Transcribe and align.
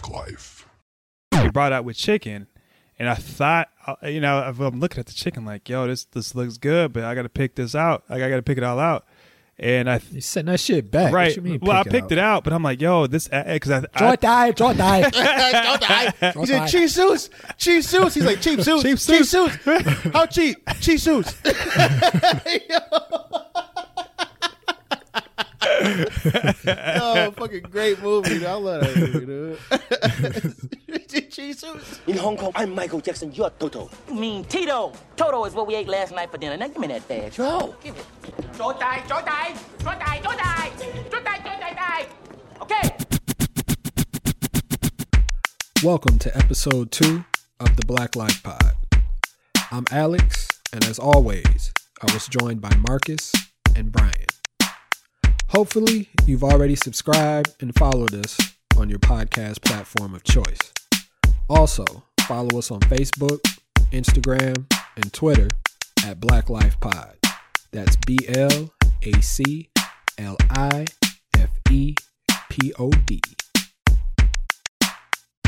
Black 0.00 0.26
Life. 0.26 0.66
You 1.34 1.52
brought 1.52 1.72
out 1.72 1.84
with 1.84 1.96
chicken, 1.96 2.46
and 2.98 3.08
I 3.08 3.14
thought, 3.14 3.68
uh, 3.86 3.96
you 4.04 4.20
know, 4.20 4.38
I'm 4.38 4.80
looking 4.80 4.98
at 4.98 5.06
the 5.06 5.12
chicken 5.12 5.44
like, 5.44 5.68
yo, 5.68 5.86
this 5.86 6.04
this 6.06 6.34
looks 6.34 6.58
good, 6.58 6.92
but 6.92 7.04
I 7.04 7.14
got 7.14 7.22
to 7.22 7.28
pick 7.28 7.54
this 7.54 7.74
out. 7.74 8.04
Like 8.08 8.22
I 8.22 8.28
got 8.28 8.36
to 8.36 8.42
pick 8.42 8.58
it 8.58 8.64
all 8.64 8.78
out. 8.78 9.06
And 9.58 9.90
I 9.90 10.00
You 10.10 10.22
setting 10.22 10.46
that 10.46 10.58
shit 10.58 10.90
back. 10.90 11.12
right, 11.12 11.28
What 11.28 11.36
you 11.36 11.42
mean, 11.42 11.58
well, 11.60 11.76
I 11.76 11.82
picked 11.82 12.10
it 12.12 12.18
out, 12.18 12.44
but 12.44 12.54
I'm 12.54 12.62
like, 12.62 12.80
yo, 12.80 13.06
this 13.06 13.28
because 13.28 13.70
I, 13.70 13.80
Draw 13.98 14.08
I 14.08 14.16
die, 14.16 14.50
draw 14.52 14.72
die. 14.72 15.02
Don't 15.10 15.80
die. 15.82 16.14
He 16.32 16.46
said 16.46 16.58
die. 16.60 16.66
cheap 16.66 16.88
suits, 16.88 17.28
cheap 17.58 17.84
suits. 17.84 18.14
He's 18.14 18.24
like 18.24 18.40
cheap 18.40 18.62
suits, 18.62 18.82
Cheap 18.82 18.98
cheap 18.98 19.24
suits. 19.26 19.56
How 20.14 20.24
cheap? 20.24 20.56
Cheap 20.80 20.98
suits. 20.98 21.34
no, 26.64 27.32
fucking 27.36 27.62
great 27.70 28.02
movie. 28.02 28.28
Dude. 28.30 28.44
I 28.44 28.52
love 28.54 28.82
that 28.82 28.96
movie, 28.96 29.26
dude. 29.26 29.58
In 32.06 32.16
Hong 32.18 32.36
Kong, 32.36 32.52
I'm 32.54 32.74
Michael 32.74 33.00
Jackson. 33.00 33.32
You're 33.32 33.50
Toto. 33.50 33.88
You 34.08 34.14
mean 34.14 34.44
Tito? 34.44 34.92
Toto 35.16 35.44
is 35.44 35.54
what 35.54 35.66
we 35.66 35.74
ate 35.74 35.88
last 35.88 36.12
night 36.14 36.30
for 36.30 36.36
dinner. 36.38 36.56
Now 36.56 36.68
give 36.68 36.78
me 36.78 36.88
that 36.88 37.08
bag. 37.08 37.36
Yo, 37.36 37.74
give 37.82 37.96
it. 37.96 38.04
Joe 38.56 38.72
die, 38.74 39.02
Joe 39.08 39.22
die, 39.24 39.54
Joe 39.78 39.94
die, 39.98 40.20
Joe 40.22 40.36
die, 40.36 40.70
Joe 41.10 41.20
die, 41.22 41.38
Joe 41.38 41.60
die, 41.60 41.74
die. 41.74 42.06
Okay. 42.60 42.96
Welcome 45.82 46.18
to 46.18 46.36
episode 46.36 46.90
two 46.90 47.24
of 47.58 47.76
the 47.76 47.86
Black 47.86 48.16
Life 48.16 48.42
Pod. 48.42 48.74
I'm 49.72 49.86
Alex, 49.90 50.46
and 50.74 50.84
as 50.84 50.98
always, 50.98 51.72
I 52.02 52.12
was 52.12 52.28
joined 52.28 52.60
by 52.60 52.74
Marcus 52.76 53.32
and 53.74 53.90
Brian. 53.90 54.26
Hopefully, 55.50 56.08
you've 56.26 56.44
already 56.44 56.76
subscribed 56.76 57.56
and 57.60 57.74
followed 57.74 58.14
us 58.14 58.38
on 58.76 58.88
your 58.88 59.00
podcast 59.00 59.60
platform 59.62 60.14
of 60.14 60.22
choice. 60.22 60.60
Also, 61.48 61.84
follow 62.20 62.56
us 62.56 62.70
on 62.70 62.78
Facebook, 62.82 63.40
Instagram, 63.90 64.72
and 64.94 65.12
Twitter 65.12 65.48
at 66.06 66.20
Black 66.20 66.50
Life 66.50 66.78
Pod. 66.78 67.16
That's 67.72 67.96
B 68.06 68.16
L 68.28 68.72
A 69.02 69.20
C 69.20 69.68
L 70.18 70.36
I 70.50 70.86
F 71.36 71.50
E 71.68 71.96
P 72.48 72.72
O 72.78 72.90
D. 72.90 73.20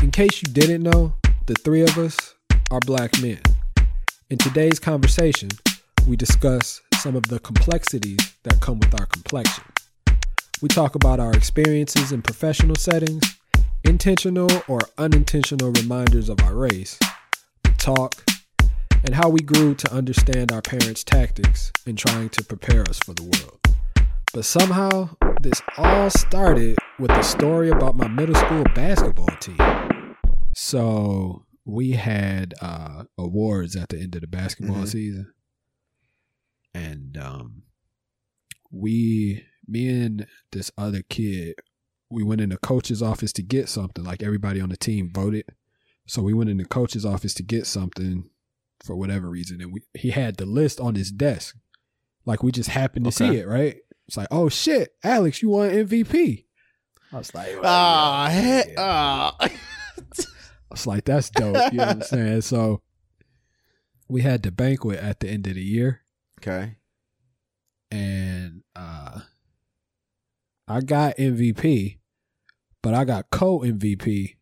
In 0.01 0.11
case 0.11 0.41
you 0.41 0.51
didn't 0.51 0.83
know, 0.83 1.13
the 1.45 1.55
three 1.55 1.81
of 1.81 1.97
us 1.97 2.35
are 2.71 2.81
black 2.81 3.21
men. 3.21 3.39
In 4.29 4.37
today's 4.37 4.79
conversation, 4.79 5.47
we 6.05 6.17
discuss 6.17 6.81
some 6.95 7.15
of 7.15 7.23
the 7.23 7.39
complexities 7.39 8.19
that 8.43 8.59
come 8.59 8.79
with 8.81 8.99
our 8.99 9.05
complexion. 9.05 9.63
We 10.63 10.69
talk 10.69 10.95
about 10.95 11.19
our 11.19 11.33
experiences 11.33 12.13
in 12.13 12.21
professional 12.21 12.77
settings, 12.77 13.21
intentional 13.83 14.49
or 14.69 14.79
unintentional 14.97 15.73
reminders 15.73 16.29
of 16.29 16.39
our 16.39 16.55
race, 16.55 16.97
the 17.65 17.71
talk, 17.71 18.23
and 19.03 19.13
how 19.13 19.27
we 19.27 19.41
grew 19.41 19.75
to 19.75 19.91
understand 19.93 20.53
our 20.53 20.61
parents' 20.61 21.03
tactics 21.03 21.69
in 21.85 21.97
trying 21.97 22.29
to 22.29 22.45
prepare 22.45 22.83
us 22.83 22.97
for 22.99 23.13
the 23.13 23.23
world. 23.23 23.59
But 24.33 24.45
somehow, 24.45 25.17
this 25.41 25.61
all 25.77 26.09
started 26.09 26.77
with 26.97 27.11
a 27.11 27.23
story 27.23 27.69
about 27.69 27.97
my 27.97 28.07
middle 28.07 28.35
school 28.35 28.63
basketball 28.73 29.35
team. 29.41 30.15
So 30.55 31.45
we 31.65 31.91
had 31.91 32.53
uh, 32.61 33.03
awards 33.17 33.75
at 33.75 33.89
the 33.89 33.99
end 33.99 34.15
of 34.15 34.21
the 34.21 34.27
basketball 34.27 34.83
Mhm. 34.83 34.87
season, 34.87 35.33
and 36.73 37.17
um, 37.17 37.63
we, 38.71 39.43
me 39.67 39.87
and 40.03 40.27
this 40.51 40.71
other 40.77 41.01
kid, 41.09 41.55
we 42.09 42.23
went 42.23 42.41
in 42.41 42.49
the 42.49 42.57
coach's 42.57 43.01
office 43.01 43.33
to 43.33 43.41
get 43.43 43.69
something. 43.69 44.03
Like 44.03 44.21
everybody 44.23 44.59
on 44.61 44.69
the 44.69 44.77
team 44.77 45.11
voted, 45.13 45.45
so 46.07 46.21
we 46.21 46.33
went 46.33 46.49
in 46.49 46.57
the 46.57 46.65
coach's 46.65 47.05
office 47.05 47.33
to 47.35 47.43
get 47.43 47.65
something 47.67 48.29
for 48.83 48.95
whatever 48.95 49.29
reason, 49.29 49.61
and 49.61 49.73
we 49.73 49.81
he 49.93 50.11
had 50.11 50.37
the 50.37 50.45
list 50.45 50.79
on 50.79 50.95
his 50.95 51.11
desk. 51.11 51.55
Like 52.25 52.43
we 52.43 52.51
just 52.51 52.69
happened 52.69 53.05
to 53.05 53.11
see 53.11 53.37
it, 53.37 53.47
right? 53.47 53.77
It's 54.07 54.17
like, 54.17 54.27
oh 54.31 54.49
shit, 54.49 54.93
Alex, 55.03 55.41
you 55.41 55.49
won 55.49 55.69
MVP. 55.69 56.45
I 57.11 57.17
was 57.17 57.33
like, 57.33 57.55
Ah, 57.63 58.25
yeah, 58.27 58.31
heck. 58.41 58.67
yeah. 58.69 58.73
Ah. 58.77 59.35
I 59.39 59.49
was 60.71 60.87
like, 60.87 61.05
that's 61.05 61.29
dope. 61.29 61.71
You 61.71 61.77
know 61.77 61.85
what 61.85 61.95
I'm 61.97 62.01
saying? 62.01 62.41
So 62.41 62.81
we 64.09 64.21
had 64.23 64.41
the 64.43 64.51
banquet 64.51 64.99
at 64.99 65.19
the 65.19 65.29
end 65.29 65.47
of 65.47 65.55
the 65.55 65.61
year 65.61 66.01
Okay. 66.39 66.77
and 67.91 68.63
uh 68.75 69.21
I 70.67 70.81
got 70.81 71.17
MVP, 71.17 71.97
but 72.81 72.93
I 72.93 73.03
got 73.05 73.29
co 73.31 73.59
MVP 73.59 74.35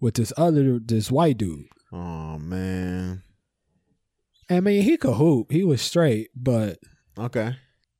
with 0.00 0.14
this 0.14 0.32
other 0.36 0.78
this 0.78 1.10
white 1.10 1.38
dude. 1.38 1.66
Oh 1.92 2.38
man. 2.38 3.22
I 4.48 4.60
mean, 4.60 4.82
he 4.82 4.96
could 4.96 5.14
hoop. 5.14 5.52
He 5.52 5.62
was 5.64 5.80
straight, 5.82 6.30
but 6.34 6.78
Okay. 7.18 7.56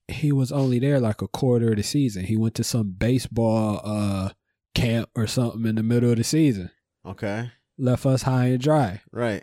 he 0.08 0.32
was 0.32 0.50
only 0.50 0.78
there 0.78 0.98
like 0.98 1.22
a 1.22 1.28
quarter 1.28 1.70
of 1.70 1.76
the 1.76 1.82
season. 1.82 2.24
He 2.24 2.36
went 2.36 2.54
to 2.56 2.64
some 2.64 2.90
baseball 2.92 3.80
uh 3.84 4.30
camp 4.74 5.10
or 5.14 5.26
something 5.26 5.66
in 5.66 5.74
the 5.76 5.82
middle 5.82 6.10
of 6.10 6.16
the 6.16 6.24
season. 6.24 6.70
Okay. 7.04 7.50
Left 7.78 8.04
us 8.06 8.22
high 8.22 8.46
and 8.46 8.60
dry. 8.60 9.00
Right. 9.12 9.42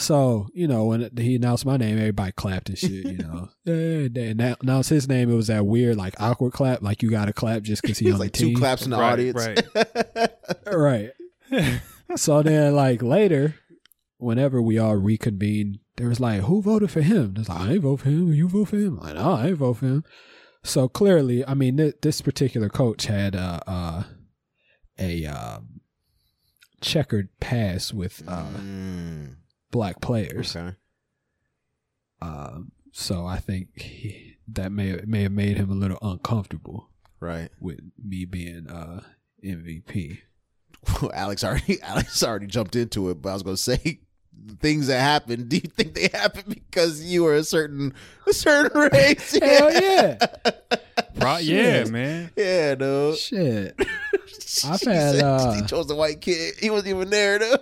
So, 0.00 0.46
you 0.54 0.68
know, 0.68 0.84
when 0.84 1.10
he 1.18 1.34
announced 1.34 1.66
my 1.66 1.76
name, 1.76 1.98
everybody 1.98 2.30
clapped 2.32 2.68
and 2.68 2.78
shit, 2.78 2.90
you 3.04 3.18
know. 3.18 3.48
yeah, 3.64 4.06
they 4.10 4.28
announced 4.62 4.90
his 4.90 5.08
name, 5.08 5.28
it 5.28 5.34
was 5.34 5.48
that 5.48 5.66
weird, 5.66 5.96
like, 5.96 6.14
awkward 6.20 6.52
clap, 6.52 6.82
like 6.82 7.02
you 7.02 7.10
got 7.10 7.24
to 7.24 7.32
clap 7.32 7.62
just 7.62 7.82
because 7.82 7.98
he 7.98 8.06
It's 8.06 8.14
on 8.14 8.20
like 8.20 8.32
the 8.32 8.38
two 8.38 8.46
team. 8.50 8.56
claps 8.58 8.84
in 8.84 8.90
the 8.92 8.96
Right, 8.96 9.12
audience. 9.12 9.44
Right. 9.44 10.30
right. 10.72 11.80
so 12.16 12.42
then, 12.42 12.76
like, 12.76 13.02
later, 13.02 13.56
whenever 14.18 14.62
we 14.62 14.78
all 14.78 14.94
reconvened, 14.94 15.80
there 15.96 16.08
was 16.08 16.20
like, 16.20 16.42
who 16.42 16.62
voted 16.62 16.92
for 16.92 17.00
him? 17.02 17.34
There's 17.34 17.48
like, 17.48 17.60
I 17.60 17.72
ain't 17.72 17.82
vote 17.82 17.96
for 18.00 18.08
him. 18.08 18.32
You 18.32 18.48
vote 18.48 18.68
for 18.68 18.76
him? 18.76 18.98
Like, 18.98 19.14
no, 19.14 19.32
I 19.32 19.48
ain't 19.48 19.58
vote 19.58 19.78
for 19.78 19.86
him. 19.86 20.04
So 20.62 20.88
clearly, 20.88 21.44
I 21.44 21.54
mean, 21.54 21.76
th- 21.76 21.96
this 22.02 22.20
particular 22.20 22.68
coach 22.68 23.06
had 23.06 23.34
uh, 23.34 23.58
uh, 23.66 24.02
a 24.96 25.26
um, 25.26 25.80
checkered 26.80 27.30
past 27.40 27.92
with 27.92 28.22
uh, 28.28 28.44
Mm, 28.60 29.34
black 29.70 30.00
players. 30.00 30.54
okay. 30.56 30.76
Um, 32.20 32.72
so 32.92 33.26
I 33.26 33.38
think 33.38 33.80
he, 33.80 34.36
that 34.48 34.72
may 34.72 34.98
may 35.06 35.22
have 35.22 35.32
made 35.32 35.56
him 35.56 35.70
a 35.70 35.74
little 35.74 35.98
uncomfortable 36.02 36.88
Right. 37.20 37.50
with 37.60 37.80
me 38.02 38.24
being 38.24 38.68
uh, 38.68 39.02
MVP. 39.44 40.18
Alex 41.14 41.44
already 41.44 41.80
Alex 41.82 42.22
already 42.22 42.46
jumped 42.46 42.76
into 42.76 43.10
it, 43.10 43.20
but 43.22 43.30
I 43.30 43.32
was 43.34 43.42
gonna 43.42 43.56
say 43.56 44.00
things 44.60 44.86
that 44.88 45.00
happened. 45.00 45.48
Do 45.48 45.56
you 45.56 45.62
think 45.68 45.94
they 45.94 46.08
happened 46.12 46.46
because 46.48 47.02
you 47.02 47.24
were 47.24 47.34
a 47.34 47.44
certain 47.44 47.94
a 48.26 48.32
certain 48.32 48.80
race? 48.92 49.38
Hell 49.38 49.72
yeah, 49.72 50.16
Pro- 51.20 51.36
yeah, 51.38 51.84
man. 51.84 52.30
yeah, 52.36 52.74
dude. 52.74 53.16
shit. 53.18 53.76
I've 54.64 54.80
had, 54.80 55.16
uh, 55.16 55.52
he 55.52 55.62
chose 55.62 55.86
the 55.86 55.94
white 55.94 56.20
kid. 56.20 56.54
He 56.60 56.70
wasn't 56.70 56.88
even 56.96 57.10
there, 57.10 57.38
though. 57.38 57.56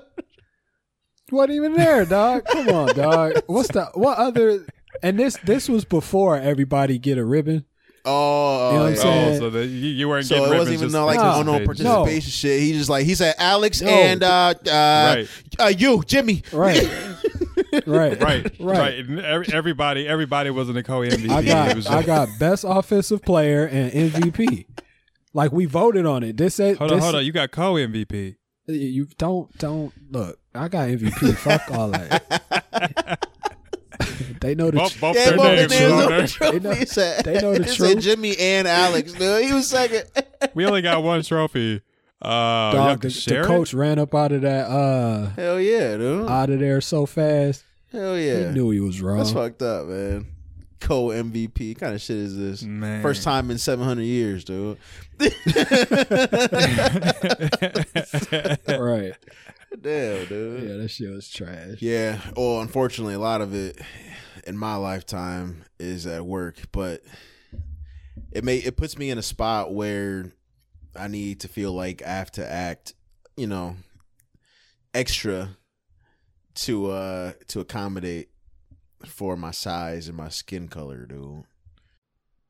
Wasn't 1.31 1.57
even 1.57 1.73
there, 1.75 2.05
dog. 2.05 2.45
Come 2.47 2.69
on, 2.69 2.95
dog. 2.95 3.43
What's 3.47 3.69
the 3.73 3.87
what 3.95 4.19
other? 4.19 4.67
And 5.03 5.19
this 5.19 5.37
this 5.45 5.69
was 5.69 5.85
before 5.85 6.37
everybody 6.39 6.99
get 6.99 7.19
a 7.19 7.25
ribbon. 7.25 7.65
Oh, 8.09 8.71
You 8.71 8.77
know 8.79 8.83
what 8.85 8.91
I'm 8.91 8.97
saying? 8.97 9.35
Oh, 9.35 9.39
so 9.41 9.51
the, 9.51 9.67
you, 9.67 9.89
you 9.89 10.09
weren't 10.09 10.27
So 10.27 10.37
getting 10.37 10.53
it 10.55 10.59
wasn't 10.59 10.75
even 10.75 10.87
just 10.87 10.93
no 10.95 11.07
like 11.07 11.19
No. 11.19 11.33
oh 11.35 11.43
no 11.43 11.53
participating. 11.65 11.87
participation 12.05 12.31
shit. 12.31 12.61
He 12.61 12.73
just 12.73 12.89
like 12.89 13.05
he 13.05 13.17
said 13.17 13.35
Alex 13.37 13.83
No. 13.83 13.89
and 13.91 14.23
uh 14.23 14.55
uh, 14.65 14.65
Right. 14.71 15.29
uh 15.59 15.73
you 15.77 16.05
Jimmy. 16.07 16.43
Right, 16.53 16.85
right, 17.87 17.87
Right, 17.87 18.23
right, 18.23 18.53
right. 18.61 18.95
And 19.01 19.19
every- 19.21 19.49
everybody, 19.53 20.07
everybody 20.07 20.51
was 20.51 20.69
in 20.69 20.77
the 20.77 20.85
co 20.85 21.01
MVP. 21.01 21.29
I 21.29 21.41
It 21.41 21.45
got 21.47 21.75
was 21.77 21.87
I 21.89 22.03
got 22.05 22.29
best 22.39 22.65
offensive 22.67 23.23
player 23.23 23.67
and 23.67 23.91
MVP. 24.13 24.67
Like 25.35 25.51
we 25.51 25.65
voted 25.65 26.07
on 26.07 26.23
it. 26.23 26.37
This 26.37 26.55
said 26.55 26.77
Hold 26.79 26.93
on, 26.93 26.97
this- 26.99 27.05
hold 27.05 27.17
on. 27.17 27.25
You 27.27 27.33
got 27.33 27.51
co 27.51 27.75
MVP. 27.75 28.37
You 28.67 29.07
don't 29.19 29.57
don't 29.59 29.93
look. 30.11 30.39
I 30.55 30.69
got 30.69 30.89
MVP. 30.89 31.35
Fuck 31.37 31.71
all 31.71 31.91
that. 31.91 33.29
they 34.41 34.55
know 34.55 34.71
the. 34.71 34.79
Both, 34.79 34.93
tr- 34.95 35.01
both 35.01 35.17
Yeah, 35.17 35.25
their 35.31 35.37
both 35.37 35.47
names 35.57 35.71
their 35.71 35.95
was 35.95 36.05
on 36.05 36.11
names 36.11 36.39
there. 36.39 36.49
on 36.49 36.55
the 36.55 36.59
They 36.59 36.61
know- 36.61 36.71
trophy. 36.75 36.79
He 36.81 36.87
said- 36.87 37.25
they 37.25 37.41
know 37.41 37.55
the 37.55 37.65
he 37.65 37.69
said 37.71 37.77
truth. 37.93 38.03
Jimmy 38.05 38.37
and 38.39 38.67
Alex. 38.69 39.13
Dude, 39.13 39.45
he 39.45 39.53
was 39.53 39.69
second. 39.69 40.05
We 40.55 40.67
only 40.67 40.83
got 40.83 41.03
one 41.03 41.23
trophy. 41.23 41.83
Uh, 42.21 42.73
Dog, 42.73 43.01
the, 43.03 43.09
the 43.09 43.45
coach 43.47 43.75
ran 43.75 43.99
up 43.99 44.15
out 44.15 44.33
of 44.33 44.41
that 44.41 44.67
uh 44.71 45.27
Hell 45.37 45.61
yeah, 45.61 45.99
dude. 45.99 46.29
out 46.31 46.49
of 46.49 46.59
there 46.61 46.81
so 46.81 47.05
fast. 47.05 47.63
Hell 47.93 48.19
yeah. 48.19 48.49
He 48.49 48.55
knew 48.55 48.71
he 48.71 48.81
was 48.81 49.03
wrong. 49.03 49.19
That's 49.19 49.33
fucked 49.33 49.61
up, 49.63 49.87
man. 49.87 50.27
Co 50.81 51.09
MVP. 51.09 51.79
Kind 51.79 51.95
of 51.95 52.01
shit 52.01 52.17
is 52.17 52.37
this? 52.37 52.63
Man. 52.63 53.03
First 53.03 53.23
time 53.23 53.51
in 53.51 53.59
700 53.59 54.03
years, 54.03 54.45
dude. 54.45 54.79
right. 58.69 59.15
Damn, 59.81 60.27
dude. 60.27 60.63
Yeah, 60.63 60.77
that 60.77 60.89
shit 60.91 61.11
was 61.11 61.29
trash. 61.29 61.79
Yeah. 61.81 62.21
Well, 62.37 62.61
unfortunately, 62.61 63.15
a 63.15 63.19
lot 63.19 63.41
of 63.41 63.55
it 63.55 63.81
in 64.47 64.57
my 64.57 64.77
lifetime 64.77 65.65
is 65.79 66.07
at 66.07 66.25
work, 66.25 66.57
but 66.73 67.03
it 68.33 68.45
may 68.45 68.57
it 68.59 68.77
puts 68.77 68.99
me 68.99 69.11
in 69.11 69.19
a 69.19 69.23
spot 69.23 69.73
where 69.75 70.33
I 70.95 71.09
need 71.09 71.41
to 71.41 71.49
feel 71.49 71.73
like 71.73 72.03
I 72.03 72.11
have 72.11 72.31
to 72.33 72.47
act 72.49 72.95
you 73.37 73.47
know, 73.47 73.77
extra 74.95 75.57
to 76.55 76.91
uh 76.91 77.33
to 77.49 77.61
accommodate 77.61 78.31
for 79.09 79.37
my 79.37 79.51
size 79.51 80.09
and 80.09 80.17
my 80.17 80.29
skin 80.29 80.69
color, 80.69 81.07
dude. 81.07 81.45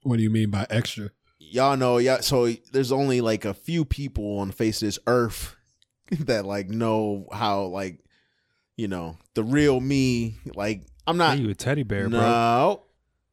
What 0.03 0.17
do 0.17 0.23
you 0.23 0.31
mean 0.31 0.51
by 0.51 0.67
extra? 0.71 1.11
Y'all 1.39 1.77
know, 1.77 1.99
yeah. 1.99 2.21
So 2.21 2.49
there's 2.73 2.93
only 2.93 3.21
like 3.21 3.45
a 3.45 3.55
few 3.55 3.85
people 3.85 4.39
on 4.39 4.49
the 4.49 4.55
face 4.55 4.83
of 4.83 4.87
this 4.89 4.99
earth 5.07 5.57
that 6.11 6.45
like 6.47 6.69
know 6.69 7.27
how 7.33 7.65
like 7.67 7.99
you 8.77 8.89
know 8.89 9.19
the 9.35 9.43
real 9.45 9.81
me. 9.81 10.37
Like 10.55 10.83
I'm 11.07 11.17
Hey, 11.17 11.19
not. 11.19 11.39
you 11.39 11.49
a 11.51 11.55
teddy 11.55 11.83
bear, 11.83 12.09
bro. 12.09 12.21
no, 12.21 12.83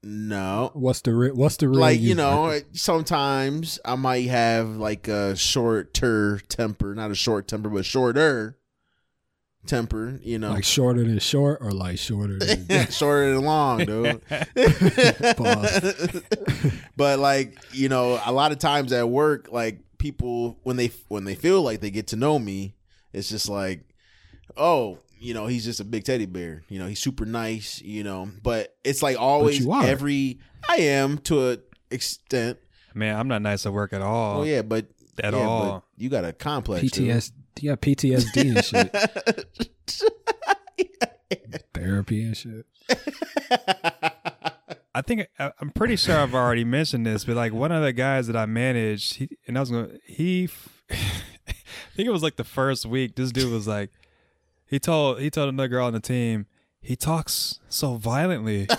no. 0.04 0.72
What's 0.74 1.02
the 1.02 1.14
re- 1.14 1.32
what's 1.32 1.58
the 1.58 1.70
real 1.70 1.80
like 1.80 2.00
you 2.00 2.10
you? 2.10 2.16
know 2.16 2.60
sometimes 2.74 3.80
i 3.86 3.96
might 3.96 4.28
have 4.28 4.68
like 4.76 5.08
a 5.08 5.36
shorter 5.36 6.40
temper 6.50 6.94
not 6.94 7.10
a 7.10 7.16
short 7.16 7.48
temper 7.48 7.70
but 7.70 7.86
shorter 7.86 8.58
temper 9.66 10.20
you 10.24 10.38
know 10.38 10.52
like 10.52 10.64
shorter 10.66 11.04
than 11.06 11.18
short 11.20 11.60
or 11.62 11.72
like 11.72 11.98
shorter 11.98 12.38
than 12.38 12.88
shorter 12.92 13.34
than 13.34 13.44
long 13.46 13.78
dude 13.86 14.22
Pause. 15.38 16.22
but 16.98 17.20
like 17.20 17.58
you 17.72 17.90
know 17.90 18.20
a 18.26 18.32
lot 18.32 18.52
of 18.52 18.60
times 18.60 18.92
at 18.92 19.08
work 19.10 19.50
like 19.52 19.80
people 19.98 20.58
when 20.64 20.76
they 20.76 20.92
when 21.08 21.24
they 21.24 21.36
feel 21.36 21.62
like 21.62 21.80
they 21.80 21.90
get 21.92 22.08
to 22.08 22.16
know 22.16 22.38
me 22.38 22.76
it's 23.14 23.30
just 23.30 23.48
like 23.50 23.82
oh 24.58 24.98
you 25.18 25.34
know 25.34 25.48
he's 25.48 25.64
just 25.64 25.80
a 25.80 25.86
big 25.86 26.04
teddy 26.04 26.26
bear 26.26 26.64
you 26.68 26.78
know 26.78 26.88
he's 26.88 27.00
super 27.00 27.26
nice 27.26 27.82
you 27.82 28.04
know 28.04 28.30
but 28.42 28.76
it's 28.84 29.02
like 29.02 29.18
always 29.18 29.60
you 29.64 29.72
are. 29.72 29.86
every 29.86 30.40
i 30.68 30.76
am 30.78 31.18
to 31.20 31.50
an 31.52 31.62
extent 31.90 32.58
Man, 32.96 33.18
I'm 33.18 33.28
not 33.28 33.42
nice 33.42 33.66
at 33.66 33.74
work 33.74 33.92
at 33.92 34.04
all. 34.04 34.42
Oh 34.42 34.44
yeah, 34.44 34.62
but 34.62 34.86
At 35.18 35.34
yeah, 35.34 35.40
all. 35.40 35.72
but 35.74 35.84
you 36.04 36.10
got 36.10 36.26
a 36.26 36.32
complex. 36.32 36.92
dude. 36.92 37.10
PTSD. 37.10 37.32
You 37.60 37.72
got 37.72 37.82
PTSD 37.82 38.56
and 38.56 38.66
shit. 38.66 38.94
Therapy 41.74 42.24
and 42.24 42.36
shit. 42.38 42.66
I 44.96 45.02
think 45.02 45.28
I- 45.40 45.52
I'm 45.60 45.70
pretty 45.72 45.96
sure 45.96 46.18
I've 46.18 46.36
already 46.36 46.64
mentioned 46.64 47.06
this, 47.06 47.26
but 47.26 47.36
like 47.36 47.54
one 47.54 47.72
of 47.72 47.82
the 47.84 47.94
guys 47.94 48.28
that 48.28 48.36
I 48.36 48.46
managed, 48.46 49.16
he, 49.16 49.30
and 49.48 49.58
I 49.58 49.62
was 49.62 49.72
going, 49.72 49.90
to 49.90 50.00
he, 50.06 50.50
I 50.92 50.96
think 51.96 52.08
it 52.08 52.12
was 52.12 52.22
like 52.24 52.36
the 52.36 52.44
first 52.44 52.86
week. 52.86 53.16
This 53.16 53.32
dude 53.32 53.52
was 53.52 53.68
like, 53.68 53.90
he 54.66 54.80
told 54.80 55.20
he 55.20 55.30
told 55.30 55.50
another 55.50 55.68
girl 55.68 55.86
on 55.88 55.94
the 55.94 56.00
team, 56.00 56.46
he 56.82 56.96
talks 56.96 57.60
so 57.70 57.96
violently. 57.96 58.68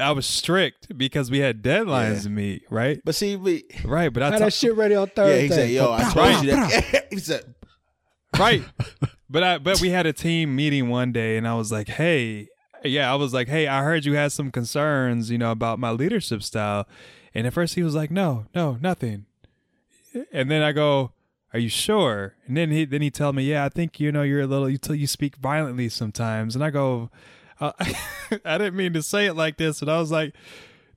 I 0.00 0.12
was 0.12 0.24
strict 0.26 0.96
because 0.96 1.30
we 1.30 1.38
had 1.40 1.62
deadlines 1.62 2.14
Yeah. 2.16 2.20
to 2.22 2.30
meet, 2.30 2.62
right? 2.70 3.00
but 3.04 3.14
see, 3.14 3.36
we, 3.36 3.64
Right, 3.84 4.12
but 4.12 4.22
I 4.22 4.30
Had 4.30 4.38
ta- 4.38 4.44
that 4.46 4.52
shit 4.54 4.74
ready 4.74 4.94
on 4.94 5.08
Thursday. 5.08 5.42
yeah, 5.44 5.48
Thursday. 5.48 5.66
he 5.66 5.74
said, 5.76 5.84
"Yo, 5.84 5.92
I 5.92 6.02
Brah, 6.04 6.32
told 6.32 6.44
you 6.44 6.50
that." 6.52 7.06
he 7.10 7.18
said, 7.18 7.54
right 8.38 8.62
but 9.28 9.42
i 9.42 9.58
but 9.58 9.78
we 9.82 9.90
had 9.90 10.06
a 10.06 10.12
team 10.12 10.56
meeting 10.56 10.88
one 10.88 11.12
day 11.12 11.36
and 11.36 11.46
i 11.46 11.52
was 11.54 11.70
like 11.70 11.86
hey 11.88 12.48
yeah 12.82 13.12
i 13.12 13.14
was 13.14 13.34
like 13.34 13.46
hey 13.46 13.66
i 13.66 13.82
heard 13.82 14.06
you 14.06 14.14
had 14.14 14.32
some 14.32 14.50
concerns 14.50 15.30
you 15.30 15.36
know 15.36 15.50
about 15.50 15.78
my 15.78 15.90
leadership 15.90 16.42
style 16.42 16.88
and 17.34 17.46
at 17.46 17.52
first 17.52 17.74
he 17.74 17.82
was 17.82 17.94
like 17.94 18.10
no 18.10 18.46
no 18.54 18.78
nothing 18.80 19.26
and 20.32 20.50
then 20.50 20.62
i 20.62 20.72
go 20.72 21.12
are 21.52 21.58
you 21.58 21.68
sure 21.68 22.34
and 22.46 22.56
then 22.56 22.70
he 22.70 22.86
then 22.86 23.02
he 23.02 23.10
tell 23.10 23.34
me 23.34 23.42
yeah 23.44 23.66
i 23.66 23.68
think 23.68 24.00
you 24.00 24.10
know 24.10 24.22
you're 24.22 24.40
a 24.40 24.46
little 24.46 24.68
you 24.68 24.78
tell 24.78 24.96
you 24.96 25.06
speak 25.06 25.36
violently 25.36 25.90
sometimes 25.90 26.54
and 26.54 26.64
i 26.64 26.70
go 26.70 27.10
uh, 27.62 27.72
i 28.44 28.58
didn't 28.58 28.74
mean 28.76 28.92
to 28.92 29.02
say 29.02 29.26
it 29.26 29.34
like 29.34 29.56
this 29.56 29.80
and 29.80 29.90
i 29.90 29.98
was 29.98 30.10
like 30.10 30.34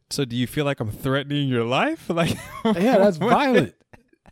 so 0.10 0.26
do 0.26 0.36
you 0.36 0.48
feel 0.48 0.66
like 0.66 0.80
i'm 0.80 0.92
threatening 0.92 1.48
your 1.48 1.64
life 1.64 2.10
like 2.10 2.38
Yeah, 2.66 2.98
that's 2.98 3.18
violent. 3.18 3.74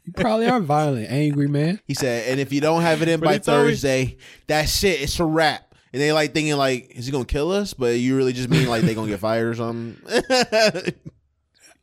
You 0.05 0.11
probably 0.11 0.47
are 0.47 0.59
violent, 0.59 1.09
angry 1.09 1.47
man. 1.47 1.79
he 1.87 1.93
said, 1.93 2.27
and 2.27 2.37
if 2.39 2.51
you 2.51 2.59
don't 2.59 2.81
have 2.81 3.01
it 3.01 3.07
in 3.07 3.19
But 3.21 3.25
by 3.25 3.33
he 3.35 3.39
told 3.39 3.65
me- 3.65 3.71
Thursday, 3.71 4.17
that's 4.47 4.83
it. 4.83 5.01
It's 5.01 5.17
a 5.19 5.23
wrap. 5.23 5.73
And 5.93 6.01
they 6.01 6.11
like 6.11 6.33
thinking 6.33 6.57
like, 6.57 6.91
is 6.93 7.05
he 7.05 7.11
gonna 7.13 7.23
kill 7.23 7.51
us? 7.53 7.73
But 7.73 7.97
you 7.99 8.17
really 8.17 8.33
just 8.33 8.49
mean 8.49 8.67
like 8.67 8.81
they 8.83 8.95
gonna 8.95 9.07
get 9.07 9.21
fired 9.21 9.47
or 9.47 9.53
something? 9.55 9.95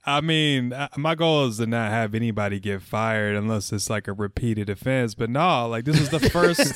I 0.05 0.21
mean, 0.21 0.73
uh, 0.73 0.89
my 0.97 1.15
goal 1.15 1.47
is 1.47 1.59
to 1.59 1.67
not 1.67 1.91
have 1.91 2.15
anybody 2.15 2.59
get 2.61 2.83
fired 2.83 3.37
unless 3.37 3.73
it's 3.73 3.89
like 3.89 4.07
a 4.09 4.13
repeated 4.13 4.69
offense. 4.69 5.15
But 5.15 5.31
no, 5.31 5.67
like 5.69 5.85
this 5.87 5.99
is 6.01 6.09
the 6.11 6.21
first. 6.21 6.75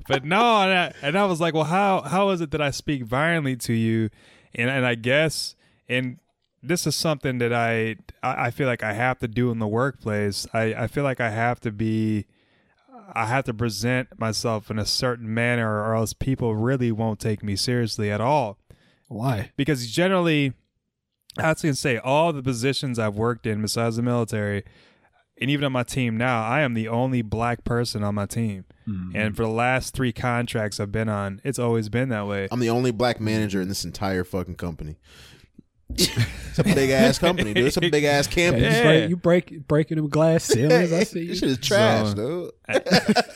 but 0.08 0.26
no, 0.26 0.62
and 0.62 0.72
I, 0.72 0.94
and 1.02 1.18
I 1.18 1.26
was 1.26 1.40
like, 1.40 1.54
well, 1.54 1.64
how 1.64 2.02
how 2.02 2.30
is 2.30 2.42
it 2.42 2.52
that 2.52 2.62
I 2.62 2.72
speak 2.72 3.04
violently 3.04 3.56
to 3.58 3.74
you? 3.74 4.10
And 4.56 4.70
and 4.70 4.86
I 4.86 4.96
guess 4.96 5.56
and 5.90 6.20
this 6.62 6.88
is 6.88 6.96
something 6.96 7.40
that 7.40 7.54
I 7.54 7.98
I 8.22 8.48
I 8.48 8.52
feel 8.52 8.68
like 8.68 8.84
I 8.84 8.94
have 8.94 9.20
to 9.20 9.28
do 9.28 9.52
in 9.52 9.60
the 9.60 9.68
workplace. 9.68 10.48
I 10.54 10.74
I 10.74 10.88
feel 10.88 11.04
like 11.04 11.20
I 11.20 11.30
have 11.30 11.60
to 11.62 11.72
be. 11.72 12.26
I 13.16 13.26
have 13.26 13.44
to 13.46 13.54
present 13.54 14.18
myself 14.18 14.72
in 14.72 14.80
a 14.80 14.86
certain 14.86 15.32
manner, 15.34 15.84
or 15.84 15.94
else 15.94 16.14
people 16.14 16.56
really 16.56 16.92
won't 16.92 17.20
take 17.20 17.44
me 17.44 17.56
seriously 17.58 18.10
at 18.10 18.22
all 18.22 18.58
Why? 19.10 19.52
because 19.58 19.92
generally, 19.92 20.54
I 21.38 21.50
was 21.50 21.62
gonna 21.62 21.76
say 21.76 21.98
all 21.98 22.32
the 22.32 22.42
positions 22.42 22.98
I've 22.98 23.16
worked 23.16 23.46
in 23.46 23.62
besides 23.62 23.98
the 23.98 24.04
military, 24.04 24.64
and 25.44 25.52
even 25.52 25.66
on 25.66 25.72
my 25.74 25.84
team 25.84 26.18
now, 26.18 26.42
I 26.44 26.62
am 26.62 26.74
the 26.74 26.88
only 26.88 27.22
black 27.22 27.64
person 27.64 28.04
on 28.04 28.16
my 28.16 28.26
team. 28.26 28.66
Mm-hmm. 28.88 29.16
And 29.16 29.36
for 29.36 29.44
the 29.44 29.50
last 29.50 29.94
three 29.94 30.12
contracts 30.14 30.80
I've 30.80 30.92
been 30.92 31.10
on, 31.10 31.42
it's 31.44 31.60
always 31.60 31.90
been 31.90 32.10
that 32.10 32.26
way. 32.28 32.48
I'm 32.52 32.60
the 32.60 32.70
only 32.70 32.92
black 32.92 33.20
manager 33.20 33.62
in 33.62 33.68
this 33.68 33.84
entire 33.86 34.24
fucking 34.24 34.56
company. 34.56 34.98
it's 35.90 36.58
a 36.58 36.64
big 36.64 36.90
ass 36.90 37.20
company, 37.20 37.54
dude. 37.54 37.68
It's 37.68 37.78
a 37.78 37.82
big 37.82 38.04
ass 38.04 38.28
Yeah, 38.28 38.52
campus. 38.52 38.78
you, 38.78 38.82
break, 38.84 39.10
you 39.10 39.16
break 39.18 39.68
breaking 39.68 39.98
them 39.98 40.10
glass 40.10 40.44
ceilings. 40.46 40.92
I 40.92 41.04
see 41.04 41.20
you. 41.22 41.28
This 41.28 41.40
shit 41.40 41.50
is 41.50 41.58
trash, 41.60 42.16
So- 42.16 42.52
dude. 42.68 42.84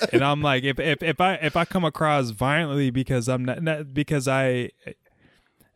and 0.14 0.24
I'm 0.24 0.42
like, 0.42 0.64
if, 0.64 0.80
if 0.80 1.04
if 1.04 1.22
I 1.22 1.34
if 1.36 1.56
I 1.56 1.66
come 1.66 1.84
across 1.86 2.30
violently 2.32 2.90
because 2.90 3.28
I'm 3.28 3.46
not, 3.46 3.62
not 3.62 3.94
because 3.94 4.28
I, 4.28 4.72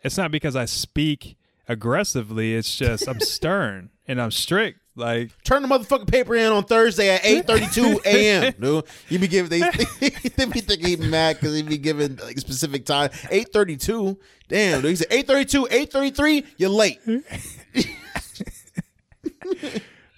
it's 0.03 0.17
not 0.17 0.31
because 0.31 0.55
I 0.55 0.65
speak 0.65 1.37
aggressively. 1.67 2.55
It's 2.55 2.75
just 2.75 3.07
I'm 3.07 3.19
stern 3.21 3.89
and 4.07 4.21
I'm 4.21 4.31
strict. 4.31 4.79
Like 4.95 5.31
Turn 5.43 5.61
the 5.61 5.69
motherfucking 5.69 6.11
paper 6.11 6.35
in 6.35 6.51
on 6.51 6.65
Thursday 6.65 7.09
at 7.09 7.25
eight 7.25 7.47
thirty 7.47 7.67
two 7.67 8.01
a.m. 8.05 8.53
Dude, 8.59 8.83
you 9.07 9.19
be 9.19 9.27
giving 9.27 9.49
they, 9.49 9.61
they 10.35 10.45
be 10.45 10.59
thinking 10.59 10.87
he 10.87 10.95
mad 10.97 11.37
because 11.37 11.55
he 11.55 11.61
be 11.61 11.77
giving 11.77 12.17
like 12.17 12.37
specific 12.39 12.85
time 12.85 13.09
eight 13.29 13.53
thirty 13.53 13.77
two. 13.77 14.19
Damn, 14.49 14.81
dude. 14.81 14.89
He 14.89 14.95
said 14.97 15.07
eight 15.11 15.27
thirty 15.27 15.45
two, 15.45 15.65
eight 15.71 15.93
thirty 15.93 16.11
three. 16.11 16.45
You're 16.57 16.71
late. 16.71 16.99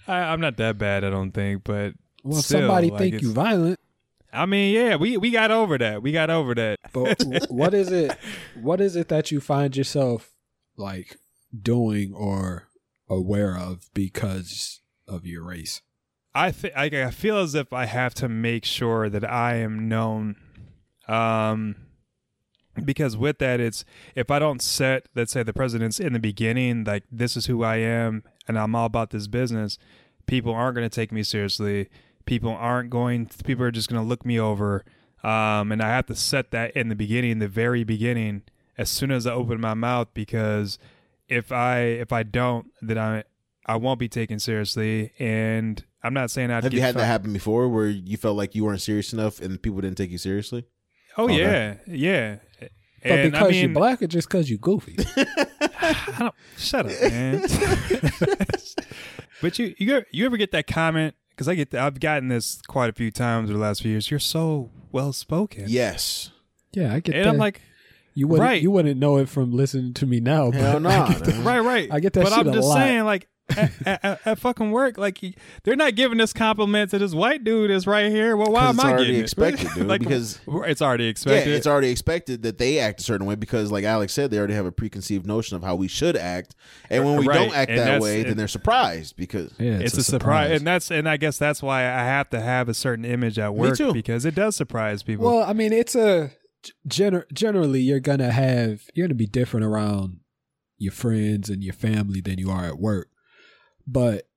I, 0.06 0.18
I'm 0.18 0.40
not 0.40 0.56
that 0.56 0.76
bad, 0.76 1.04
I 1.04 1.10
don't 1.10 1.30
think, 1.30 1.64
but 1.64 1.94
Well, 2.24 2.42
still, 2.42 2.60
somebody 2.60 2.90
like, 2.90 2.98
think 2.98 3.22
you 3.22 3.32
violent, 3.32 3.78
I 4.34 4.46
mean, 4.46 4.74
yeah, 4.74 4.96
we 4.96 5.16
we 5.16 5.30
got 5.30 5.52
over 5.52 5.78
that. 5.78 6.02
We 6.02 6.10
got 6.10 6.28
over 6.28 6.54
that. 6.56 6.80
but 6.92 7.22
what 7.48 7.72
is 7.72 7.92
it? 7.92 8.16
What 8.60 8.80
is 8.80 8.96
it 8.96 9.08
that 9.08 9.30
you 9.30 9.40
find 9.40 9.76
yourself 9.76 10.32
like 10.76 11.16
doing 11.62 12.12
or 12.12 12.68
aware 13.14 13.56
of 13.56 13.88
because 13.94 14.80
of 15.08 15.26
your 15.26 15.44
race? 15.44 15.82
I 16.34 16.52
I 16.74 17.10
feel 17.10 17.38
as 17.38 17.54
if 17.54 17.72
I 17.72 17.86
have 17.86 18.14
to 18.14 18.28
make 18.28 18.64
sure 18.64 19.08
that 19.08 19.24
I 19.24 19.56
am 19.56 19.88
known, 19.88 20.36
um, 21.06 21.76
because 22.84 23.16
with 23.16 23.38
that, 23.38 23.60
it's 23.60 23.84
if 24.16 24.30
I 24.30 24.40
don't 24.40 24.60
set, 24.60 25.06
let's 25.14 25.32
say, 25.32 25.44
the 25.44 25.52
president's 25.52 26.00
in 26.00 26.12
the 26.12 26.18
beginning, 26.18 26.84
like 26.84 27.04
this 27.10 27.36
is 27.36 27.46
who 27.46 27.62
I 27.62 27.76
am, 27.76 28.24
and 28.48 28.58
I'm 28.58 28.74
all 28.74 28.86
about 28.86 29.10
this 29.10 29.28
business. 29.28 29.78
People 30.26 30.52
aren't 30.52 30.74
going 30.74 30.88
to 30.88 30.94
take 30.94 31.12
me 31.12 31.22
seriously. 31.22 31.88
People 32.26 32.50
aren't 32.50 32.90
going. 32.90 33.30
People 33.44 33.64
are 33.64 33.70
just 33.70 33.88
going 33.88 34.02
to 34.02 34.08
look 34.08 34.26
me 34.26 34.40
over, 34.40 34.84
um, 35.22 35.70
and 35.70 35.80
I 35.80 35.88
have 35.88 36.06
to 36.06 36.16
set 36.16 36.50
that 36.50 36.72
in 36.72 36.88
the 36.88 36.96
beginning, 36.96 37.38
the 37.38 37.46
very 37.46 37.84
beginning, 37.84 38.42
as 38.76 38.90
soon 38.90 39.12
as 39.12 39.24
I 39.24 39.32
open 39.34 39.60
my 39.60 39.74
mouth, 39.74 40.08
because 40.14 40.78
if 41.28 41.52
I 41.52 41.80
if 41.80 42.12
I 42.12 42.22
don't, 42.22 42.66
then 42.82 42.98
I 42.98 43.24
I 43.66 43.76
won't 43.76 43.98
be 43.98 44.08
taken 44.08 44.38
seriously, 44.38 45.12
and 45.18 45.82
I'm 46.02 46.12
not 46.14 46.30
saying 46.30 46.50
I'd 46.50 46.64
Have 46.64 46.72
get 46.72 46.76
you 46.76 46.82
had 46.82 46.94
fi- 46.94 47.00
that 47.00 47.06
happen 47.06 47.32
before 47.32 47.68
where 47.68 47.88
you 47.88 48.16
felt 48.16 48.36
like 48.36 48.54
you 48.54 48.64
weren't 48.64 48.82
serious 48.82 49.12
enough 49.12 49.40
and 49.40 49.60
people 49.62 49.80
didn't 49.80 49.96
take 49.96 50.10
you 50.10 50.18
seriously? 50.18 50.66
Oh 51.16 51.24
Okay. 51.24 51.36
yeah, 51.38 51.76
yeah. 51.86 52.36
But 52.60 53.10
And 53.10 53.32
because 53.32 53.48
I 53.48 53.50
mean, 53.50 53.60
you're 53.60 53.74
black 53.74 54.02
or 54.02 54.06
just 54.06 54.28
because 54.28 54.48
you're 54.50 54.58
goofy? 54.58 54.96
I 55.16 56.14
don't, 56.18 56.34
shut 56.56 56.86
up, 56.86 56.92
man. 57.10 57.42
but 59.42 59.58
you 59.58 59.74
you 59.78 59.96
ever, 59.96 60.06
you 60.10 60.26
ever 60.26 60.36
get 60.36 60.52
that 60.52 60.66
comment? 60.66 61.14
Because 61.30 61.48
I 61.48 61.54
get 61.54 61.70
that, 61.72 61.82
I've 61.82 61.98
gotten 62.00 62.28
this 62.28 62.60
quite 62.62 62.90
a 62.90 62.92
few 62.92 63.10
times 63.10 63.50
over 63.50 63.58
the 63.58 63.62
last 63.64 63.82
few 63.82 63.90
years. 63.90 64.10
You're 64.10 64.20
so 64.20 64.70
well 64.92 65.12
spoken. 65.12 65.64
Yes. 65.68 66.30
Yeah, 66.72 66.92
I 66.94 67.00
get 67.00 67.14
and 67.16 67.24
that. 67.24 67.30
I'm 67.30 67.38
like, 67.38 67.60
you 68.14 68.28
wouldn't 68.28 68.48
right. 68.48 68.62
you 68.62 68.70
wouldn't 68.70 68.98
know 68.98 69.16
it 69.18 69.28
from 69.28 69.50
listening 69.52 69.92
to 69.94 70.06
me 70.06 70.20
now. 70.20 70.50
Hell 70.50 70.74
but 70.74 70.82
no. 70.82 70.88
I 70.88 71.08
get 71.12 71.24
that, 71.24 71.44
right, 71.44 71.60
right. 71.60 71.88
I 71.92 72.00
get 72.00 72.12
that 72.14 72.22
But 72.24 72.30
shit 72.30 72.38
I'm 72.38 72.48
a 72.48 72.52
just 72.52 72.68
lot. 72.68 72.74
saying, 72.76 73.04
like, 73.04 73.28
at, 73.56 73.72
at, 74.04 74.20
at 74.26 74.38
fucking 74.38 74.70
work, 74.70 74.96
like 74.96 75.18
he- 75.18 75.34
they're 75.64 75.76
not 75.76 75.94
giving 75.96 76.16
this 76.16 76.32
compliment 76.32 76.90
to 76.92 76.98
this 76.98 77.12
white 77.12 77.44
dude 77.44 77.70
that's 77.70 77.86
right 77.86 78.10
here. 78.10 78.36
Well, 78.38 78.50
why 78.52 78.60
'Cause 78.62 78.78
am 78.78 78.80
I 78.86 78.88
already 78.90 79.04
getting 79.06 79.20
it? 79.20 79.22
expected, 79.24 79.68
dude, 79.74 79.86
like, 79.86 80.00
because- 80.00 80.40
it's 80.46 80.80
already 80.80 81.08
expected. 81.08 81.50
Yeah, 81.50 81.56
it's 81.56 81.66
already 81.66 81.88
expected 81.90 82.42
that 82.44 82.56
they 82.56 82.78
act 82.78 83.00
a 83.00 83.02
certain 83.04 83.26
way 83.26 83.34
because, 83.34 83.70
like 83.70 83.84
Alex 83.84 84.14
said, 84.14 84.30
they 84.30 84.38
already 84.38 84.54
have 84.54 84.64
a 84.64 84.72
preconceived 84.72 85.26
notion 85.26 85.56
of 85.56 85.62
how 85.62 85.74
we 85.74 85.88
should 85.88 86.16
act, 86.16 86.54
and 86.88 87.04
when 87.04 87.16
we 87.18 87.26
Right, 87.26 87.34
don't 87.34 87.54
act 87.54 87.68
and 87.70 87.80
that 87.80 87.84
that's- 87.84 88.02
way, 88.02 88.22
then 88.22 88.36
they're 88.38 88.48
surprised 88.48 89.16
because 89.16 89.52
Yeah, 89.58 89.72
it's, 89.78 89.98
a, 89.98 90.02
surprise. 90.04 90.52
and 90.52 90.66
that's 90.66 90.90
and 90.90 91.06
I 91.06 91.18
guess 91.18 91.36
that's 91.36 91.62
why 91.62 91.80
I 91.82 92.04
have 92.04 92.30
to 92.30 92.40
have 92.40 92.70
a 92.70 92.74
certain 92.74 93.04
image 93.04 93.38
at 93.38 93.54
work 93.54 93.76
too. 93.76 93.92
because 93.92 94.24
it 94.24 94.34
does 94.34 94.56
surprise 94.56 95.02
people. 95.02 95.26
Well, 95.26 95.42
I 95.42 95.52
mean, 95.52 95.72
it's 95.74 95.94
a 95.94 96.30
gener- 96.88 97.30
generally 97.32 97.80
you're 97.80 98.00
gonna 98.00 98.30
have 98.30 98.82
you're 98.94 99.06
gonna 99.06 99.14
be 99.14 99.26
different 99.26 99.64
around 99.66 100.20
your 100.78 100.92
friends 100.92 101.48
and 101.48 101.62
your 101.62 101.74
family 101.74 102.20
than 102.20 102.38
you 102.38 102.50
are 102.50 102.64
at 102.64 102.78
work, 102.78 103.08
but 103.86 104.28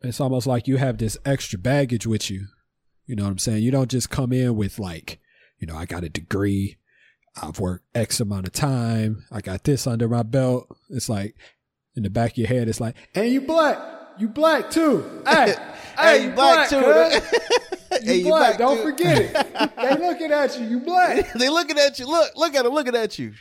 it's 0.00 0.20
almost 0.20 0.46
like 0.46 0.66
you 0.66 0.76
have 0.78 0.98
this 0.98 1.16
extra 1.24 1.58
baggage 1.58 2.06
with 2.06 2.30
you. 2.30 2.46
You 3.06 3.16
know 3.16 3.24
what 3.24 3.30
I'm 3.30 3.38
saying? 3.38 3.62
You 3.62 3.70
don't 3.70 3.90
just 3.90 4.10
come 4.10 4.32
in 4.32 4.56
with 4.56 4.78
like, 4.78 5.20
you 5.58 5.66
know, 5.66 5.76
I 5.76 5.84
got 5.86 6.04
a 6.04 6.08
degree, 6.08 6.78
I've 7.40 7.58
worked 7.60 7.84
X 7.94 8.20
amount 8.20 8.46
of 8.46 8.52
time, 8.52 9.24
I 9.30 9.40
got 9.40 9.64
this 9.64 9.86
under 9.86 10.08
my 10.08 10.22
belt. 10.22 10.66
It's 10.90 11.08
like 11.08 11.36
in 11.94 12.02
the 12.02 12.10
back 12.10 12.32
of 12.32 12.38
your 12.38 12.48
head, 12.48 12.68
it's 12.68 12.80
like, 12.80 12.96
and 13.14 13.30
you 13.30 13.40
black, 13.42 13.78
you 14.18 14.28
black 14.28 14.70
too. 14.70 15.22
Hey, 15.26 15.54
hey, 15.98 16.24
you 16.24 16.30
black, 16.30 16.68
too. 16.68 16.78
You 18.02 18.08
Hey, 18.08 18.16
you 18.18 18.24
black, 18.24 18.56
black, 18.56 18.58
don't 18.58 18.76
too. 18.78 18.82
forget 18.82 19.18
it. 19.18 19.76
they 19.76 19.96
looking 20.06 20.30
at 20.32 20.58
you, 20.58 20.66
you 20.66 20.80
black. 20.80 21.32
they 21.38 21.48
looking 21.48 21.78
at 21.78 21.98
you. 21.98 22.06
Look, 22.06 22.32
look 22.36 22.54
at 22.54 22.64
them 22.64 22.72
looking 22.74 22.94
at 22.96 23.18
you. 23.18 23.32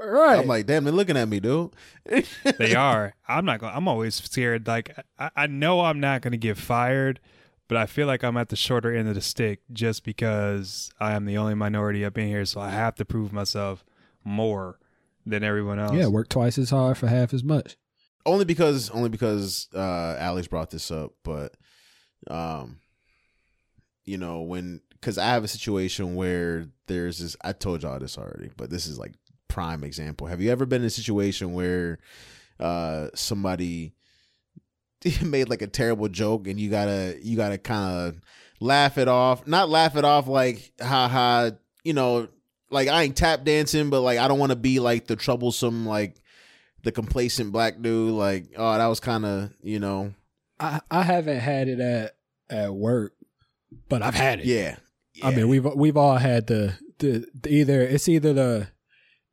All 0.00 0.08
right. 0.08 0.38
I'm 0.38 0.46
like, 0.46 0.66
damn, 0.66 0.84
they're 0.84 0.92
looking 0.92 1.16
at 1.16 1.28
me, 1.28 1.40
dude. 1.40 1.70
they 2.58 2.74
are. 2.74 3.14
I'm 3.26 3.44
not 3.46 3.60
going. 3.60 3.72
I'm 3.74 3.88
always 3.88 4.14
scared. 4.14 4.66
Like 4.66 4.94
I, 5.18 5.30
I 5.34 5.46
know 5.46 5.80
I'm 5.80 6.00
not 6.00 6.20
going 6.22 6.32
to 6.32 6.38
get 6.38 6.58
fired, 6.58 7.18
but 7.66 7.78
I 7.78 7.86
feel 7.86 8.06
like 8.06 8.22
I'm 8.22 8.36
at 8.36 8.50
the 8.50 8.56
shorter 8.56 8.94
end 8.94 9.08
of 9.08 9.14
the 9.14 9.20
stick 9.22 9.60
just 9.72 10.04
because 10.04 10.90
I 11.00 11.14
am 11.14 11.24
the 11.24 11.38
only 11.38 11.54
minority 11.54 12.04
up 12.04 12.18
in 12.18 12.28
here, 12.28 12.44
so 12.44 12.60
I 12.60 12.70
have 12.70 12.94
to 12.96 13.04
prove 13.06 13.32
myself 13.32 13.84
more 14.22 14.78
than 15.24 15.42
everyone 15.42 15.78
else. 15.78 15.94
yeah, 15.94 16.06
work 16.08 16.28
twice 16.28 16.58
as 16.58 16.70
hard 16.70 16.98
for 16.98 17.06
half 17.08 17.32
as 17.32 17.42
much. 17.42 17.76
only 18.26 18.44
because 18.44 18.90
only 18.90 19.08
because 19.08 19.68
uh 19.74 20.16
Alex 20.18 20.46
brought 20.46 20.70
this 20.70 20.90
up, 20.90 21.12
but 21.24 21.54
um 22.30 22.80
you 24.06 24.18
know, 24.18 24.40
when 24.40 24.80
cuz 25.02 25.18
I 25.18 25.26
have 25.26 25.44
a 25.44 25.48
situation 25.48 26.14
where 26.14 26.68
there's 26.86 27.18
this 27.18 27.36
I 27.42 27.52
told 27.52 27.82
y'all 27.82 27.98
this 27.98 28.16
already, 28.16 28.50
but 28.56 28.70
this 28.70 28.86
is 28.86 28.98
like 28.98 29.12
prime 29.48 29.84
example. 29.84 30.26
Have 30.26 30.40
you 30.40 30.50
ever 30.50 30.66
been 30.66 30.82
in 30.82 30.86
a 30.86 30.90
situation 30.90 31.52
where 31.52 31.98
uh 32.58 33.08
somebody 33.14 33.92
made 35.22 35.48
like 35.48 35.62
a 35.62 35.66
terrible 35.66 36.08
joke 36.08 36.46
and 36.46 36.58
you 36.58 36.70
got 36.70 36.86
to 36.86 37.18
you 37.22 37.36
got 37.36 37.50
to 37.50 37.58
kind 37.58 38.08
of 38.08 38.20
laugh 38.60 38.98
it 38.98 39.08
off, 39.08 39.46
not 39.46 39.68
laugh 39.68 39.96
it 39.96 40.04
off 40.04 40.26
like 40.26 40.72
ha 40.80 41.08
ha, 41.08 41.50
you 41.84 41.92
know, 41.92 42.28
like 42.70 42.88
I 42.88 43.02
ain't 43.02 43.16
tap 43.16 43.44
dancing, 43.44 43.90
but 43.90 44.00
like 44.00 44.18
I 44.18 44.28
don't 44.28 44.38
want 44.38 44.50
to 44.50 44.56
be 44.56 44.80
like 44.80 45.06
the 45.06 45.16
troublesome 45.16 45.86
like 45.86 46.16
the 46.82 46.92
complacent 46.92 47.50
black 47.50 47.82
dude 47.82 48.12
like 48.12 48.46
oh 48.56 48.78
that 48.78 48.86
was 48.86 49.00
kind 49.00 49.26
of 49.26 49.52
you 49.60 49.80
know 49.80 50.14
I, 50.60 50.80
I 50.88 51.02
haven't 51.02 51.40
had 51.40 51.68
it 51.68 51.80
at 51.80 52.16
at 52.48 52.72
work, 52.72 53.12
but 53.88 54.02
I've 54.02 54.14
had 54.14 54.40
it. 54.40 54.46
yeah, 54.46 54.76
I 55.22 55.30
mean, 55.30 55.48
we've 55.48 55.64
we've 55.64 55.96
all 55.96 56.16
had 56.16 56.46
the, 56.46 56.74
the 56.98 57.26
the 57.34 57.50
either 57.50 57.80
it's 57.82 58.08
either 58.08 58.32
the 58.32 58.68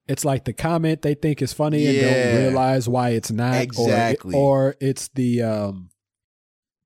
it's 0.07 0.25
like 0.25 0.43
the 0.45 0.53
comment 0.53 1.01
they 1.01 1.13
think 1.13 1.41
is 1.41 1.53
funny 1.53 1.85
and 1.87 1.99
don't 2.01 2.41
realize 2.43 2.89
why 2.89 3.09
it's 3.11 3.31
not, 3.31 3.61
Exactly. 3.61 4.35
or, 4.35 4.67
or 4.69 4.75
it's 4.81 5.07
the 5.09 5.41
um 5.41 5.89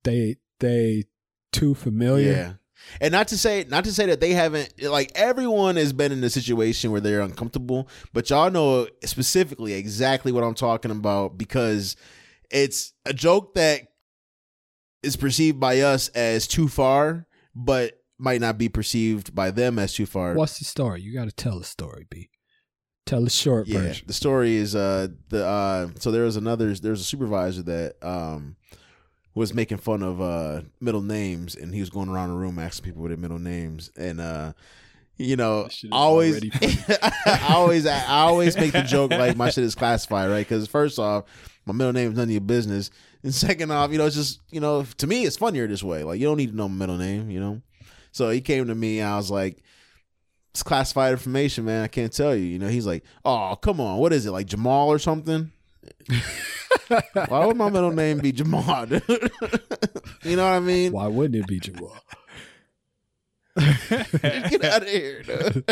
they 0.03 0.35
they 0.59 1.03
too 1.51 1.73
familiar. 1.75 2.31
yeah 2.31 2.53
and 3.01 3.11
not 3.11 3.27
to 3.29 3.37
say 3.37 3.65
not 3.69 3.83
to 3.83 3.91
say 3.91 4.05
that 4.05 4.21
they 4.21 4.31
haven't 4.33 4.71
like 4.83 5.11
everyone 5.15 5.75
has 5.75 5.91
been 5.93 6.11
in 6.11 6.23
a 6.23 6.29
situation 6.29 6.91
where 6.91 7.01
they're 7.01 7.19
uncomfortable 7.21 7.89
but 8.13 8.29
y'all 8.29 8.49
know 8.51 8.87
specifically 9.03 9.73
exactly 9.73 10.31
what 10.31 10.43
i'm 10.43 10.53
talking 10.53 10.91
about 10.91 11.37
because 11.37 11.95
it's 12.51 12.93
a 13.05 13.13
joke 13.13 13.55
that 13.55 13.81
is 15.03 15.15
perceived 15.17 15.59
by 15.59 15.79
us 15.81 16.07
as 16.09 16.47
too 16.47 16.67
far 16.67 17.26
but 17.57 17.99
might 18.19 18.39
not 18.41 18.57
be 18.57 18.69
perceived 18.69 19.33
by 19.35 19.51
them 19.51 19.77
as 19.79 19.93
too 19.93 20.05
far 20.05 20.33
What's 20.35 20.59
the 20.59 20.65
story? 20.65 21.01
You 21.01 21.13
got 21.13 21.25
to 21.25 21.31
tell 21.31 21.57
the 21.59 21.65
story, 21.65 22.05
B. 22.09 22.29
Tell 23.05 23.23
the 23.23 23.29
short 23.29 23.67
yeah 23.67 23.79
version. 23.79 24.05
the 24.07 24.13
story 24.13 24.55
is 24.55 24.75
uh 24.75 25.07
the 25.29 25.45
uh 25.45 25.87
so 25.97 26.11
there 26.11 26.23
was 26.23 26.35
another 26.35 26.73
there 26.75 26.91
was 26.91 26.99
a 26.99 27.05
supervisor 27.05 27.63
that 27.63 27.95
um 28.01 28.57
was 29.33 29.53
making 29.53 29.77
fun 29.77 30.03
of 30.03 30.19
uh 30.19 30.61
middle 30.81 31.01
names 31.01 31.55
and 31.55 31.73
he 31.73 31.79
was 31.79 31.89
going 31.89 32.09
around 32.09 32.29
the 32.29 32.35
room 32.35 32.59
asking 32.59 32.83
people 32.83 33.01
what 33.01 33.07
their 33.07 33.17
middle 33.17 33.39
names 33.39 33.91
and 33.95 34.19
uh 34.19 34.51
you 35.15 35.35
know 35.37 35.63
That 35.63 35.71
shit 35.71 35.87
is 35.87 35.93
always. 35.93 36.43
I 37.25 37.45
always 37.55 37.85
I 37.85 38.03
always 38.07 38.57
make 38.57 38.73
the 38.73 38.81
joke 38.83 39.11
like 39.11 39.37
my 39.37 39.49
shit 39.51 39.63
is 39.63 39.73
classified 39.73 40.29
right 40.29 40.45
because 40.45 40.67
first 40.67 40.99
off 40.99 41.23
my 41.67 41.73
middle 41.73 41.93
name 41.93 42.11
is 42.11 42.17
none 42.17 42.23
of 42.23 42.31
your 42.31 42.41
business 42.41 42.89
and 43.23 43.33
second 43.35 43.71
off 43.71 43.91
you 43.91 43.97
know 43.97 44.05
it's 44.05 44.15
just 44.15 44.39
you 44.49 44.59
know 44.59 44.83
to 44.97 45.07
me 45.07 45.25
it's 45.25 45.37
funnier 45.37 45.67
this 45.67 45.83
way 45.83 46.03
like 46.03 46.19
you 46.19 46.25
don't 46.25 46.37
need 46.37 46.49
to 46.49 46.55
know 46.55 46.67
my 46.67 46.75
middle 46.75 46.97
name 46.97 47.29
you 47.29 47.39
know 47.39 47.61
so 48.11 48.29
he 48.29 48.41
came 48.41 48.65
to 48.67 48.75
me 48.75 48.99
and 48.99 49.09
I 49.09 49.17
was 49.17 49.29
like 49.29 49.61
it's 50.57 50.63
classified 50.63 51.11
information, 51.11 51.65
man. 51.65 51.83
I 51.83 51.87
can't 51.87 52.11
tell 52.11 52.35
you. 52.35 52.45
You 52.45 52.57
know, 52.57 52.67
he's 52.67 52.87
like, 52.87 53.03
oh, 53.23 53.55
come 53.61 53.79
on. 53.79 53.99
What 53.99 54.11
is 54.11 54.25
it, 54.25 54.31
like 54.31 54.47
Jamal 54.47 54.87
or 54.87 54.97
something? 54.97 55.51
Why 56.87 57.45
would 57.45 57.55
my 57.55 57.69
middle 57.69 57.91
name 57.91 58.17
be 58.17 58.31
Jamal? 58.31 58.87
dude? 58.87 59.03
you 60.23 60.35
know 60.35 60.49
what 60.49 60.55
I 60.55 60.59
mean? 60.59 60.93
Why 60.93 61.05
wouldn't 61.05 61.35
it 61.35 61.45
be 61.45 61.59
Jamal? 61.59 61.95
Get 63.55 64.63
out 64.63 64.81
of 64.81 64.87
here. 64.87 65.21
dude. 65.21 65.63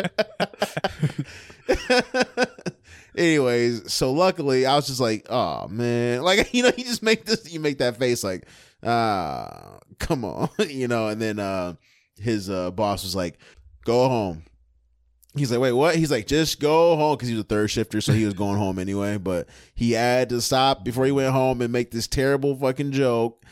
Anyways, 3.15 3.91
so 3.93 4.11
luckily 4.11 4.65
I 4.65 4.75
was 4.75 4.87
just 4.87 4.99
like, 4.99 5.25
oh 5.29 5.67
man. 5.67 6.21
Like, 6.25 6.53
you 6.53 6.63
know, 6.63 6.71
you 6.75 6.83
just 6.83 7.03
make 7.03 7.25
this 7.25 7.51
you 7.51 7.59
make 7.59 7.77
that 7.77 7.97
face 7.97 8.23
like, 8.23 8.47
ah, 8.83 9.79
come 9.99 10.25
on. 10.25 10.49
you 10.69 10.87
know, 10.87 11.07
and 11.07 11.21
then 11.21 11.39
uh 11.39 11.75
his 12.19 12.49
uh 12.49 12.71
boss 12.71 13.03
was 13.03 13.15
like, 13.15 13.37
go 13.85 14.07
home. 14.09 14.43
He's 15.35 15.51
like, 15.51 15.59
wait, 15.59 15.73
what? 15.73 15.95
He's 15.95 16.11
like, 16.11 16.27
just 16.27 16.61
go 16.61 16.95
home 16.95 17.15
because 17.17 17.27
he 17.27 17.35
was 17.35 17.43
a 17.43 17.47
third 17.47 17.69
shifter, 17.69 17.99
so 17.99 18.13
he 18.13 18.23
was 18.23 18.33
going 18.33 18.57
home 18.57 18.79
anyway. 18.79 19.17
But 19.17 19.49
he 19.73 19.91
had 19.91 20.29
to 20.29 20.41
stop 20.41 20.85
before 20.85 21.05
he 21.05 21.11
went 21.11 21.33
home 21.33 21.61
and 21.61 21.73
make 21.73 21.91
this 21.91 22.07
terrible 22.07 22.55
fucking 22.55 22.93
joke. 22.93 23.43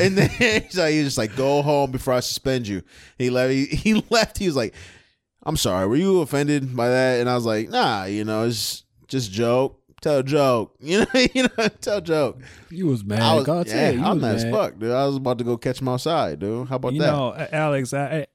And 0.00 0.18
then 0.18 0.28
he's 0.62 0.76
like, 0.76 0.92
he 0.92 0.98
was 0.98 1.08
just 1.08 1.18
like, 1.18 1.36
go 1.36 1.62
home 1.62 1.92
before 1.92 2.14
I 2.14 2.20
suspend 2.20 2.66
you. 2.66 2.82
He 3.16 3.30
left. 3.30 3.52
He, 3.52 3.66
he 3.66 4.04
left. 4.10 4.38
He 4.38 4.46
was 4.46 4.56
like, 4.56 4.74
I'm 5.44 5.56
sorry. 5.56 5.86
Were 5.86 5.96
you 5.96 6.20
offended 6.20 6.74
by 6.74 6.88
that? 6.88 7.20
And 7.20 7.28
I 7.28 7.34
was 7.34 7.44
like, 7.44 7.68
Nah, 7.68 8.04
you 8.04 8.24
know, 8.24 8.44
it's 8.44 8.83
just 9.14 9.30
joke. 9.30 9.80
Tell 10.00 10.18
a 10.18 10.22
joke. 10.22 10.76
You 10.80 11.00
know, 11.00 11.06
you 11.34 11.42
know, 11.44 11.68
tell 11.80 11.98
a 11.98 12.02
joke. 12.02 12.42
You 12.68 12.88
was 12.88 13.04
mad. 13.04 13.20
I 13.20 13.34
was, 13.36 13.46
God, 13.46 13.66
yeah, 13.68 13.90
you 13.90 14.04
I'm 14.04 14.16
was 14.16 14.22
mad 14.22 14.34
as 14.36 14.44
fuck, 14.44 14.78
dude. 14.78 14.90
I 14.90 15.06
was 15.06 15.16
about 15.16 15.38
to 15.38 15.44
go 15.44 15.56
catch 15.56 15.80
him 15.80 15.88
outside, 15.88 16.40
dude. 16.40 16.68
How 16.68 16.76
about 16.76 16.92
you 16.92 17.00
that? 17.00 17.10
know, 17.10 17.46
Alex, 17.52 17.94
I, 17.94 18.26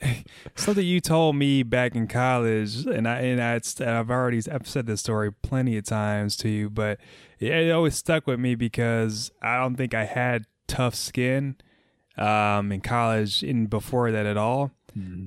I, 0.00 0.24
something 0.54 0.84
you 0.84 1.00
told 1.00 1.36
me 1.36 1.62
back 1.62 1.94
in 1.94 2.06
college, 2.06 2.86
and 2.86 3.08
I 3.08 3.20
and 3.20 3.42
I, 3.42 3.60
I've 3.98 4.10
already 4.10 4.40
I've 4.50 4.66
said 4.68 4.86
this 4.86 5.00
story 5.00 5.32
plenty 5.32 5.76
of 5.76 5.84
times 5.84 6.36
to 6.38 6.48
you, 6.48 6.70
but 6.70 7.00
it, 7.38 7.52
it 7.52 7.70
always 7.72 7.96
stuck 7.96 8.26
with 8.26 8.38
me 8.40 8.54
because 8.54 9.30
I 9.42 9.58
don't 9.58 9.76
think 9.76 9.94
I 9.94 10.04
had 10.04 10.46
tough 10.68 10.94
skin 10.94 11.56
um, 12.16 12.72
in 12.72 12.80
college 12.80 13.42
and 13.42 13.68
before 13.68 14.10
that 14.12 14.26
at 14.26 14.36
all. 14.36 14.70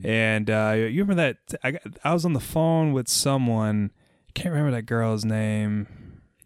And 0.06 0.50
uh, 0.50 0.74
you 0.76 1.04
remember 1.04 1.16
that 1.16 1.60
I 1.62 1.78
I 2.04 2.14
was 2.14 2.24
on 2.24 2.34
the 2.34 2.40
phone 2.40 2.94
with 2.94 3.10
someone. 3.10 3.92
Can't 4.38 4.54
remember 4.54 4.70
that 4.72 4.84
girl's 4.84 5.26
name. 5.26 5.88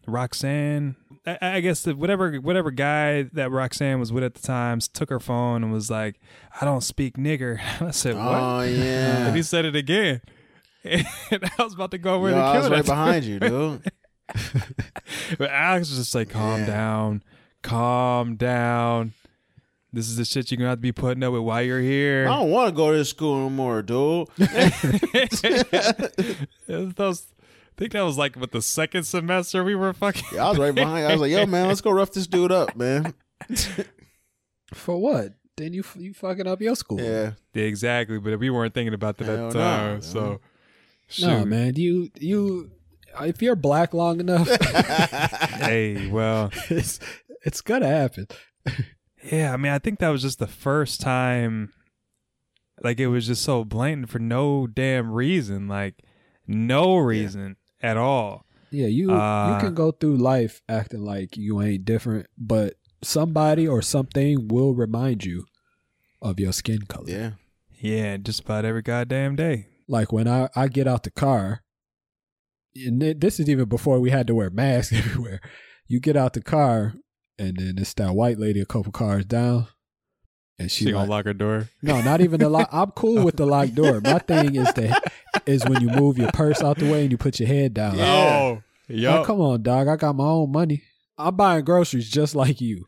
Roxanne. 0.08 0.96
I, 1.26 1.38
I 1.42 1.60
guess 1.60 1.82
the, 1.84 1.94
whatever 1.94 2.32
whatever 2.38 2.72
guy 2.72 3.24
that 3.34 3.52
Roxanne 3.52 4.00
was 4.00 4.14
with 4.14 4.24
at 4.24 4.34
the 4.34 4.42
time 4.42 4.80
took 4.80 5.10
her 5.10 5.20
phone 5.20 5.62
and 5.62 5.74
was 5.74 5.92
like, 5.92 6.20
"I 6.62 6.64
don't 6.66 6.82
speak 6.82 7.18
nigger." 7.18 7.60
I 7.82 7.92
said, 7.92 8.16
oh, 8.16 8.20
"What?" 8.20 8.40
Oh 8.42 8.62
yeah. 8.62 9.28
And 9.28 9.36
he 9.36 9.44
said 9.44 9.66
it 9.66 9.76
again. 9.76 10.22
And 10.84 11.06
I 11.60 11.64
was 11.64 11.74
about 11.76 11.92
to 11.92 11.98
go 12.00 12.16
over 12.16 12.30
Yo, 12.30 12.36
and 12.36 12.42
I 12.44 12.58
was 12.58 12.70
right 12.70 12.86
behind 12.96 13.24
you, 13.26 13.40
dude. 13.40 13.84
But 15.38 15.50
Alex 15.52 15.90
was 15.90 16.00
just 16.00 16.16
like, 16.16 16.30
"Calm 16.30 16.62
Yeah. 16.62 16.66
down, 16.66 17.24
calm 17.62 18.36
down. 18.38 19.14
This 19.94 20.08
is 20.08 20.16
the 20.16 20.24
shit 20.26 20.50
you're 20.50 20.58
gonna 20.58 20.70
have 20.70 20.78
to 20.80 20.82
be 20.82 20.92
putting 20.94 21.22
up 21.24 21.34
with 21.34 21.42
while 21.44 21.62
you're 21.62 21.82
here." 21.82 22.26
I 22.28 22.32
don't 22.40 22.50
want 22.50 22.70
to 22.70 22.76
go 22.76 22.92
to 22.94 22.98
this 22.98 23.10
school 23.10 23.36
no 23.38 23.50
more, 23.52 23.82
dude. 23.84 24.28
Those, 26.96 27.28
think 27.82 27.94
that 27.94 28.02
was 28.04 28.16
like 28.18 28.36
with 28.36 28.52
the 28.52 28.62
second 28.62 29.06
semester 29.06 29.64
we 29.64 29.74
were 29.74 29.92
fucking. 29.92 30.24
Yeah, 30.34 30.46
I 30.46 30.50
was 30.50 30.60
right 30.60 30.76
behind. 30.76 31.00
you. 31.00 31.06
I 31.08 31.12
was 31.14 31.22
like, 31.22 31.32
"Yo, 31.32 31.48
man, 31.48 31.68
let's 31.68 31.82
go 31.82 31.90
rough 32.00 32.12
this 32.12 32.28
dude 32.28 32.52
up, 32.52 32.76
man." 32.76 33.16
For 34.76 34.96
what? 34.98 35.34
Then 35.58 35.74
you 35.74 35.84
you 35.98 36.14
fucking 36.14 36.46
up 36.48 36.62
your 36.62 36.76
school. 36.76 37.02
Yeah, 37.02 37.32
Yeah, 37.56 37.64
exactly, 37.64 38.20
but 38.20 38.40
we 38.40 38.50
weren't 38.52 38.74
thinking 38.76 38.94
about 38.94 39.18
that 39.18 39.26
Hell 39.26 39.48
at 39.48 39.54
the 39.54 39.60
time. 39.60 39.92
man. 39.94 40.02
so, 40.04 40.22
No, 41.22 41.40
shoot. 41.40 41.46
man. 41.46 41.76
You 41.76 42.10
you 42.20 42.72
if 43.20 43.42
you're 43.42 43.56
black 43.56 43.94
long 43.96 44.20
enough, 44.20 44.48
Hey, 45.60 46.08
well, 46.08 46.52
it's 46.70 47.00
it's 47.44 47.62
gonna 47.62 47.88
happen. 47.88 48.28
Yeah, 49.24 49.54
I 49.54 49.58
mean, 49.58 49.72
I 49.72 49.80
think 49.80 50.00
that 50.00 50.10
was 50.10 50.22
just 50.22 50.38
the 50.40 50.48
first 50.48 51.02
time. 51.02 51.74
Like 52.84 53.00
it 53.00 53.08
was 53.08 53.28
just 53.28 53.44
so 53.44 53.64
blatant 53.66 54.10
for 54.10 54.20
no 54.20 54.68
damn 54.68 55.12
reason, 55.12 55.68
like 55.68 55.96
no 56.48 56.96
reason 56.98 57.58
at 57.82 57.98
all. 57.98 58.46
Yeah, 58.72 58.88
you 58.88 59.12
Uh, 59.12 59.54
you 59.54 59.60
can 59.60 59.74
go 59.74 59.92
through 59.92 60.18
life 60.18 60.62
acting 60.70 61.04
like 61.04 61.36
you 61.36 61.62
ain't 61.62 61.84
different, 61.86 62.28
but 62.38 62.76
somebody 63.04 63.68
or 63.68 63.82
something 63.82 64.48
will 64.48 64.74
remind 64.74 65.26
you 65.26 65.46
of 66.22 66.40
your 66.40 66.54
skin 66.54 66.84
color. 66.84 67.10
Yeah. 67.10 67.32
Yeah, 67.80 68.18
just 68.18 68.42
about 68.42 68.64
every 68.64 68.84
goddamn 68.84 69.36
day. 69.36 69.68
Like 69.88 70.14
when 70.14 70.28
I 70.28 70.50
I 70.56 70.68
get 70.68 70.88
out 70.88 71.04
the 71.04 71.12
car, 71.12 71.64
and 72.76 73.02
this 73.02 73.40
is 73.40 73.50
even 73.50 73.68
before 73.68 74.00
we 74.00 74.12
had 74.12 74.28
to 74.28 74.36
wear 74.36 74.50
masks 74.50 74.94
everywhere. 74.98 75.42
You 75.88 76.00
get 76.00 76.16
out 76.16 76.34
the 76.34 76.42
car, 76.42 76.94
and 77.38 77.58
then 77.58 77.74
it's 77.78 77.94
that 77.96 78.14
white 78.14 78.38
lady 78.40 78.62
a 78.62 78.66
couple 78.66 78.94
cars 78.94 79.26
down, 79.26 79.68
and 80.62 80.72
she, 80.72 80.86
She 80.86 80.92
gonna 80.92 81.10
lock 81.10 81.26
her 81.26 81.34
door. 81.34 81.68
no, 81.82 82.02
not 82.02 82.22
even 82.22 82.40
the 82.40 82.50
lock. 82.50 82.70
I'm 82.72 82.92
cool 82.92 83.24
with 83.24 83.36
the 83.38 83.46
locked 83.46 83.76
door. 83.76 84.00
My 84.02 84.20
thing 84.20 84.56
is 84.56 84.72
the 84.74 85.12
is 85.46 85.66
when 85.66 85.82
you 85.82 85.90
move 85.90 86.18
your 86.18 86.32
purse 86.32 86.62
out 86.62 86.78
the 86.78 86.90
way 86.92 87.02
and 87.04 87.12
you 87.12 87.18
put 87.18 87.40
your 87.40 87.48
head 87.48 87.74
down. 87.74 87.98
Yeah. 87.98 88.06
Oh, 88.14 88.62
Like, 88.88 88.98
yo, 89.00 89.24
come 89.26 89.42
on, 89.42 89.64
dog. 89.64 89.88
I 89.88 89.96
got 89.96 90.16
my 90.16 90.26
own 90.26 90.52
money. 90.52 90.84
I'm 91.18 91.36
buying 91.36 91.64
groceries 91.66 92.10
just 92.10 92.36
like 92.36 92.62
you. 92.62 92.86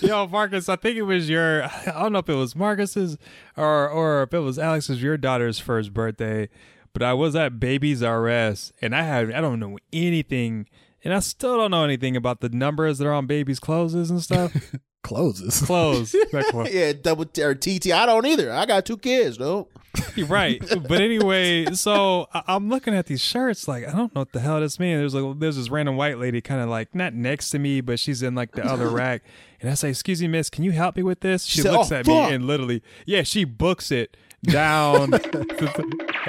yo, 0.00 0.26
Marcus. 0.28 0.68
I 0.68 0.76
think 0.76 0.96
it 0.96 1.02
was 1.02 1.28
your. 1.28 1.64
I 1.64 1.92
don't 2.02 2.12
know 2.12 2.20
if 2.20 2.28
it 2.28 2.34
was 2.34 2.54
Marcus's 2.54 3.18
or 3.56 3.88
or 3.88 4.22
if 4.22 4.32
it 4.34 4.38
was 4.40 4.58
Alex's, 4.58 5.02
your 5.02 5.16
daughter's 5.16 5.58
first 5.58 5.92
birthday. 5.92 6.48
But 6.92 7.02
I 7.02 7.12
was 7.12 7.36
at 7.36 7.60
Babies 7.60 8.02
R 8.02 8.28
Us, 8.28 8.72
and 8.80 8.94
I 8.94 9.02
had 9.02 9.30
I 9.32 9.40
don't 9.40 9.60
know 9.60 9.76
anything, 9.92 10.66
and 11.04 11.12
I 11.12 11.18
still 11.18 11.58
don't 11.58 11.70
know 11.72 11.84
anything 11.84 12.16
about 12.16 12.40
the 12.40 12.48
numbers 12.48 12.98
that 12.98 13.06
are 13.06 13.12
on 13.12 13.26
Baby's 13.26 13.58
clothes 13.60 13.94
and 13.94 14.22
stuff. 14.22 14.54
Closes. 15.06 15.60
clothes, 15.62 16.14
Not 16.32 16.44
clothes. 16.46 16.72
Yeah, 16.74 16.92
double 17.00 17.24
T 17.26 17.42
or 17.42 17.54
TT. 17.54 17.92
I 17.92 18.06
don't 18.06 18.26
either. 18.26 18.52
I 18.52 18.66
got 18.66 18.84
two 18.84 18.96
kids, 18.98 19.38
though. 19.38 19.68
You're 20.16 20.26
right. 20.26 20.60
But 20.88 21.00
anyway, 21.00 21.66
so 21.72 22.26
I- 22.34 22.42
I'm 22.48 22.68
looking 22.68 22.94
at 22.94 23.06
these 23.06 23.20
shirts, 23.22 23.66
like 23.68 23.86
I 23.86 23.92
don't 23.92 24.14
know 24.14 24.22
what 24.22 24.32
the 24.32 24.40
hell 24.40 24.60
this 24.60 24.78
means. 24.78 24.98
There's 25.00 25.14
like 25.14 25.38
there's 25.38 25.56
this 25.56 25.70
random 25.70 25.96
white 25.96 26.18
lady 26.18 26.40
kind 26.40 26.60
of 26.60 26.68
like 26.68 26.94
not 26.94 27.14
next 27.14 27.50
to 27.50 27.58
me, 27.58 27.80
but 27.80 27.98
she's 27.98 28.22
in 28.22 28.34
like 28.34 28.52
the 28.52 28.64
other 28.64 28.88
rack. 28.90 29.22
And 29.60 29.70
I 29.70 29.74
say, 29.74 29.88
"Excuse 29.90 30.20
me, 30.20 30.28
miss, 30.28 30.50
can 30.50 30.64
you 30.64 30.72
help 30.72 30.96
me 30.96 31.02
with 31.02 31.20
this?" 31.20 31.44
She 31.44 31.60
said, 31.62 31.72
looks 31.72 31.92
"Oh, 31.92 31.96
at 31.96 32.04
fuck." 32.06 32.28
me 32.28 32.34
and 32.34 32.46
literally, 32.46 32.82
yeah, 33.06 33.22
she 33.22 33.44
books 33.44 33.90
it 33.90 34.16
down 34.42 35.12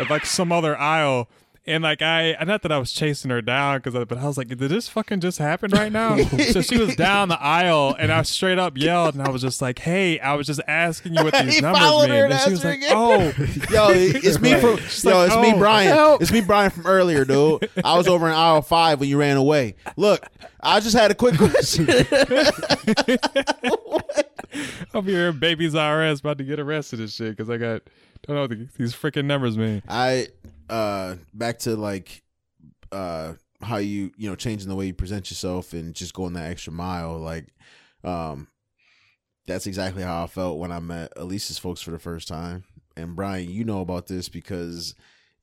like 0.10 0.25
some 0.25 0.51
other 0.51 0.77
aisle. 0.77 1.29
And 1.68 1.84
like 1.84 2.02
I, 2.02 2.34
not 2.46 2.62
that 2.62 2.72
I 2.72 2.78
was 2.78 2.94
chasing 2.94 3.30
her 3.30 3.42
down, 3.42 3.80
because 3.80 3.94
but 4.06 4.18
I 4.18 4.26
was 4.26 4.38
like, 4.38 4.48
did 4.48 4.58
this 4.58 4.88
fucking 4.88 5.20
just 5.20 5.38
happen 5.38 5.70
right 5.72 5.92
now? 5.92 6.16
so 6.52 6.62
she 6.62 6.78
was 6.78 6.96
down 6.96 7.28
the 7.28 7.42
aisle, 7.42 7.94
and 8.00 8.10
I 8.10 8.22
straight 8.22 8.58
up 8.58 8.78
yelled, 8.78 9.16
and 9.16 9.28
I 9.28 9.30
was 9.30 9.42
just 9.42 9.62
like, 9.62 9.80
"Hey, 9.80 10.18
I 10.18 10.36
was 10.36 10.48
just 10.48 10.62
asking 10.66 11.16
you 11.16 11.26
what 11.26 11.34
these 11.44 11.56
He 11.56 11.62
numbers 11.62 11.82
mean." 11.82 12.12
And 12.12 12.32
and 12.32 12.42
she 12.42 12.52
was 12.52 12.64
like, 12.64 12.80
"Oh, 12.86 13.20
Yo, 13.70 13.88
it's 13.90 14.40
me 14.40 14.52
from 14.62 14.78
yo, 14.78 15.18
like, 15.18 15.28
it's 15.28 15.36
me, 15.36 15.52
oh, 15.54 15.58
Brian. 15.58 15.94
help. 15.94 16.22
It's 16.22 16.32
me, 16.32 16.40
Brian 16.40 16.72
from 16.72 16.86
earlier, 16.88 17.26
dude. 17.26 17.70
I 17.84 17.98
was 17.98 18.08
over 18.08 18.28
in 18.28 18.34
aisle 18.34 18.62
five 18.62 19.02
when 19.02 19.10
you 19.10 19.18
ran 19.18 19.36
away. 19.36 19.76
Look, 19.98 20.26
I 20.62 20.80
just 20.80 20.96
had 20.96 21.12
a 21.12 21.16
quick 21.16 21.36
question. 21.38 21.90
I'm 24.94 25.04
here 25.04 25.28
in 25.28 25.40
Babies 25.40 25.76
R 25.76 26.02
Us 26.06 26.22
about 26.22 26.38
to 26.38 26.46
get 26.46 26.62
arrested 26.62 27.02
and 27.02 27.10
shit 27.10 27.36
because 27.36 27.50
I 27.50 27.58
got 27.58 27.82
don't 28.26 28.36
know 28.36 28.42
what 28.44 28.74
these 28.78 28.94
freaking 28.94 29.26
numbers 29.26 29.58
mean. 29.58 29.82
I 29.88 30.28
uh 30.70 31.16
back 31.34 31.60
to 31.60 31.76
like 31.76 32.24
uh 32.92 33.34
how 33.62 33.78
you 33.78 34.12
you 34.18 34.30
know 34.30 34.36
changing 34.36 34.70
the 34.70 34.76
way 34.76 34.86
you 34.88 34.94
present 34.94 35.30
yourself 35.32 35.74
and 35.74 35.94
just 35.96 36.14
going 36.14 36.34
that 36.34 36.50
extra 36.52 36.72
mile 36.74 37.18
like 37.18 37.48
um 38.04 38.48
that's 39.46 39.66
exactly 39.68 40.04
how 40.04 40.24
I 40.24 40.28
felt 40.28 40.58
when 40.60 40.72
I 40.72 40.80
met 40.80 41.14
Elise's 41.16 41.58
folks 41.58 41.82
for 41.82 41.92
the 41.92 42.00
first 42.00 42.28
time 42.28 42.66
and 42.96 43.16
Brian 43.16 43.50
you 43.50 43.64
know 43.64 43.82
about 43.82 44.08
this 44.08 44.30
because 44.30 44.94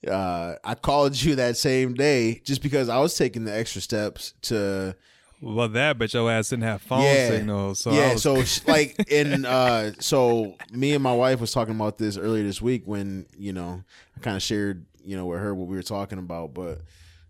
uh 0.06 0.54
I 0.62 0.74
called 0.74 1.20
you 1.20 1.34
that 1.36 1.56
same 1.56 1.94
day 1.94 2.40
just 2.44 2.62
because 2.62 2.88
I 2.88 2.98
was 2.98 3.16
taking 3.16 3.44
the 3.44 3.54
extra 3.56 3.80
steps 3.80 4.34
to 4.42 4.94
Well, 5.40 5.68
that 5.70 5.98
but 5.98 6.12
your 6.14 6.30
ass 6.30 6.50
didn't 6.50 6.64
have 6.64 6.82
phone 6.82 7.02
Yeah. 7.02 7.26
signal, 7.28 7.74
so 7.74 7.92
yeah 7.92 8.12
was- 8.12 8.22
so 8.22 8.44
like 8.70 9.00
in 9.08 9.44
uh 9.46 9.92
so 9.98 10.58
me 10.70 10.92
and 10.94 11.02
my 11.02 11.14
wife 11.14 11.40
was 11.40 11.52
talking 11.52 11.74
about 11.74 11.96
this 11.98 12.16
earlier 12.18 12.42
this 12.44 12.60
week 12.62 12.82
when 12.86 13.26
you 13.36 13.52
know 13.52 13.82
i 14.16 14.20
kind 14.20 14.36
of 14.36 14.42
shared 14.42 14.84
you 15.04 15.16
know 15.16 15.26
with 15.26 15.40
her 15.40 15.54
what 15.54 15.68
we 15.68 15.76
were 15.76 15.82
talking 15.82 16.18
about 16.18 16.54
but 16.54 16.80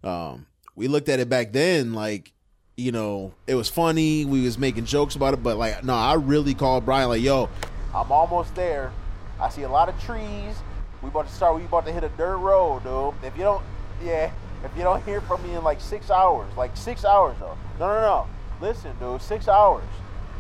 um 0.09 0.47
we 0.77 0.89
looked 0.89 1.09
at 1.09 1.21
it 1.21 1.29
back 1.29 1.53
then 1.53 1.93
like 1.93 2.33
you 2.77 2.93
know 2.93 3.33
it 3.47 3.55
was 3.55 3.69
funny 3.69 4.25
we 4.25 4.43
was 4.45 4.59
making 4.59 4.85
jokes 4.85 5.15
about 5.15 5.35
it 5.35 5.43
but 5.43 5.57
like 5.57 5.85
no 5.85 5.95
i 5.95 6.15
really 6.15 6.55
called 6.55 6.85
brian 6.85 7.09
like 7.09 7.23
yo 7.23 7.49
i'm 7.95 8.11
almost 8.11 8.55
there. 8.55 8.93
I 9.41 9.49
see 9.49 9.63
a 9.63 9.69
lot 9.69 9.89
of 9.89 10.01
trees. 10.03 10.57
We 11.03 11.09
about 11.09 11.29
to 11.29 11.35
start 11.35 11.57
we 11.57 11.65
about 11.65 11.87
to 11.87 11.93
hit 11.93 12.05
a 12.05 12.09
dirt 12.11 12.39
road 12.39 12.85
dude. 12.85 13.15
If 13.23 13.37
you 13.37 13.43
don't 13.43 13.63
yeah 14.03 14.31
if 14.65 14.71
you 14.77 14.83
don't 14.83 15.05
hear 15.05 15.21
from 15.21 15.43
me 15.43 15.55
in 15.55 15.63
like 15.63 15.81
six 15.81 16.11
hours 16.11 16.51
like 16.57 16.77
six 16.77 17.05
hours 17.05 17.37
though. 17.41 17.57
No 17.79 17.89
no 17.89 18.01
no. 18.01 18.27
Listen 18.61 18.93
dude 18.99 19.21
six 19.21 19.49
hours. 19.49 19.85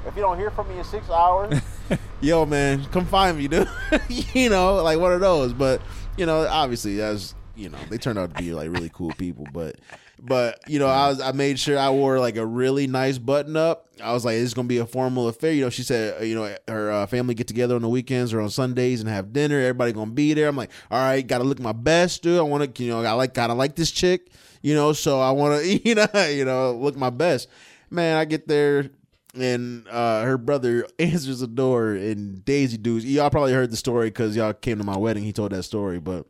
If 0.06 0.14
you 0.16 0.22
don't 0.22 0.38
hear 0.38 0.50
from 0.50 0.68
me 0.68 0.78
in 0.78 0.84
six 0.84 1.08
hours, 1.08 1.60
yo 2.20 2.44
man, 2.44 2.84
come 2.92 3.06
find 3.06 3.38
me, 3.38 3.48
dude. 3.48 3.68
you 4.08 4.50
know, 4.50 4.76
like 4.82 4.98
one 4.98 5.12
of 5.12 5.20
those. 5.20 5.54
But 5.54 5.80
you 6.16 6.26
know, 6.26 6.46
obviously, 6.46 6.96
that's 6.96 7.34
you 7.56 7.68
know, 7.68 7.78
they 7.88 7.98
turned 7.98 8.18
out 8.18 8.34
to 8.34 8.42
be 8.42 8.52
like 8.52 8.70
really 8.70 8.90
cool 8.92 9.12
people. 9.12 9.46
But 9.52 9.76
but 10.20 10.58
you 10.68 10.78
know, 10.78 10.86
I 10.86 11.08
was 11.08 11.20
I 11.20 11.32
made 11.32 11.58
sure 11.58 11.78
I 11.78 11.90
wore 11.90 12.18
like 12.18 12.36
a 12.36 12.46
really 12.46 12.86
nice 12.86 13.18
button 13.18 13.56
up. 13.56 13.88
I 14.02 14.12
was 14.12 14.24
like, 14.24 14.34
this 14.34 14.44
is 14.44 14.54
gonna 14.54 14.68
be 14.68 14.78
a 14.78 14.86
formal 14.86 15.28
affair. 15.28 15.52
You 15.52 15.64
know, 15.64 15.70
she 15.70 15.82
said, 15.82 16.20
uh, 16.20 16.24
you 16.24 16.34
know, 16.34 16.54
her 16.68 16.90
uh, 16.90 17.06
family 17.06 17.34
get 17.34 17.46
together 17.46 17.76
on 17.76 17.82
the 17.82 17.88
weekends 17.88 18.32
or 18.32 18.40
on 18.40 18.50
Sundays 18.50 19.00
and 19.00 19.08
have 19.08 19.32
dinner. 19.32 19.58
Everybody 19.58 19.92
gonna 19.92 20.10
be 20.10 20.34
there. 20.34 20.48
I'm 20.48 20.56
like, 20.56 20.70
all 20.90 20.98
right, 20.98 21.26
gotta 21.26 21.44
look 21.44 21.60
my 21.60 21.72
best, 21.72 22.22
dude. 22.22 22.38
I 22.38 22.42
want 22.42 22.74
to, 22.74 22.82
you 22.82 22.90
know, 22.90 23.02
I 23.02 23.12
like 23.12 23.34
gotta 23.34 23.54
like 23.54 23.76
this 23.76 23.90
chick, 23.90 24.30
you 24.62 24.74
know, 24.74 24.92
so 24.92 25.20
I 25.20 25.30
want 25.30 25.62
to, 25.62 25.88
you 25.88 25.94
know, 25.94 26.08
you 26.28 26.44
know, 26.44 26.72
look 26.74 26.96
my 26.96 27.10
best. 27.10 27.48
Man, 27.90 28.16
I 28.16 28.24
get 28.24 28.48
there 28.48 28.90
and 29.36 29.88
uh, 29.88 30.22
her 30.22 30.38
brother 30.38 30.86
answers 30.98 31.40
the 31.40 31.46
door 31.46 31.92
and 31.92 32.44
Daisy 32.44 32.76
Dukes. 32.76 33.04
Y'all 33.04 33.30
probably 33.30 33.52
heard 33.52 33.70
the 33.70 33.76
story 33.76 34.08
because 34.08 34.36
y'all 34.36 34.52
came 34.52 34.78
to 34.78 34.84
my 34.84 34.96
wedding. 34.96 35.24
He 35.24 35.32
told 35.32 35.52
that 35.52 35.62
story, 35.64 36.00
but 36.00 36.26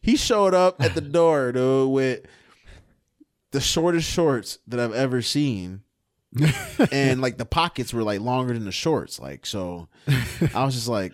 he 0.00 0.16
showed 0.16 0.54
up 0.54 0.82
at 0.82 0.94
the 0.94 1.00
door, 1.00 1.52
dude, 1.52 1.90
with 1.90 2.26
the 3.52 3.60
shortest 3.60 4.10
shorts 4.10 4.58
that 4.66 4.80
I've 4.80 4.94
ever 4.94 5.22
seen. 5.22 5.82
and 6.90 7.20
like 7.20 7.38
the 7.38 7.46
pockets 7.46 7.94
were 7.94 8.02
like 8.02 8.20
longer 8.20 8.54
than 8.54 8.64
the 8.64 8.72
shorts. 8.72 9.20
Like, 9.20 9.46
so 9.46 9.88
I 10.52 10.64
was 10.64 10.74
just 10.74 10.88
like, 10.88 11.12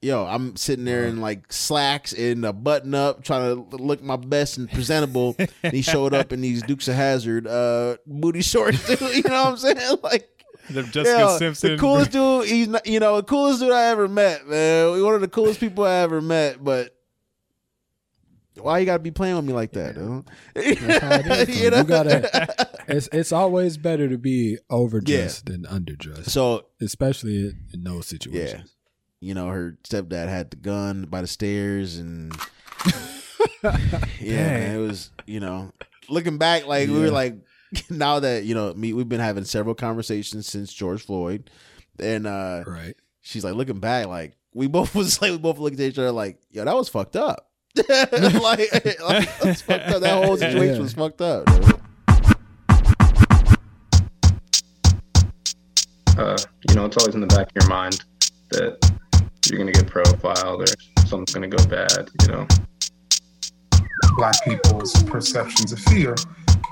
yo, 0.00 0.24
I'm 0.24 0.56
sitting 0.56 0.84
there 0.84 1.06
in 1.06 1.20
like 1.20 1.52
slacks 1.52 2.12
and 2.12 2.44
a 2.44 2.52
button 2.52 2.94
up, 2.94 3.24
trying 3.24 3.68
to 3.68 3.76
look 3.76 4.02
my 4.02 4.16
best 4.16 4.58
and 4.58 4.70
presentable. 4.70 5.34
and 5.62 5.72
he 5.72 5.82
showed 5.82 6.14
up 6.14 6.32
in 6.32 6.40
these 6.40 6.62
Dukes 6.62 6.88
of 6.88 6.94
Hazzard 6.94 7.46
uh 7.46 7.96
booty 8.06 8.42
shorts, 8.42 8.86
dude. 8.86 9.00
You 9.00 9.22
know 9.28 9.44
what 9.44 9.48
I'm 9.48 9.56
saying? 9.56 9.98
Like 10.02 10.39
the 10.74 10.82
Jessica 10.84 11.18
yeah, 11.18 11.36
Simpson. 11.38 11.70
the 11.72 11.76
coolest 11.78 12.10
dude. 12.12 12.46
He's 12.48 12.68
not, 12.68 12.86
you 12.86 13.00
know 13.00 13.16
the 13.16 13.22
coolest 13.22 13.60
dude 13.60 13.72
I 13.72 13.86
ever 13.86 14.08
met, 14.08 14.46
man. 14.46 15.02
One 15.02 15.14
of 15.14 15.20
the 15.20 15.28
coolest 15.28 15.60
people 15.60 15.84
I 15.84 15.96
ever 15.96 16.20
met. 16.20 16.62
But 16.62 16.96
why 18.56 18.78
you 18.78 18.86
gotta 18.86 18.98
be 19.02 19.10
playing 19.10 19.36
with 19.36 19.44
me 19.44 19.52
like 19.52 19.72
that, 19.72 19.94
dude? 19.94 20.24
That's 20.54 21.26
it 21.28 21.48
is, 21.48 21.60
You 21.62 21.70
know? 21.70 21.78
You 21.78 21.84
gotta. 21.84 22.68
It's 22.88 23.08
it's 23.12 23.32
always 23.32 23.76
better 23.76 24.08
to 24.08 24.18
be 24.18 24.58
overdressed 24.68 25.46
than 25.46 25.62
underdressed, 25.64 26.28
So 26.30 26.66
especially 26.80 27.54
in 27.72 27.84
those 27.84 27.94
yeah, 27.94 28.18
situations. 28.18 28.74
you 29.20 29.34
know 29.34 29.48
her 29.48 29.78
stepdad 29.84 30.28
had 30.28 30.50
the 30.50 30.56
gun 30.56 31.04
by 31.04 31.20
the 31.20 31.26
stairs, 31.28 31.98
and 31.98 32.34
yeah, 33.62 33.70
man, 34.20 34.76
it 34.76 34.78
was 34.78 35.10
you 35.26 35.40
know 35.40 35.72
looking 36.08 36.38
back, 36.38 36.66
like 36.66 36.88
we 36.88 36.98
were 36.98 37.10
like 37.10 37.36
now 37.90 38.20
that 38.20 38.44
you 38.44 38.54
know 38.54 38.72
me, 38.74 38.92
we've 38.92 39.08
been 39.08 39.20
having 39.20 39.44
several 39.44 39.74
conversations 39.74 40.46
since 40.46 40.72
George 40.72 41.02
Floyd, 41.04 41.50
and 41.98 42.26
uh 42.26 42.64
Right. 42.66 42.94
she's 43.20 43.44
like 43.44 43.54
looking 43.54 43.80
back, 43.80 44.06
like 44.06 44.36
we 44.54 44.66
both 44.66 44.94
was 44.96 45.20
like 45.22 45.30
we 45.32 45.38
both 45.38 45.58
looked 45.58 45.78
at 45.78 45.86
each 45.86 45.98
other 45.98 46.12
like, 46.12 46.40
yo, 46.50 46.64
that 46.64 46.74
was 46.74 46.88
fucked 46.88 47.16
up. 47.16 47.46
like, 47.88 48.72
like 49.00 49.28
fucked 49.28 49.70
up. 49.70 50.00
That 50.02 50.24
whole 50.24 50.36
situation 50.36 50.74
Yeah. 50.76 50.80
was 50.82 50.92
fucked 50.94 51.20
up. 51.20 51.48
uh, 56.18 56.36
you 56.68 56.74
know, 56.74 56.86
it's 56.86 56.96
always 56.98 57.14
in 57.14 57.20
the 57.20 57.26
back 57.28 57.46
of 57.46 57.52
your 57.62 57.68
mind 57.68 58.02
that 58.50 58.76
you're 59.48 59.58
gonna 59.58 59.72
get 59.72 59.86
profiled 59.86 60.62
or 60.62 60.66
something's 61.06 61.32
gonna 61.32 61.48
go 61.48 61.64
bad. 61.66 62.10
You 62.22 62.28
know, 62.28 62.46
black 64.16 64.34
people's 64.44 64.92
perceptions 65.04 65.72
of 65.72 65.78
fear 65.78 66.14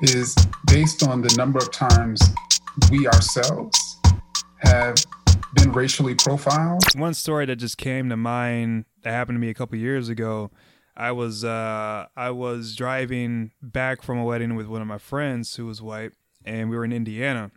is 0.02 0.34
based 0.66 1.06
on 1.06 1.20
the 1.22 1.34
number 1.36 1.58
of 1.58 1.70
times 1.72 2.20
we 2.90 3.06
ourselves 3.06 3.98
have 4.58 4.96
been 5.54 5.72
racially 5.72 6.14
profiled 6.14 6.82
One 6.94 7.14
story 7.14 7.46
that 7.46 7.56
just 7.56 7.78
came 7.78 8.08
to 8.10 8.16
mind 8.16 8.84
that 9.02 9.10
happened 9.12 9.36
to 9.36 9.40
me 9.40 9.48
a 9.48 9.54
couple 9.54 9.78
years 9.78 10.08
ago. 10.08 10.50
I 10.96 11.12
was 11.12 11.44
uh, 11.44 12.06
I 12.16 12.30
was 12.30 12.74
driving 12.74 13.52
back 13.62 14.02
from 14.02 14.18
a 14.18 14.24
wedding 14.24 14.56
with 14.56 14.66
one 14.66 14.82
of 14.82 14.88
my 14.88 14.98
friends 14.98 15.54
who 15.56 15.66
was 15.66 15.80
white, 15.80 16.12
and 16.44 16.70
we 16.70 16.76
were 16.76 16.84
in 16.84 16.92
Indiana. 16.92 17.50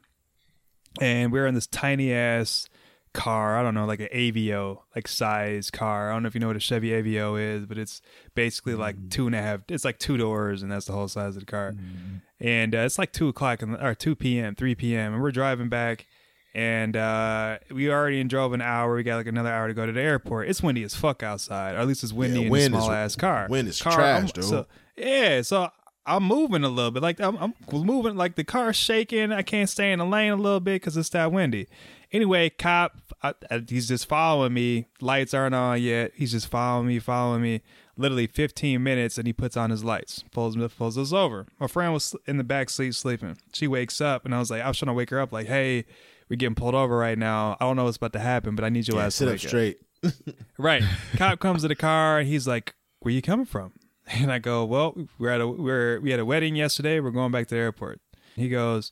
and 0.99 1.31
we 1.31 1.39
were 1.39 1.47
in 1.47 1.55
this 1.55 1.67
tiny 1.67 2.13
ass 2.13 2.67
car. 3.13 3.57
I 3.57 3.63
don't 3.63 3.73
know, 3.73 3.85
like 3.85 3.99
an 3.99 4.09
Aveo 4.13 4.79
like 4.95 5.07
size 5.07 5.69
car. 5.71 6.09
I 6.09 6.13
don't 6.13 6.23
know 6.23 6.27
if 6.27 6.33
you 6.33 6.39
know 6.39 6.47
what 6.47 6.55
a 6.55 6.59
Chevy 6.61 6.89
Aveo 6.89 7.39
is, 7.39 7.65
but 7.65 7.77
it's 7.77 8.01
basically 8.35 8.75
like 8.75 8.95
Mm-hmm. 8.95 9.09
two 9.09 9.25
and 9.27 9.35
a 9.35 9.41
half. 9.41 9.59
It's 9.69 9.83
like 9.85 9.99
two 9.99 10.17
doors, 10.17 10.61
and 10.63 10.71
that's 10.71 10.85
the 10.85 10.93
whole 10.93 11.07
size 11.07 11.35
of 11.35 11.41
the 11.41 11.45
car. 11.45 11.71
Mm-hmm. 11.71 12.15
And 12.39 12.73
uh, 12.75 12.79
it's 12.79 12.97
like 12.97 13.11
two 13.11 13.27
o'clock 13.27 13.61
in 13.61 13.73
the, 13.73 13.85
or 13.85 13.93
two 13.95 14.15
p.m., 14.15 14.55
three 14.55 14.75
p.m. 14.75 15.13
and 15.13 15.21
we're 15.21 15.31
driving 15.31 15.69
back. 15.69 16.07
And 16.53 16.97
uh, 16.97 17.59
we 17.71 17.89
already 17.89 18.21
drove 18.25 18.51
an 18.51 18.61
hour. 18.61 18.93
We 18.95 19.03
got 19.03 19.15
like 19.15 19.27
another 19.27 19.49
hour 19.49 19.69
to 19.69 19.73
go 19.73 19.85
to 19.85 19.91
the 19.93 20.01
airport. 20.01 20.49
It's 20.49 20.61
windy 20.61 20.83
as 20.83 20.93
fuck 20.93 21.23
outside, 21.23 21.75
or 21.75 21.77
at 21.79 21.87
least 21.87 22.03
it's 22.03 22.11
windy 22.11 22.39
Yeah, 22.41 22.45
in 22.47 22.51
wind 22.51 22.73
a 22.73 22.77
is- 22.77 22.83
small 22.83 22.91
ass 22.95 23.15
car. 23.15 23.47
wind 23.49 23.67
is 23.69 23.81
car, 23.81 23.93
trash, 23.93 24.33
dude. 24.33 24.43
So, 24.43 24.65
yeah, 24.97 25.43
so 25.43 25.69
I'm 26.05 26.23
moving 26.23 26.65
a 26.65 26.69
little 26.69 26.91
bit. 26.91 27.03
Like 27.03 27.21
I'm, 27.21 27.37
I'm 27.37 27.53
moving, 27.71 28.17
like 28.17 28.35
the 28.35 28.43
car's 28.43 28.75
shaking. 28.75 29.31
I 29.31 29.43
can't 29.43 29.69
stay 29.69 29.93
in 29.93 29.99
the 29.99 30.05
lane 30.05 30.33
a 30.33 30.35
little 30.35 30.59
bit 30.59 30.81
because 30.81 30.97
it's 30.97 31.07
that 31.09 31.31
windy. 31.31 31.67
Anyway, 32.11 32.49
cop, 32.49 32.97
I, 33.23 33.33
I, 33.49 33.63
he's 33.67 33.87
just 33.87 34.05
following 34.07 34.53
me. 34.53 34.87
Lights 34.99 35.33
aren't 35.33 35.55
on 35.55 35.81
yet. 35.81 36.11
He's 36.15 36.31
just 36.31 36.47
following 36.47 36.87
me, 36.87 36.99
following 36.99 37.41
me. 37.41 37.61
Literally 37.97 38.27
15 38.27 38.81
minutes, 38.81 39.17
and 39.17 39.27
he 39.27 39.33
puts 39.33 39.55
on 39.55 39.69
his 39.69 39.83
lights. 39.83 40.23
Pulls 40.31 40.57
pulls 40.75 40.97
us 40.97 41.13
over. 41.13 41.45
My 41.59 41.67
friend 41.67 41.93
was 41.93 42.15
in 42.25 42.37
the 42.37 42.43
back 42.43 42.69
seat 42.69 42.95
sleeping. 42.95 43.37
She 43.53 43.67
wakes 43.67 44.01
up, 44.01 44.25
and 44.25 44.33
I 44.33 44.39
was 44.39 44.49
like, 44.49 44.61
I 44.61 44.67
was 44.67 44.77
trying 44.77 44.87
to 44.87 44.93
wake 44.93 45.09
her 45.11 45.19
up, 45.19 45.31
like, 45.31 45.47
hey, 45.47 45.85
we're 46.29 46.37
getting 46.37 46.55
pulled 46.55 46.75
over 46.75 46.97
right 46.97 47.17
now. 47.17 47.57
I 47.59 47.65
don't 47.65 47.75
know 47.75 47.83
what's 47.83 47.97
about 47.97 48.13
to 48.13 48.19
happen, 48.19 48.55
but 48.55 48.65
I 48.65 48.69
need 48.69 48.87
your 48.87 48.97
Yeah, 48.97 49.05
ass 49.05 49.15
sit 49.15 49.25
to 49.25 49.31
up 49.31 49.33
wake 49.35 49.47
straight. 49.47 49.77
Right. 50.57 50.83
Cop 51.17 51.39
comes 51.39 51.61
to 51.61 51.67
the 51.67 51.75
car 51.75 52.19
and 52.19 52.27
he's 52.27 52.47
like, 52.47 52.73
"Where 52.99 53.13
you 53.13 53.21
coming 53.21 53.45
from?" 53.45 53.73
And 54.07 54.31
I 54.31 54.39
go, 54.39 54.65
"Well, 54.65 54.95
we're 55.19 55.29
at 55.29 55.41
a 55.41 55.47
we're 55.47 55.99
we 55.99 56.09
had 56.11 56.19
a 56.19 56.25
wedding 56.25 56.55
yesterday. 56.55 56.99
We're 56.99 57.11
going 57.11 57.31
back 57.31 57.47
to 57.47 57.55
the 57.55 57.61
airport." 57.61 57.99
He 58.35 58.49
goes, 58.49 58.91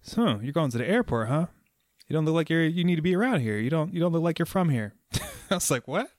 "So 0.00 0.40
you're 0.42 0.52
going 0.52 0.70
to 0.70 0.78
the 0.78 0.88
airport, 0.88 1.28
huh? 1.28 1.46
You 2.12 2.18
don't 2.18 2.26
look 2.26 2.34
like 2.34 2.50
you're 2.50 2.66
you 2.66 2.84
need 2.84 2.96
to 2.96 3.02
be 3.02 3.16
around 3.16 3.40
here. 3.40 3.56
You 3.56 3.70
don't 3.70 3.94
you 3.94 3.98
don't 3.98 4.12
look 4.12 4.22
like 4.22 4.38
you're 4.38 4.44
from 4.44 4.68
here." 4.68 4.92
I 5.50 5.54
was 5.54 5.70
like, 5.70 5.88
"What?" 5.88 6.10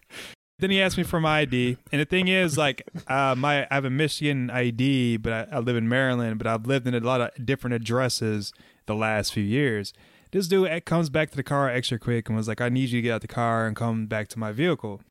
then 0.58 0.70
he 0.70 0.80
asked 0.80 0.96
me 0.96 1.02
for 1.02 1.20
my 1.20 1.40
ID, 1.40 1.76
and 1.92 2.00
the 2.00 2.06
thing 2.06 2.28
is, 2.28 2.56
like, 2.56 2.88
uh, 3.08 3.34
my 3.36 3.66
I 3.70 3.74
have 3.74 3.84
a 3.84 3.90
Michigan 3.90 4.48
ID, 4.48 5.18
but 5.18 5.32
I, 5.34 5.56
I 5.56 5.58
live 5.58 5.76
in 5.76 5.86
Maryland. 5.86 6.38
But 6.38 6.46
I've 6.46 6.64
lived 6.64 6.86
in 6.86 6.94
a 6.94 7.00
lot 7.00 7.20
of 7.20 7.44
different 7.44 7.74
addresses 7.74 8.54
the 8.86 8.94
last 8.94 9.34
few 9.34 9.42
years. 9.42 9.92
This 10.30 10.48
dude 10.48 10.68
eh, 10.68 10.80
comes 10.80 11.10
back 11.10 11.28
to 11.32 11.36
the 11.36 11.42
car 11.42 11.68
extra 11.68 11.98
quick 11.98 12.30
and 12.30 12.36
was 12.38 12.48
like, 12.48 12.62
"I 12.62 12.70
need 12.70 12.88
you 12.88 13.02
to 13.02 13.02
get 13.02 13.12
out 13.12 13.20
the 13.20 13.28
car 13.28 13.66
and 13.66 13.76
come 13.76 14.06
back 14.06 14.28
to 14.28 14.38
my 14.38 14.50
vehicle." 14.52 15.02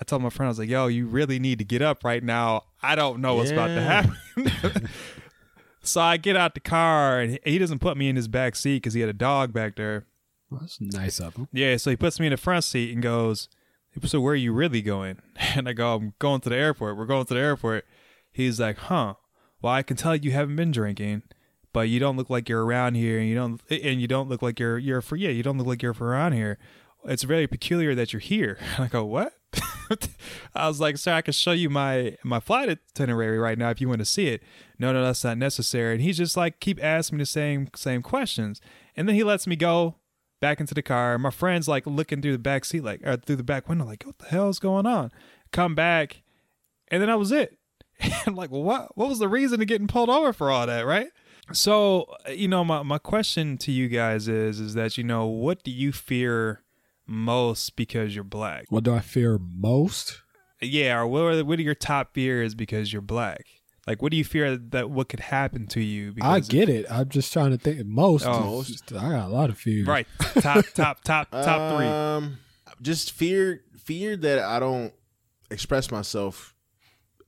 I 0.00 0.04
told 0.04 0.22
my 0.22 0.30
friend, 0.30 0.46
I 0.46 0.52
was 0.52 0.58
like, 0.58 0.70
"Yo, 0.70 0.86
you 0.86 1.04
really 1.04 1.38
need 1.38 1.58
to 1.58 1.66
get 1.66 1.82
up 1.82 2.02
right 2.02 2.24
now. 2.24 2.62
I 2.82 2.94
don't 2.94 3.20
know 3.20 3.34
what's 3.34 3.50
about 3.50 3.66
to 3.66 3.82
happen." 3.82 4.88
so 5.82 6.00
I 6.00 6.16
get 6.16 6.36
out 6.36 6.54
the 6.54 6.60
car, 6.60 7.20
and 7.20 7.38
he 7.44 7.58
doesn't 7.58 7.78
put 7.80 7.96
me 7.96 8.08
in 8.08 8.16
his 8.16 8.28
back 8.28 8.56
seat 8.56 8.76
because 8.76 8.94
he 8.94 9.00
had 9.00 9.10
a 9.10 9.14
dog 9.14 9.52
back 9.52 9.76
there. 9.76 10.06
Well, 10.50 10.60
that's 10.60 10.80
nice 10.80 11.20
of 11.20 11.36
him. 11.36 11.48
Yeah, 11.52 11.76
so 11.76 11.90
he 11.90 11.96
puts 11.96 12.18
me 12.18 12.26
in 12.26 12.32
the 12.32 12.36
front 12.36 12.64
seat 12.64 12.92
and 12.92 13.02
goes, 13.02 13.48
"So 14.04 14.20
where 14.20 14.32
are 14.32 14.36
you 14.36 14.52
really 14.52 14.82
going?" 14.82 15.18
And 15.54 15.68
I 15.68 15.72
go, 15.72 15.94
"I'm 15.94 16.14
going 16.18 16.40
to 16.40 16.48
the 16.48 16.56
airport. 16.56 16.96
We're 16.96 17.06
going 17.06 17.26
to 17.26 17.34
the 17.34 17.40
airport." 17.40 17.86
He's 18.32 18.60
like, 18.60 18.78
"Huh? 18.78 19.14
Well, 19.62 19.72
I 19.72 19.82
can 19.82 19.96
tell 19.96 20.16
you 20.16 20.32
haven't 20.32 20.56
been 20.56 20.70
drinking, 20.72 21.22
but 21.72 21.88
you 21.88 22.00
don't 22.00 22.16
look 22.16 22.30
like 22.30 22.48
you're 22.48 22.64
around 22.64 22.94
here, 22.94 23.18
and 23.18 23.28
you 23.28 23.34
don't, 23.34 23.60
and 23.70 24.00
you 24.00 24.08
don't 24.08 24.28
look 24.28 24.42
like 24.42 24.58
you're 24.58 24.78
you're 24.78 25.00
for 25.00 25.16
yeah, 25.16 25.30
you 25.30 25.42
don't 25.42 25.58
look 25.58 25.66
like 25.66 25.82
you're 25.82 25.94
from 25.94 26.08
around 26.08 26.32
here. 26.32 26.58
It's 27.04 27.22
very 27.22 27.46
peculiar 27.46 27.94
that 27.94 28.12
you're 28.12 28.20
here." 28.20 28.58
I 28.78 28.88
go, 28.88 29.04
"What?" 29.04 29.34
I 30.54 30.68
was 30.68 30.80
like, 30.80 30.96
"Sir, 30.96 31.14
I 31.14 31.22
can 31.22 31.32
show 31.32 31.52
you 31.52 31.70
my 31.70 32.16
my 32.22 32.40
flight 32.40 32.68
itinerary 32.68 33.38
right 33.38 33.58
now 33.58 33.70
if 33.70 33.80
you 33.80 33.88
want 33.88 34.00
to 34.00 34.04
see 34.04 34.28
it." 34.28 34.42
No, 34.78 34.92
no, 34.92 35.04
that's 35.04 35.24
not 35.24 35.38
necessary. 35.38 35.94
And 35.94 36.02
he's 36.02 36.16
just 36.16 36.36
like 36.36 36.60
keep 36.60 36.82
asking 36.82 37.18
me 37.18 37.22
the 37.22 37.26
same 37.26 37.68
same 37.74 38.02
questions, 38.02 38.60
and 38.96 39.08
then 39.08 39.14
he 39.16 39.24
lets 39.24 39.46
me 39.46 39.56
go 39.56 39.96
back 40.40 40.60
into 40.60 40.74
the 40.74 40.82
car. 40.82 41.18
My 41.18 41.30
friend's 41.30 41.68
like 41.68 41.86
looking 41.86 42.22
through 42.22 42.32
the 42.32 42.38
back 42.38 42.64
seat, 42.64 42.84
like 42.84 43.06
or 43.06 43.16
through 43.16 43.36
the 43.36 43.42
back 43.42 43.68
window, 43.68 43.84
like 43.84 44.04
what 44.04 44.18
the 44.18 44.26
hell 44.26 44.48
is 44.48 44.58
going 44.58 44.86
on? 44.86 45.10
Come 45.52 45.74
back, 45.74 46.22
and 46.88 47.00
then 47.00 47.08
that 47.08 47.18
was 47.18 47.32
it. 47.32 47.56
And 48.26 48.34
like, 48.34 48.50
what? 48.50 48.96
What 48.96 49.08
was 49.08 49.18
the 49.18 49.28
reason 49.28 49.58
to 49.58 49.66
getting 49.66 49.86
pulled 49.86 50.08
over 50.08 50.32
for 50.32 50.50
all 50.50 50.66
that, 50.66 50.86
right? 50.86 51.08
So, 51.52 52.06
you 52.28 52.48
know, 52.48 52.64
my 52.64 52.82
my 52.82 52.98
question 52.98 53.58
to 53.58 53.72
you 53.72 53.88
guys 53.88 54.28
is, 54.28 54.60
is 54.60 54.74
that 54.74 54.96
you 54.96 55.04
know, 55.04 55.26
what 55.26 55.62
do 55.64 55.70
you 55.70 55.92
fear 55.92 56.62
most 57.10 57.76
because 57.76 58.14
you're 58.14 58.24
black? 58.24 58.66
What 58.70 58.84
do 58.84 58.94
I 58.94 59.00
fear 59.00 59.38
most? 59.38 60.22
Yeah, 60.62 60.98
or 61.00 61.06
what 61.06 61.20
are 61.22 61.44
what 61.44 61.58
are 61.58 61.62
your 61.62 61.74
top 61.74 62.14
fears 62.14 62.54
because 62.54 62.92
you're 62.92 63.02
black? 63.02 63.44
Like, 63.86 64.02
what 64.02 64.10
do 64.12 64.16
you 64.18 64.24
fear 64.24 64.56
that 64.56 64.90
what 64.90 65.08
could 65.08 65.20
happen 65.20 65.66
to 65.68 65.80
you? 65.80 66.12
Because 66.12 66.30
I 66.30 66.40
get 66.40 66.68
it. 66.68 66.86
I'm 66.90 67.08
just 67.08 67.32
trying 67.32 67.50
to 67.50 67.58
think. 67.58 67.84
Most. 67.86 68.24
Oh. 68.26 68.60
is- 68.60 68.82
I 68.90 69.10
got 69.10 69.28
a 69.28 69.32
lot 69.32 69.50
of 69.50 69.58
fears. 69.58 69.86
right. 69.86 70.06
Top, 70.40 70.64
top, 70.74 71.02
top, 71.02 71.30
top 71.30 71.76
three. 71.76 71.86
Um, 71.86 72.38
just 72.82 73.12
fear, 73.12 73.62
fear 73.78 74.16
that 74.18 74.38
I 74.38 74.60
don't 74.60 74.92
express 75.50 75.90
myself 75.90 76.54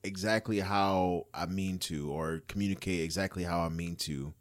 exactly 0.03 0.59
how 0.59 1.25
I 1.33 1.47
mean 1.47 1.79
to, 1.79 2.09
or 2.11 2.43
communicate 2.47 3.01
exactly 3.01 3.43
how 3.43 3.61
I 3.61 3.69
mean 3.69 3.95
to, 3.97 4.33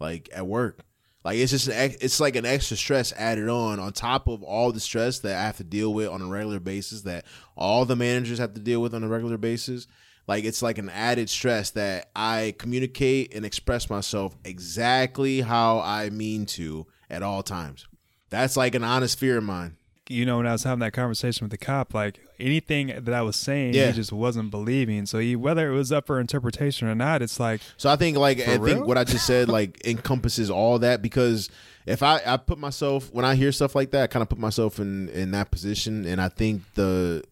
like 0.00 0.28
at 0.34 0.46
work. 0.46 0.80
Like 1.24 1.36
it's 1.36 1.50
just 1.50 1.68
an, 1.68 1.94
it's 2.00 2.18
like 2.20 2.36
an 2.36 2.46
extra 2.46 2.76
stress 2.76 3.12
added 3.12 3.48
on 3.48 3.78
on 3.78 3.92
top 3.92 4.26
of 4.26 4.42
all 4.42 4.72
the 4.72 4.80
stress 4.80 5.18
that 5.20 5.36
I 5.36 5.42
have 5.42 5.58
to 5.58 5.64
deal 5.64 5.92
with 5.92 6.08
on 6.08 6.22
a 6.22 6.26
regular 6.26 6.60
basis 6.60 7.02
that 7.02 7.26
all 7.56 7.84
the 7.84 7.96
managers 7.96 8.38
have 8.38 8.54
to 8.54 8.60
deal 8.60 8.80
with 8.80 8.94
on 8.94 9.04
a 9.04 9.08
regular 9.08 9.36
basis. 9.36 9.86
Like 10.26 10.44
it's 10.44 10.62
like 10.62 10.78
an 10.78 10.88
added 10.88 11.28
stress 11.28 11.70
that 11.70 12.10
I 12.16 12.54
communicate 12.58 13.34
and 13.34 13.44
express 13.44 13.90
myself 13.90 14.36
exactly 14.44 15.42
how 15.42 15.80
I 15.80 16.08
mean 16.10 16.46
to 16.46 16.86
at 17.10 17.22
all 17.22 17.42
times. 17.42 17.86
That's 18.30 18.56
like 18.56 18.74
an 18.74 18.84
honest 18.84 19.18
fear 19.18 19.38
of 19.38 19.44
mine. 19.44 19.76
you 20.08 20.24
know, 20.24 20.38
when 20.38 20.46
I 20.46 20.52
was 20.52 20.64
having 20.64 20.80
that 20.80 20.92
conversation 20.92 21.44
with 21.44 21.50
the 21.50 21.58
cop, 21.58 21.92
like 21.94 22.20
anything 22.40 22.88
that 22.88 23.12
I 23.14 23.22
was 23.22 23.36
saying, 23.36 23.74
Yeah. 23.74 23.88
he 23.88 23.92
just 23.92 24.12
wasn't 24.12 24.50
believing. 24.50 25.06
So 25.06 25.18
he, 25.18 25.36
whether 25.36 25.70
it 25.70 25.74
was 25.74 25.92
up 25.92 26.06
for 26.06 26.18
interpretation 26.20 26.88
or 26.88 26.94
not, 26.94 27.22
it's 27.22 27.38
like, 27.38 27.60
So 27.76 27.90
I 27.90 27.96
think 27.96 28.16
like 28.16 28.40
I 28.40 28.56
For 28.58 28.66
think 28.66 28.86
what 28.86 28.98
I 28.98 29.04
just 29.04 29.26
said 29.26 29.48
like 29.58 29.84
encompasses 29.86 30.50
all 30.50 30.78
that 30.80 31.02
because 31.02 31.48
if 31.86 32.02
I 32.02 32.20
I 32.26 32.36
put 32.36 32.58
myself 32.58 33.10
when 33.12 33.24
I 33.24 33.34
hear 33.34 33.52
stuff 33.52 33.74
like 33.74 33.90
that, 33.92 34.02
I 34.04 34.06
kind 34.06 34.22
of 34.22 34.28
put 34.28 34.38
myself 34.38 34.78
in 34.78 35.08
in 35.10 35.30
that 35.32 35.50
position, 35.50 36.04
and 36.06 36.20
I 36.20 36.28
think 36.28 36.62
the 36.74 37.22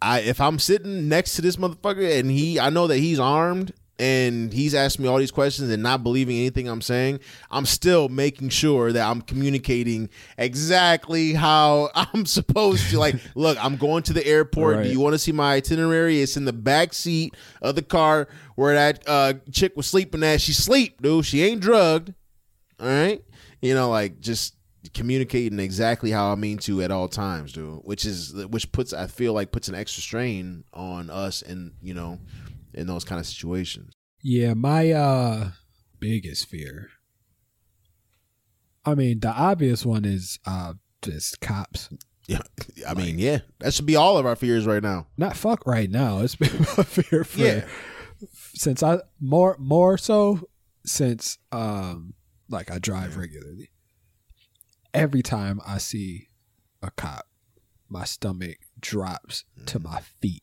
I 0.00 0.20
if 0.20 0.40
I'm 0.40 0.58
sitting 0.58 1.08
next 1.08 1.36
to 1.36 1.42
this 1.42 1.56
motherfucker 1.56 2.18
and 2.18 2.30
he 2.30 2.58
I 2.58 2.70
know 2.70 2.86
that 2.88 2.98
he's 2.98 3.18
armed 3.20 3.72
and 4.02 4.52
he's 4.52 4.74
asking 4.74 5.04
me 5.04 5.08
all 5.08 5.18
these 5.18 5.30
questions 5.30 5.70
and 5.70 5.80
not 5.80 6.02
believing 6.02 6.36
anything 6.36 6.66
I'm 6.66 6.80
saying, 6.80 7.20
I'm 7.52 7.64
still 7.64 8.08
making 8.08 8.48
sure 8.48 8.90
that 8.90 9.08
I'm 9.08 9.20
communicating 9.20 10.10
exactly 10.36 11.34
how 11.34 11.90
I'm 11.94 12.26
supposed 12.26 12.90
to. 12.90 12.98
Like, 12.98 13.14
look, 13.36 13.64
I'm 13.64 13.76
going 13.76 14.02
to 14.04 14.12
the 14.12 14.26
airport. 14.26 14.78
Right. 14.78 14.82
Do 14.82 14.90
you 14.90 14.98
want 14.98 15.14
to 15.14 15.20
see 15.20 15.30
my 15.30 15.54
itinerary? 15.54 16.20
It's 16.20 16.36
in 16.36 16.46
the 16.46 16.52
back 16.52 16.94
seat 16.94 17.36
of 17.60 17.76
the 17.76 17.82
car 17.82 18.26
where 18.56 18.74
that 18.74 19.04
uh, 19.06 19.34
chick 19.52 19.76
was 19.76 19.86
sleeping 19.86 20.24
at. 20.24 20.40
She 20.40 20.52
sleep, 20.52 21.00
dude. 21.00 21.24
She 21.24 21.44
ain't 21.44 21.60
drugged. 21.60 22.12
All 22.80 22.88
right, 22.88 23.22
you 23.60 23.72
know, 23.74 23.88
like 23.88 24.18
just 24.18 24.56
communicating 24.94 25.60
exactly 25.60 26.10
how 26.10 26.32
I 26.32 26.34
mean 26.34 26.58
to 26.58 26.82
at 26.82 26.90
all 26.90 27.06
times, 27.06 27.52
dude. 27.52 27.82
Which 27.84 28.04
is 28.04 28.34
which 28.46 28.72
puts 28.72 28.92
I 28.92 29.06
feel 29.06 29.32
like 29.32 29.52
puts 29.52 29.68
an 29.68 29.76
extra 29.76 30.02
strain 30.02 30.64
on 30.74 31.08
us, 31.08 31.42
and 31.42 31.74
you 31.80 31.94
know, 31.94 32.18
in 32.74 32.86
those 32.86 33.04
kind 33.04 33.18
of 33.20 33.26
situations. 33.26 33.94
Yeah, 34.22 34.54
my 34.54 34.90
uh 34.92 35.50
biggest 35.98 36.48
fear. 36.48 36.88
I 38.84 38.94
mean, 38.94 39.20
the 39.20 39.30
obvious 39.30 39.84
one 39.86 40.04
is 40.04 40.38
uh 40.46 40.74
just 41.02 41.40
cops. 41.40 41.88
Yeah, 42.28 42.38
I 42.88 42.94
mean, 42.94 43.18
yeah, 43.18 43.40
that 43.60 43.74
should 43.74 43.86
be 43.86 43.96
all 43.96 44.16
of 44.18 44.26
our 44.26 44.36
fears 44.36 44.66
right 44.66 44.82
now. 44.82 45.06
Not 45.16 45.36
fuck 45.36 45.66
right 45.66 45.90
now. 45.90 46.18
It's 46.20 46.36
been 46.36 46.58
my 46.76 46.84
fear 46.84 47.24
for 47.24 47.40
Yeah. 47.40 47.66
since 48.54 48.82
I 48.82 49.00
more 49.20 49.56
more 49.58 49.98
so 49.98 50.48
since 50.84 51.38
um 51.50 52.14
like 52.48 52.70
I 52.70 52.78
drive 52.78 53.16
regularly. 53.16 53.70
Every 54.94 55.22
time 55.22 55.60
I 55.66 55.78
see 55.78 56.28
a 56.82 56.90
cop, 56.90 57.26
my 57.88 58.04
stomach 58.04 58.58
drops 58.80 59.44
to 59.66 59.80
Mm. 59.80 59.84
my 59.84 60.00
feet. 60.20 60.42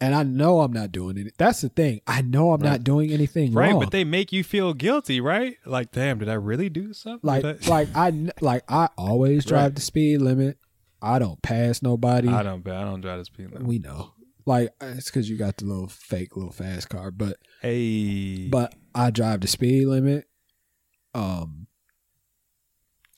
And 0.00 0.14
I 0.14 0.22
know 0.22 0.60
I'm 0.60 0.72
not 0.72 0.92
doing 0.92 1.18
it. 1.18 1.34
That's 1.38 1.60
the 1.60 1.68
thing. 1.68 2.00
I 2.06 2.22
know 2.22 2.52
I'm 2.52 2.60
not 2.62 2.84
doing 2.84 3.10
anything 3.10 3.52
right, 3.52 3.72
wrong. 3.72 3.80
but 3.80 3.90
they 3.90 4.04
make 4.04 4.32
you 4.32 4.44
feel 4.44 4.72
guilty, 4.72 5.20
right? 5.20 5.56
Like, 5.66 5.90
damn, 5.90 6.18
did 6.20 6.28
I 6.28 6.34
really 6.34 6.68
do 6.68 6.92
something? 6.92 7.20
like 7.26 7.44
I- 7.44 7.56
like 7.68 7.88
I 7.96 8.30
like 8.40 8.62
I 8.68 8.88
always 8.96 9.44
drive 9.44 9.62
Right. 9.64 9.74
the 9.74 9.80
speed 9.80 10.18
limit. 10.22 10.58
I 11.02 11.18
don't 11.18 11.40
pass 11.42 11.82
nobody. 11.82 12.28
I 12.28 12.42
don't, 12.44 12.66
I 12.68 12.84
don't 12.84 13.00
drive 13.00 13.18
the 13.18 13.24
speed 13.24 13.50
limit. 13.50 13.66
We 13.66 13.78
know. 13.80 14.12
Like 14.46 14.70
it's 14.80 15.10
because 15.10 15.28
you 15.28 15.36
got 15.36 15.56
the 15.56 15.64
little 15.64 15.88
fake 15.88 16.36
little 16.36 16.52
fast 16.52 16.88
car, 16.88 17.10
but 17.10 17.36
Hey, 17.60 18.46
but 18.48 18.74
I 18.94 19.10
drive 19.10 19.40
the 19.40 19.48
speed 19.48 19.86
limit. 19.88 20.26
Um, 21.12 21.66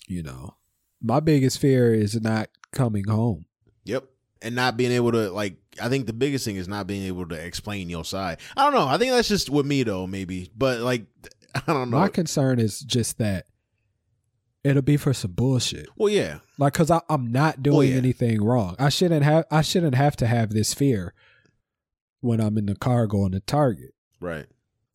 you 0.09 0.23
know, 0.23 0.57
my 1.03 1.21
biggest 1.21 1.59
fear 1.59 1.93
is 1.95 2.21
not 2.21 2.49
coming 2.73 3.05
home. 3.07 3.45
Yep. 3.85 4.05
And 4.43 4.55
not 4.55 4.77
being 4.77 4.93
able 4.93 5.12
to 5.12 5.31
like 5.31 5.57
I 5.81 5.88
think 5.88 6.07
the 6.07 6.12
biggest 6.12 6.45
thing 6.45 6.57
is 6.57 6.69
not 6.69 6.87
being 6.87 7.05
able 7.05 7.27
to 7.29 7.35
explain 7.35 7.88
your 7.90 8.05
side. 8.05 8.38
I 8.57 8.64
don't 8.64 8.75
know. 8.75 8.87
I 8.88 8.99
think 8.99 9.12
that's 9.12 9.29
just 9.29 9.51
with 9.51 9.66
me 9.66 9.83
though, 9.83 10.07
maybe. 10.07 10.51
But 10.57 10.81
like 10.81 11.07
I 11.55 11.73
don't 11.73 11.90
know. 11.90 11.99
My 11.99 12.09
concern 12.09 12.59
is 12.59 12.81
just 12.81 13.19
that 13.19 13.47
it'll 14.62 14.83
be 14.83 14.97
for 14.97 15.12
some 15.14 15.33
bullshit. 15.33 15.88
well, 15.97 16.12
yeah, 16.12 16.40
Like, 16.59 16.75
cause 16.75 16.90
I, 16.90 17.01
I'm 17.09 17.33
not 17.33 17.62
doing 17.62 17.77
Well, 17.77 17.85
yeah. 17.87 17.97
anything 17.97 18.43
wrong. 18.45 18.77
I 18.79 18.88
shouldn't 18.90 19.25
have. 19.25 19.45
I 19.51 19.62
shouldn't 19.62 19.95
have 19.95 20.16
to 20.16 20.27
have 20.27 20.51
this 20.51 20.75
fear 20.75 21.14
when 22.21 22.40
I'm 22.40 22.59
in 22.59 22.66
the 22.66 22.75
car 22.77 23.07
going 23.07 23.33
to 23.33 23.40
Target. 23.40 23.95
right. 24.21 24.47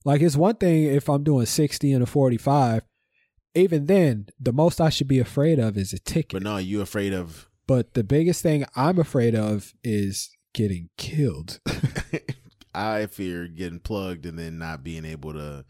Like, 0.08 0.22
it's 0.22 0.36
one 0.36 0.54
thing 0.58 0.84
if 0.84 1.10
I'm 1.10 1.24
doing 1.24 1.48
60 1.48 1.92
and 1.92 2.04
a 2.04 2.06
45. 2.06 2.84
Even 3.56 3.88
then, 3.88 4.28
the 4.40 4.54
most 4.54 4.80
I 4.80 4.90
should 4.90 5.08
be 5.08 5.18
afraid 5.18 5.58
of 5.58 5.78
is 5.78 5.94
a 5.94 5.98
ticket. 6.00 6.34
But 6.34 6.44
no, 6.44 6.58
you 6.58 6.80
afraid 6.82 7.12
of 7.12 7.50
But 7.66 7.96
the 7.96 8.04
biggest 8.04 8.44
thing 8.44 8.66
I'm 8.76 9.00
afraid 9.00 9.34
of 9.34 9.74
is 9.84 10.30
getting 10.56 10.90
killed. 10.98 11.60
I 12.74 13.06
fear 13.06 13.48
getting 13.48 13.80
plugged 13.80 14.26
and 14.26 14.38
then 14.38 14.58
not 14.58 14.84
being 14.84 15.06
able 15.06 15.34
to, 15.34 15.66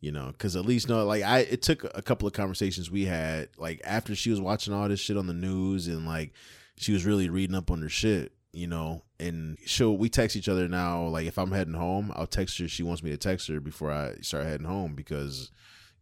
you 0.00 0.10
know, 0.12 0.28
because 0.28 0.56
at 0.56 0.64
least 0.64 0.88
no, 0.88 1.04
like 1.04 1.22
I, 1.22 1.40
it 1.40 1.62
took 1.62 1.84
a 1.94 2.02
couple 2.02 2.26
of 2.26 2.32
conversations 2.32 2.90
we 2.90 3.04
had, 3.04 3.48
like 3.58 3.80
after 3.84 4.14
she 4.14 4.30
was 4.30 4.40
watching 4.40 4.72
all 4.72 4.88
this 4.88 5.00
shit 5.00 5.16
on 5.16 5.26
the 5.26 5.34
news 5.34 5.86
and 5.88 6.06
like 6.06 6.32
she 6.76 6.92
was 6.92 7.04
really 7.04 7.28
reading 7.28 7.56
up 7.56 7.70
on 7.70 7.82
her 7.82 7.88
shit, 7.90 8.32
you 8.52 8.66
know, 8.66 9.02
and 9.18 9.58
she'll 9.66 9.96
we 9.98 10.08
text 10.08 10.34
each 10.36 10.48
other 10.48 10.66
now. 10.68 11.04
Like 11.08 11.26
if 11.26 11.38
I'm 11.38 11.52
heading 11.52 11.74
home, 11.74 12.10
I'll 12.14 12.26
text 12.26 12.58
her. 12.58 12.68
She 12.68 12.82
wants 12.82 13.02
me 13.02 13.10
to 13.10 13.18
text 13.18 13.48
her 13.48 13.60
before 13.60 13.90
I 13.90 14.14
start 14.22 14.46
heading 14.46 14.66
home 14.66 14.94
because. 14.94 15.50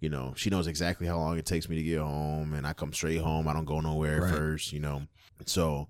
You 0.00 0.08
know, 0.08 0.32
she 0.36 0.48
knows 0.48 0.68
exactly 0.68 1.08
how 1.08 1.18
long 1.18 1.38
it 1.38 1.44
takes 1.44 1.68
me 1.68 1.74
to 1.74 1.82
get 1.82 1.98
home, 1.98 2.54
and 2.54 2.64
I 2.64 2.72
come 2.72 2.92
straight 2.92 3.20
home. 3.20 3.48
I 3.48 3.52
don't 3.52 3.64
go 3.64 3.80
nowhere 3.80 4.20
Right. 4.20 4.32
first, 4.32 4.72
you 4.72 4.78
know. 4.78 5.02
So 5.44 5.88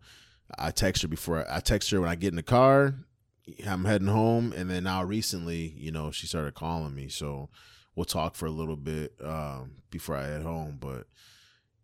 I 0.56 0.70
text 0.70 1.02
her 1.02 1.08
before 1.08 1.44
I 1.50 1.60
text 1.60 1.90
her 1.90 2.00
when 2.00 2.08
I 2.08 2.14
get 2.14 2.28
in 2.28 2.36
the 2.36 2.42
car. 2.42 2.94
I'm 3.66 3.84
heading 3.86 4.08
home, 4.08 4.52
and 4.52 4.68
then 4.70 4.84
now 4.84 5.02
recently, 5.02 5.74
you 5.76 5.90
know, 5.90 6.10
she 6.10 6.26
started 6.26 6.54
calling 6.54 6.94
me, 6.94 7.08
so 7.08 7.48
we'll 7.96 8.04
talk 8.04 8.34
for 8.34 8.46
a 8.46 8.50
little 8.50 8.76
bit 8.76 9.14
um, 9.24 9.76
before 9.90 10.16
I 10.16 10.24
head 10.26 10.42
home. 10.42 10.76
But 10.78 11.06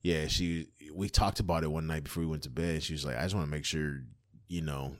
yeah, 0.03 0.27
she 0.27 0.69
we 0.93 1.09
talked 1.09 1.41
about 1.41 1.65
it 1.65 1.71
one 1.71 1.87
night 1.87 2.05
before 2.05 2.23
we 2.23 2.27
went 2.29 2.43
to 2.45 2.51
bed. 2.51 2.83
She 2.83 2.93
was 2.93 3.05
like, 3.05 3.17
"I 3.17 3.23
just 3.23 3.35
want 3.35 3.47
to 3.47 3.51
make 3.51 3.65
sure, 3.65 4.01
you 4.49 4.61
know, 4.63 4.97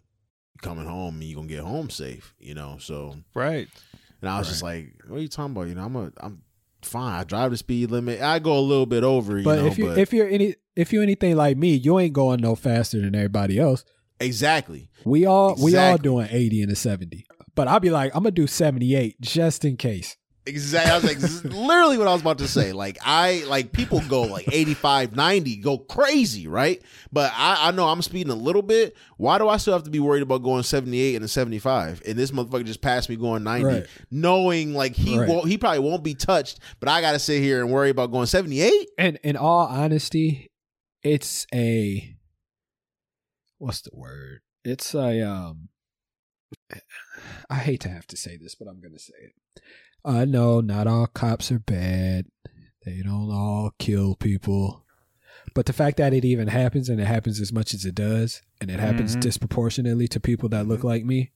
coming 0.63 0.87
home 0.87 1.17
and 1.17 1.25
you 1.25 1.35
gonna 1.37 1.49
get 1.49 1.61
home 1.61 1.91
safe, 1.91 2.35
you 2.39 2.55
know." 2.55 2.79
So, 2.81 3.17
Right. 3.35 3.69
and 4.23 4.31
I 4.31 4.39
was 4.39 4.49
just 4.49 4.63
like, 4.63 4.95
"What 5.07 5.19
are 5.19 5.23
you 5.23 5.29
talking 5.29 5.53
about? 5.53 5.69
You 5.69 5.75
know, 5.75 5.85
I'm 5.85 5.97
a 5.97 6.13
I'm 6.19 6.43
fine. 6.85 7.21
I 7.21 7.25
drive 7.25 7.51
the 7.51 7.57
speed 7.57 7.91
limit. 7.91 8.21
I 8.21 8.39
go 8.39 8.59
a 8.59 8.61
little 8.61 8.87
bit 8.87 9.03
over, 9.05 9.39
you 9.39 9.45
but 9.45 9.59
know, 9.61 9.67
if 9.67 9.79
you 9.79 9.87
but 9.87 9.99
if 9.99 10.13
you're 10.13 10.29
any 10.29 10.55
if 10.77 10.93
you're 10.93 11.03
anything 11.03 11.37
like 11.37 11.57
me, 11.57 11.75
you 11.75 11.99
ain't 11.99 12.13
going 12.13 12.41
no 12.41 12.55
faster 12.55 13.01
than 13.01 13.15
everybody 13.15 13.59
else. 13.59 13.85
exactly." 14.21 14.91
We 15.05 15.27
all 15.27 15.57
we 15.61 15.77
all 15.77 15.99
doing 15.99 16.29
80 16.31 16.63
and 16.63 16.73
a 16.73 16.77
70. 16.77 17.27
But 17.55 17.69
I'll 17.69 17.81
be 17.81 17.91
like, 17.91 18.15
I'm 18.15 18.23
gonna 18.23 18.33
do 18.33 18.47
78 18.47 19.21
just 19.21 19.65
in 19.65 19.77
case. 19.77 20.17
Exactly. 20.47 20.91
I 20.91 20.95
was 20.95 21.05
like, 21.05 21.19
literally 21.53 21.97
what 21.97 22.07
I 22.07 22.13
was 22.13 22.21
about 22.21 22.39
to 22.39 22.49
say. 22.49 22.73
Like, 22.73 22.99
I 23.03 23.45
like 23.49 23.73
people 23.73 24.01
go 24.03 24.27
like 24.27 24.47
85, 24.51 25.17
90, 25.17 25.57
go 25.57 25.79
crazy, 25.79 26.47
right? 26.47 26.83
But 27.11 27.33
I, 27.35 27.69
I 27.69 27.71
know 27.71 27.89
I'm 27.89 28.03
speeding 28.03 28.31
a 28.31 28.37
little 28.37 28.61
bit. 28.61 28.95
Why 29.17 29.39
do 29.39 29.49
I 29.49 29.57
still 29.57 29.73
have 29.73 29.85
to 29.85 29.91
be 29.91 30.01
worried 30.01 30.23
about 30.23 30.43
going 30.43 30.63
78 30.63 31.17
and 31.17 31.25
a 31.25 31.29
75? 31.29 32.03
And 32.07 32.19
this 32.19 32.31
motherfucker 32.31 32.65
just 32.67 32.83
passed 32.83 33.09
me 33.09 33.17
going 33.17 33.43
90, 33.43 33.65
Right. 33.65 33.87
knowing 34.11 34.75
like 34.75 34.95
he 34.95 35.19
Right. 35.19 35.29
won't, 35.29 35.49
he 35.49 35.57
probably 35.57 35.79
won't 35.79 36.05
be 36.05 36.15
touched, 36.15 36.59
but 36.79 36.89
I 36.91 37.01
got 37.01 37.13
to 37.13 37.19
sit 37.19 37.41
here 37.43 37.61
and 37.63 37.73
worry 37.73 37.89
about 37.91 38.13
going 38.13 38.27
78. 38.27 38.89
And 38.99 39.19
in 39.25 39.37
all 39.39 39.67
honesty, 39.67 40.51
it's 41.03 41.47
a 41.55 42.17
what's 43.59 43.81
the 43.81 43.91
word? 43.95 44.41
It's 44.65 44.95
a 44.95 45.23
um 45.23 45.69
I 47.51 47.57
hate 47.57 47.81
to 47.83 47.89
have 47.89 48.07
to 48.09 48.17
say 48.17 48.37
this, 48.37 48.55
but 48.55 48.69
I'm 48.69 48.81
gonna 48.81 48.99
say 48.99 49.15
it. 49.21 49.33
I 50.05 50.25
know 50.25 50.61
not 50.61 50.87
all 50.87 51.07
cops 51.07 51.51
are 51.51 51.59
bad. 51.59 52.27
They 52.85 53.01
don't 53.03 53.31
all 53.31 53.73
kill 53.79 54.15
people. 54.17 54.85
But 55.55 55.67
the 55.67 55.73
fact 55.73 55.97
that 55.99 56.13
it 56.13 56.25
even 56.25 56.49
happens 56.49 56.89
and 56.89 57.01
it 57.01 57.07
happens 57.07 57.41
as 57.41 57.53
much 57.53 57.73
as 57.75 57.85
it 57.85 57.95
does, 57.95 58.43
and 58.61 58.71
it 58.71 58.81
happens 58.81 59.17
Mhm. 59.17 59.21
disproportionately 59.21 60.09
to 60.09 60.21
people 60.21 60.49
that 60.51 60.67
look 60.67 60.85
like 60.85 61.05
me, 61.05 61.33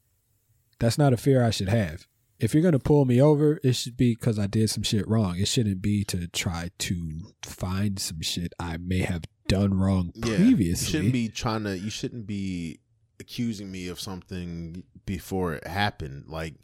that's 0.79 0.99
not 0.99 1.13
a 1.13 1.17
fear 1.17 1.43
I 1.43 1.51
should 1.51 1.69
have. 1.69 2.07
If 2.39 2.53
you're 2.55 2.63
gonna 2.63 2.79
pull 2.79 3.05
me 3.05 3.21
over, 3.21 3.59
it 3.65 3.75
should 3.75 3.97
be 3.97 4.15
because 4.15 4.39
I 4.39 4.47
did 4.47 4.71
some 4.71 4.83
shit 4.83 5.07
wrong. 5.09 5.39
It 5.39 5.49
shouldn't 5.49 5.83
be 5.83 6.05
to 6.05 6.29
try 6.29 6.71
to 6.79 7.33
find 7.43 7.99
some 7.99 8.21
shit 8.21 8.53
I 8.61 8.77
may 8.77 9.01
have 9.01 9.25
done 9.49 9.75
wrong 9.75 10.13
Yeah. 10.15 10.37
previously. 10.37 10.87
You 10.87 10.93
shouldn't 10.93 11.13
be 11.13 11.29
trying 11.29 11.65
to, 11.65 11.79
you 11.79 11.91
shouldn't 11.91 12.27
be 12.27 12.81
accusing 13.21 13.71
me 13.73 13.89
of 13.89 13.99
something 14.01 14.85
before 15.07 15.55
it 15.55 15.67
happened. 15.67 16.25
Like, 16.29 16.55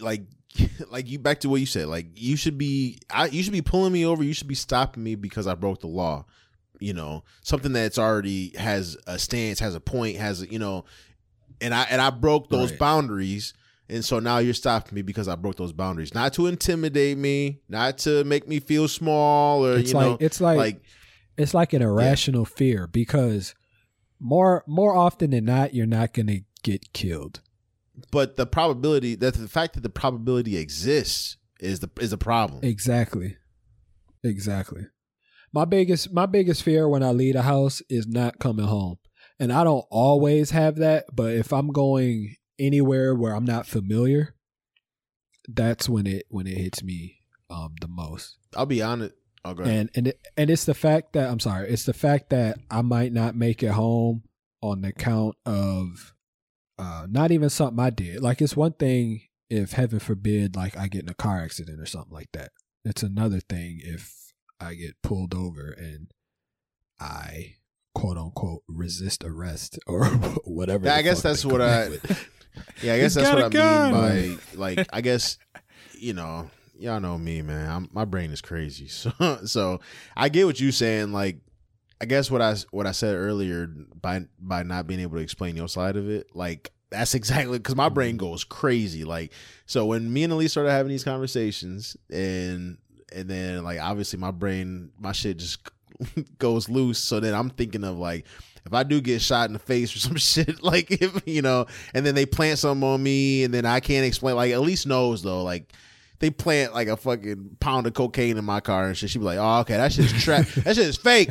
like, 0.00 0.22
like 0.90 1.08
you 1.08 1.18
back 1.18 1.40
to 1.40 1.48
what 1.48 1.60
you 1.60 1.66
said. 1.66 1.86
Like, 1.88 2.06
you 2.14 2.36
should 2.36 2.58
be, 2.58 2.98
I, 3.10 3.26
you 3.26 3.42
should 3.42 3.52
be 3.52 3.62
pulling 3.62 3.92
me 3.92 4.04
over. 4.04 4.22
You 4.22 4.34
should 4.34 4.48
be 4.48 4.54
stopping 4.54 5.02
me 5.02 5.14
because 5.14 5.46
I 5.46 5.54
broke 5.54 5.80
the 5.80 5.86
law. 5.86 6.24
You 6.80 6.94
know, 6.94 7.22
something 7.42 7.72
that's 7.72 7.98
already 7.98 8.52
has 8.58 8.96
a 9.06 9.18
stance, 9.18 9.60
has 9.60 9.74
a 9.74 9.80
point, 9.80 10.16
has 10.16 10.42
a, 10.42 10.50
you 10.50 10.58
know, 10.58 10.84
and 11.60 11.72
I 11.72 11.84
and 11.84 12.00
I 12.00 12.10
broke 12.10 12.50
those 12.50 12.70
Right. 12.72 12.78
boundaries. 12.80 13.54
And 13.88 14.04
so 14.04 14.18
now 14.18 14.38
you're 14.38 14.54
stopping 14.54 14.94
me 14.96 15.02
because 15.02 15.28
I 15.28 15.36
broke 15.36 15.56
those 15.56 15.72
boundaries. 15.72 16.12
Not 16.12 16.32
to 16.34 16.46
intimidate 16.46 17.18
me, 17.18 17.60
not 17.68 17.98
to 17.98 18.24
make 18.24 18.48
me 18.48 18.58
feel 18.58 18.88
small 18.88 19.64
or 19.64 19.76
It's 19.78 19.90
you 19.90 19.94
like 19.94 20.06
know, 20.06 20.16
it's 20.18 20.40
like, 20.40 20.56
like 20.56 20.82
it's 21.36 21.54
like 21.54 21.72
an 21.72 21.82
irrational 21.82 22.44
fear 22.44 22.88
because 22.88 23.54
more 24.18 24.64
more 24.66 24.96
often 24.96 25.30
than 25.30 25.44
not, 25.44 25.74
you're 25.74 25.86
not 25.86 26.12
gonna 26.12 26.40
get 26.64 26.92
killed. 26.92 27.40
But 28.10 28.36
the 28.36 28.46
probability 28.46 29.14
that 29.16 29.34
the 29.34 29.48
fact 29.48 29.74
that 29.74 29.82
the 29.82 29.90
probability 29.90 30.56
exists 30.56 31.36
is 31.60 31.80
the 31.80 31.90
is 32.00 32.12
a 32.12 32.18
problem. 32.18 32.60
Exactly. 32.62 33.36
Exactly. 34.24 34.86
My 35.52 35.64
biggest 35.64 36.12
my 36.12 36.26
biggest 36.26 36.62
fear 36.62 36.88
when 36.88 37.02
I 37.02 37.10
leave 37.10 37.36
a 37.36 37.42
house 37.42 37.82
is 37.88 38.06
not 38.06 38.38
coming 38.38 38.66
home. 38.66 38.98
And 39.38 39.52
I 39.52 39.64
don't 39.64 39.84
always 39.90 40.50
have 40.50 40.76
that, 40.76 41.06
but 41.12 41.32
if 41.32 41.52
I'm 41.52 41.72
going 41.72 42.36
anywhere 42.58 43.14
where 43.14 43.34
I'm 43.34 43.44
not 43.44 43.66
familiar, 43.66 44.34
that's 45.48 45.88
when 45.88 46.06
it 46.06 46.26
when 46.28 46.46
it 46.46 46.56
hits 46.56 46.82
me 46.82 47.18
um 47.50 47.74
the 47.80 47.88
most. 47.88 48.38
I'll 48.56 48.66
be 48.66 48.82
honest. 48.82 49.14
Oh, 49.44 49.54
go. 49.54 49.64
And 49.64 49.90
and 49.94 50.08
it, 50.08 50.20
and 50.36 50.50
it's 50.50 50.64
the 50.64 50.74
fact 50.74 51.14
that 51.14 51.28
I'm 51.28 51.40
sorry, 51.40 51.68
it's 51.68 51.84
the 51.84 51.92
fact 51.92 52.30
that 52.30 52.58
I 52.70 52.82
might 52.82 53.12
not 53.12 53.34
make 53.34 53.62
it 53.62 53.72
home 53.72 54.22
on 54.60 54.82
the 54.82 54.92
count 54.92 55.34
of 55.44 56.14
uh 56.78 57.06
not 57.10 57.30
even 57.32 57.50
something 57.50 57.78
I 57.82 57.90
did. 57.90 58.22
Like 58.22 58.40
it's 58.40 58.56
one 58.56 58.72
thing 58.72 59.22
if 59.50 59.72
heaven 59.72 59.98
forbid 59.98 60.56
like 60.56 60.76
I 60.76 60.88
get 60.88 61.02
in 61.02 61.08
a 61.08 61.14
car 61.14 61.40
accident 61.40 61.80
or 61.80 61.86
something 61.86 62.12
like 62.14 62.30
that. 62.32 62.50
It's 62.84 63.02
another 63.02 63.40
thing 63.40 63.80
if 63.82 64.32
I 64.60 64.74
get 64.74 64.94
pulled 65.02 65.34
over 65.34 65.70
and 65.78 66.08
I 67.00 67.56
quote 67.94 68.16
unquote 68.16 68.62
resist 68.68 69.24
arrest 69.24 69.78
or 69.86 70.06
whatever. 70.44 70.86
Yeah, 70.86 70.96
I 70.96 71.02
guess 71.02 71.22
that's 71.22 71.44
what 71.44 71.60
I- 71.60 71.88
with. 71.90 72.28
yeah, 72.82 72.94
I 72.94 72.98
guess 72.98 73.14
He's 73.14 73.24
that's 73.24 73.34
what 73.34 73.44
I 73.44 73.48
gun. 73.48 73.92
mean 73.92 74.36
by 74.36 74.42
like. 74.76 74.88
I 74.92 75.00
guess 75.00 75.38
you 75.98 76.12
know, 76.14 76.50
y'all 76.78 76.98
know 77.00 77.16
me, 77.16 77.42
man. 77.42 77.70
I'm, 77.70 77.88
my 77.92 78.04
brain 78.04 78.32
is 78.32 78.40
crazy. 78.40 78.88
So, 78.88 79.12
so 79.44 79.80
I 80.16 80.28
get 80.28 80.46
what 80.46 80.58
you're 80.60 80.72
saying. 80.72 81.12
Like, 81.12 81.36
I 82.02 82.04
guess 82.04 82.32
what 82.32 82.42
I 82.42 82.56
what 82.72 82.88
I 82.88 82.90
said 82.90 83.14
earlier 83.14 83.68
by 83.68 84.26
by 84.40 84.64
not 84.64 84.88
being 84.88 84.98
able 84.98 85.18
to 85.18 85.22
explain 85.22 85.56
your 85.56 85.68
side 85.68 85.96
of 85.96 86.10
it, 86.10 86.34
like 86.34 86.72
that's 86.90 87.14
exactly 87.14 87.58
because 87.58 87.76
my 87.76 87.88
brain 87.88 88.16
mm-hmm. 88.16 88.26
goes 88.26 88.42
crazy. 88.42 89.04
Like, 89.04 89.32
so 89.66 89.86
when 89.86 90.12
me 90.12 90.24
and 90.24 90.32
Elise 90.32 90.50
started 90.50 90.72
having 90.72 90.90
these 90.90 91.04
conversations, 91.04 91.96
and 92.10 92.78
and 93.14 93.30
then 93.30 93.62
like 93.62 93.80
obviously 93.80 94.18
my 94.18 94.32
brain, 94.32 94.90
my 94.98 95.12
shit 95.12 95.36
just 95.36 95.60
goes 96.38 96.68
loose. 96.68 96.98
So 96.98 97.20
then 97.20 97.34
I'm 97.34 97.50
thinking 97.50 97.84
of 97.84 97.96
like. 97.96 98.26
If 98.64 98.72
I 98.74 98.84
do 98.84 99.00
get 99.00 99.20
shot 99.20 99.48
in 99.48 99.54
the 99.54 99.58
face 99.58 99.92
or 99.96 99.98
some 99.98 100.14
shit, 100.14 100.62
like 100.62 100.88
if 100.88 101.20
you 101.26 101.42
know, 101.42 101.66
and 101.94 102.06
then 102.06 102.14
they 102.14 102.24
plant 102.24 102.60
something 102.60 102.88
on 102.88 103.02
me, 103.02 103.42
and 103.42 103.52
then 103.52 103.66
I 103.66 103.80
can't 103.80 104.06
explain. 104.06 104.36
Like 104.36 104.52
Elise 104.52 104.86
knows 104.86 105.20
though, 105.20 105.42
like 105.42 105.72
they 106.20 106.30
plant 106.30 106.72
like 106.72 106.86
a 106.86 106.96
fucking 106.96 107.56
pound 107.58 107.88
of 107.88 107.94
cocaine 107.94 108.38
in 108.38 108.44
my 108.44 108.60
car 108.60 108.86
and 108.86 108.96
shit. 108.96 109.10
She'd 109.10 109.18
be 109.18 109.24
like, 109.24 109.38
"Oh, 109.40 109.62
okay, 109.62 109.76
that 109.78 109.92
shit's 109.92 110.12
trap. 110.22 110.46
that 110.46 110.76
shit 110.76 110.86
is 110.86 110.96
fake. 110.96 111.28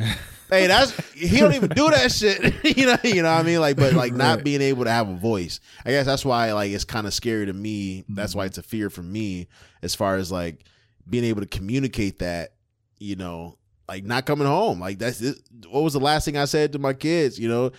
Hey, 0.52 0.66
that's 0.66 1.12
he 1.12 1.38
don't 1.38 1.54
even 1.54 1.70
do 1.70 1.88
that 1.90 2.12
shit. 2.12 2.42
you 2.76 2.84
know, 2.86 2.96
you 3.02 3.22
know 3.22 3.32
what 3.34 3.40
I 3.40 3.42
mean? 3.42 3.60
Like, 3.60 3.76
but 3.76 3.94
like 3.94 4.12
not 4.12 4.36
Right. 4.36 4.44
being 4.44 4.60
able 4.60 4.84
to 4.84 4.90
have 4.90 5.08
a 5.08 5.16
voice. 5.16 5.60
I 5.86 5.90
guess 5.90 6.04
that's 6.04 6.26
why 6.26 6.52
like 6.52 6.70
it's 6.72 6.84
kind 6.84 7.06
of 7.06 7.14
scary 7.14 7.46
to 7.46 7.52
me. 7.54 8.04
That's 8.08 8.34
why 8.34 8.42
mm-hmm. 8.42 8.48
it's 8.48 8.58
a 8.58 8.62
fear 8.62 8.90
for 8.90 9.02
me 9.02 9.48
as 9.82 9.94
far 9.94 10.16
as 10.16 10.30
like 10.30 10.64
being 11.08 11.24
able 11.24 11.40
to 11.40 11.46
communicate 11.46 12.18
that. 12.18 12.52
You 12.98 13.16
know, 13.16 13.56
like 13.88 14.04
not 14.04 14.26
coming 14.26 14.46
home. 14.46 14.78
Like 14.78 14.98
that's 14.98 15.22
it. 15.22 15.38
what 15.70 15.82
was 15.82 15.94
the 15.94 16.00
last 16.00 16.26
thing 16.26 16.36
I 16.36 16.44
said 16.44 16.72
to 16.72 16.78
my 16.78 16.92
kids. 16.92 17.38
You 17.38 17.48
know, 17.48 17.72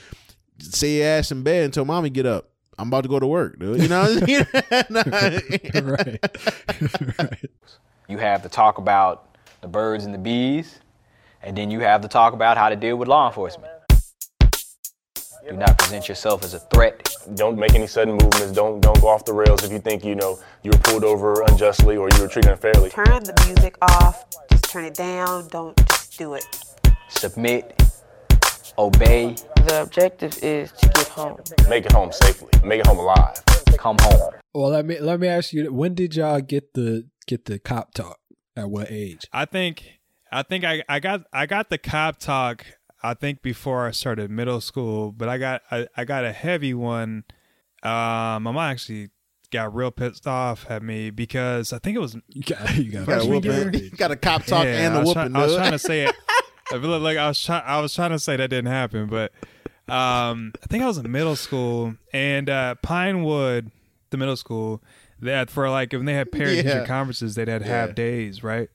say 0.59 0.97
your 0.97 1.07
ass 1.07 1.31
in 1.31 1.43
bed 1.43 1.65
until 1.65 1.85
mommy 1.85 2.09
get 2.09 2.25
up. 2.25 2.49
I'm 2.79 2.87
about 2.87 3.01
to 3.01 3.09
go 3.09 3.19
to 3.19 3.27
work, 3.27 3.59
dude. 3.59 3.83
You 3.83 3.87
know, 3.87 4.01
right. 4.89 6.19
right. 7.19 7.49
You 8.07 8.17
have 8.17 8.41
to 8.41 8.49
talk 8.49 8.79
about 8.79 9.37
the 9.61 9.67
birds 9.67 10.05
and 10.05 10.13
the 10.13 10.17
bees, 10.17 10.79
and 11.43 11.57
then 11.57 11.69
you 11.69 11.81
have 11.81 12.01
to 12.01 12.07
talk 12.07 12.33
about 12.33 12.57
how 12.57 12.69
to 12.69 12.75
deal 12.75 12.95
with 12.95 13.07
law 13.07 13.27
enforcement. 13.27 13.71
Do 15.45 15.57
not 15.57 15.77
present 15.77 16.07
yourself 16.07 16.43
as 16.45 16.53
a 16.53 16.59
threat. 16.59 17.13
Don't 17.35 17.57
make 17.57 17.73
any 17.75 17.85
sudden 17.85 18.13
movements. 18.13 18.53
Don't 18.53 18.79
don't 18.79 18.99
go 19.01 19.09
off 19.09 19.25
the 19.25 19.33
rails 19.33 19.61
if 19.63 19.73
you 19.73 19.79
think 19.79 20.05
you 20.05 20.15
know 20.15 20.39
you 20.63 20.71
were 20.71 20.77
pulled 20.77 21.03
over 21.03 21.41
unjustly 21.43 21.97
or 21.97 22.07
you 22.15 22.21
were 22.21 22.29
treated 22.29 22.51
unfairly. 22.51 22.89
Turn 22.91 23.23
the 23.23 23.33
music 23.45 23.75
off. 23.81 24.23
Just 24.51 24.63
turn 24.69 24.85
it 24.85 24.93
down. 24.93 25.49
Don't 25.49 25.75
just 25.89 26.17
do 26.17 26.33
it. 26.35 26.45
Submit. 27.09 27.77
Obey. 28.77 29.35
The 29.67 29.81
objective 29.81 30.41
is 30.41 30.71
to 30.71 30.87
get 30.87 31.07
home. 31.09 31.37
Make 31.67 31.85
it 31.85 31.91
home 31.91 32.13
safely. 32.13 32.49
Make 32.63 32.79
it 32.79 32.87
home 32.87 32.99
alive. 32.99 33.43
Come 33.77 33.97
home. 33.99 34.31
Well, 34.53 34.69
let 34.69 34.85
me 34.85 34.99
let 34.99 35.19
me 35.19 35.27
ask 35.27 35.51
you: 35.51 35.73
When 35.73 35.93
did 35.93 36.15
y'all 36.15 36.39
get 36.39 36.73
the 36.73 37.09
get 37.27 37.45
the 37.45 37.59
cop 37.59 37.93
talk? 37.93 38.19
At 38.55 38.69
what 38.69 38.91
age? 38.91 39.27
I 39.33 39.45
think 39.45 39.99
I 40.33 40.43
think 40.43 40.63
I, 40.63 40.83
I 40.89 40.99
got 40.99 41.21
I 41.31 41.45
got 41.45 41.69
the 41.69 41.77
cop 41.77 42.17
talk 42.19 42.65
I 43.03 43.13
think 43.13 43.41
before 43.41 43.85
I 43.85 43.91
started 43.91 44.31
middle 44.31 44.61
school, 44.61 45.11
but 45.11 45.29
I 45.29 45.37
got 45.37 45.61
I, 45.69 45.87
I 45.95 46.05
got 46.05 46.25
a 46.25 46.31
heavy 46.31 46.73
one. 46.73 47.25
Um, 47.83 48.43
my 48.43 48.51
mom 48.51 48.57
actually 48.57 49.09
got 49.51 49.75
real 49.75 49.91
pissed 49.91 50.25
off 50.25 50.65
at 50.69 50.81
me 50.81 51.09
because 51.11 51.73
I 51.73 51.79
think 51.79 51.95
it 51.95 51.99
was 51.99 52.15
You 52.27 52.43
got 52.43 52.75
you 52.75 52.91
got, 52.91 53.21
a 53.21 53.25
whooping. 53.25 53.73
You 53.83 53.89
got 53.91 54.11
a 54.11 54.15
cop 54.15 54.45
talk 54.45 54.63
Yeah, 54.63 54.87
and 54.87 54.95
I 54.95 54.97
a 54.97 54.99
was 55.01 55.09
whooping. 55.09 55.31
try- 55.33 55.41
I 55.41 55.45
was 55.45 55.55
trying 55.55 55.71
to 55.71 55.79
say 55.79 56.05
it. 56.05 56.15
I 56.71 56.79
feel 56.79 56.99
like 56.99 57.17
I 57.17 57.27
was 57.27 57.43
trying. 57.43 57.63
I 57.65 57.81
was 57.81 57.93
trying 57.93 58.11
to 58.11 58.19
say 58.19 58.37
that 58.37 58.49
didn't 58.49 58.71
happen, 58.71 59.07
but 59.07 59.31
um, 59.87 60.53
I 60.63 60.67
think 60.67 60.83
I 60.83 60.87
was 60.87 60.97
in 60.97 61.11
middle 61.11 61.35
school 61.35 61.95
and 62.13 62.49
uh, 62.49 62.75
Pinewood, 62.81 63.69
the 64.11 64.17
middle 64.17 64.37
school, 64.37 64.81
that 65.19 65.49
for 65.49 65.69
like 65.69 65.91
when 65.91 66.05
they 66.05 66.13
had 66.13 66.31
parent 66.31 66.61
teacher 66.61 66.85
conferences, 66.87 67.35
they'd 67.35 67.49
had 67.49 67.63
half 67.63 67.93
days, 67.93 68.43
right? 68.43 68.69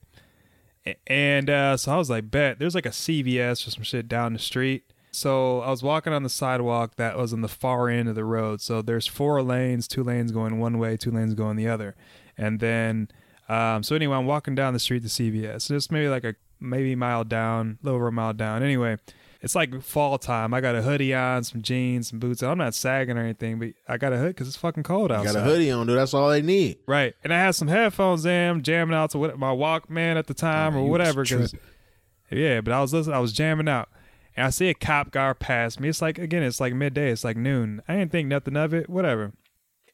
And 1.07 1.49
uh, 1.49 1.77
so 1.77 1.93
I 1.93 1.97
was 1.97 2.09
like, 2.09 2.29
bet 2.29 2.59
there's 2.59 2.75
like 2.75 2.85
a 2.85 2.89
CVS 2.89 3.67
or 3.67 3.71
some 3.71 3.83
shit 3.83 4.07
down 4.07 4.33
the 4.33 4.39
street. 4.39 4.83
So 5.11 5.61
I 5.61 5.69
was 5.69 5.81
walking 5.81 6.13
on 6.13 6.23
the 6.23 6.29
sidewalk 6.29 6.95
that 6.95 7.17
was 7.17 7.33
on 7.33 7.41
the 7.41 7.47
far 7.47 7.89
end 7.89 8.09
of 8.09 8.15
the 8.15 8.25
road. 8.25 8.61
So 8.61 8.81
there's 8.81 9.07
four 9.07 9.41
lanes, 9.41 9.87
two 9.87 10.03
lanes 10.03 10.31
going 10.31 10.59
one 10.59 10.77
way, 10.77 10.97
two 10.97 11.11
lanes 11.11 11.33
going 11.33 11.55
the 11.55 11.67
other. 11.67 11.95
And 12.37 12.59
then, 12.59 13.09
um, 13.47 13.81
so 13.83 13.95
anyway, 13.95 14.15
I'm 14.15 14.27
walking 14.27 14.55
down 14.55 14.73
the 14.73 14.79
street 14.79 15.01
to 15.01 15.09
CVS. 15.09 15.67
Just 15.67 15.91
maybe 15.91 16.07
like 16.09 16.23
a 16.23 16.35
maybe 16.59 16.95
mile 16.95 17.23
down, 17.23 17.79
a 17.81 17.85
little 17.85 17.97
over 17.97 18.07
a 18.07 18.11
mile 18.11 18.33
down. 18.33 18.61
Anyway, 18.61 18.97
it's 19.41 19.55
like 19.55 19.81
fall 19.81 20.17
time. 20.17 20.53
I 20.53 20.61
got 20.61 20.75
a 20.75 20.81
hoodie 20.81 21.13
on, 21.13 21.43
some 21.43 21.61
jeans, 21.61 22.09
some 22.09 22.19
boots. 22.19 22.43
I'm 22.43 22.57
not 22.57 22.73
sagging 22.75 23.17
or 23.17 23.21
anything, 23.21 23.57
but 23.59 23.69
I 23.87 23.97
got 23.97 24.11
a 24.13 24.17
hood 24.17 24.29
because 24.35 24.47
it's 24.47 24.57
fucking 24.57 24.83
cold 24.83 25.11
You 25.11 25.17
outside. 25.17 25.33
got 25.33 25.39
a 25.41 25.43
hoodie 25.43 25.71
on, 25.71 25.87
dude. 25.87 25.97
That's 25.97 26.13
all 26.13 26.29
they 26.29 26.41
need. 26.41 26.79
Right. 26.87 27.13
And 27.23 27.33
I 27.33 27.39
had 27.39 27.51
some 27.55 27.67
headphones 27.69 28.25
in, 28.25 28.61
jamming 28.63 28.95
out 28.95 29.11
to 29.11 29.17
what, 29.17 29.37
my 29.39 29.51
Walkman 29.51 30.15
at 30.17 30.27
the 30.27 30.33
time 30.33 30.75
Oh, 30.75 30.81
or 30.83 30.89
whatever. 30.89 31.23
'cause- 31.23 31.53
yeah, 32.31 32.61
but 32.61 32.73
I 32.73 32.81
was 32.81 32.93
listening, 32.93 33.15
I 33.15 33.19
was 33.19 33.33
jamming 33.33 33.67
out. 33.69 33.89
And 34.37 34.45
I 34.45 34.49
see 34.51 34.69
a 34.69 34.73
cop 34.73 35.11
car 35.11 35.33
pass 35.33 35.79
me. 35.79 35.89
It's 35.89 36.01
like, 36.01 36.17
again, 36.19 36.43
it's 36.43 36.59
like 36.59 36.73
midday. 36.73 37.09
It's 37.11 37.23
like 37.23 37.35
noon. 37.35 37.81
I 37.87 37.95
didn't 37.97 38.11
think 38.11 38.27
nothing 38.27 38.55
of 38.55 38.73
it, 38.73 38.89
whatever. 38.89 39.33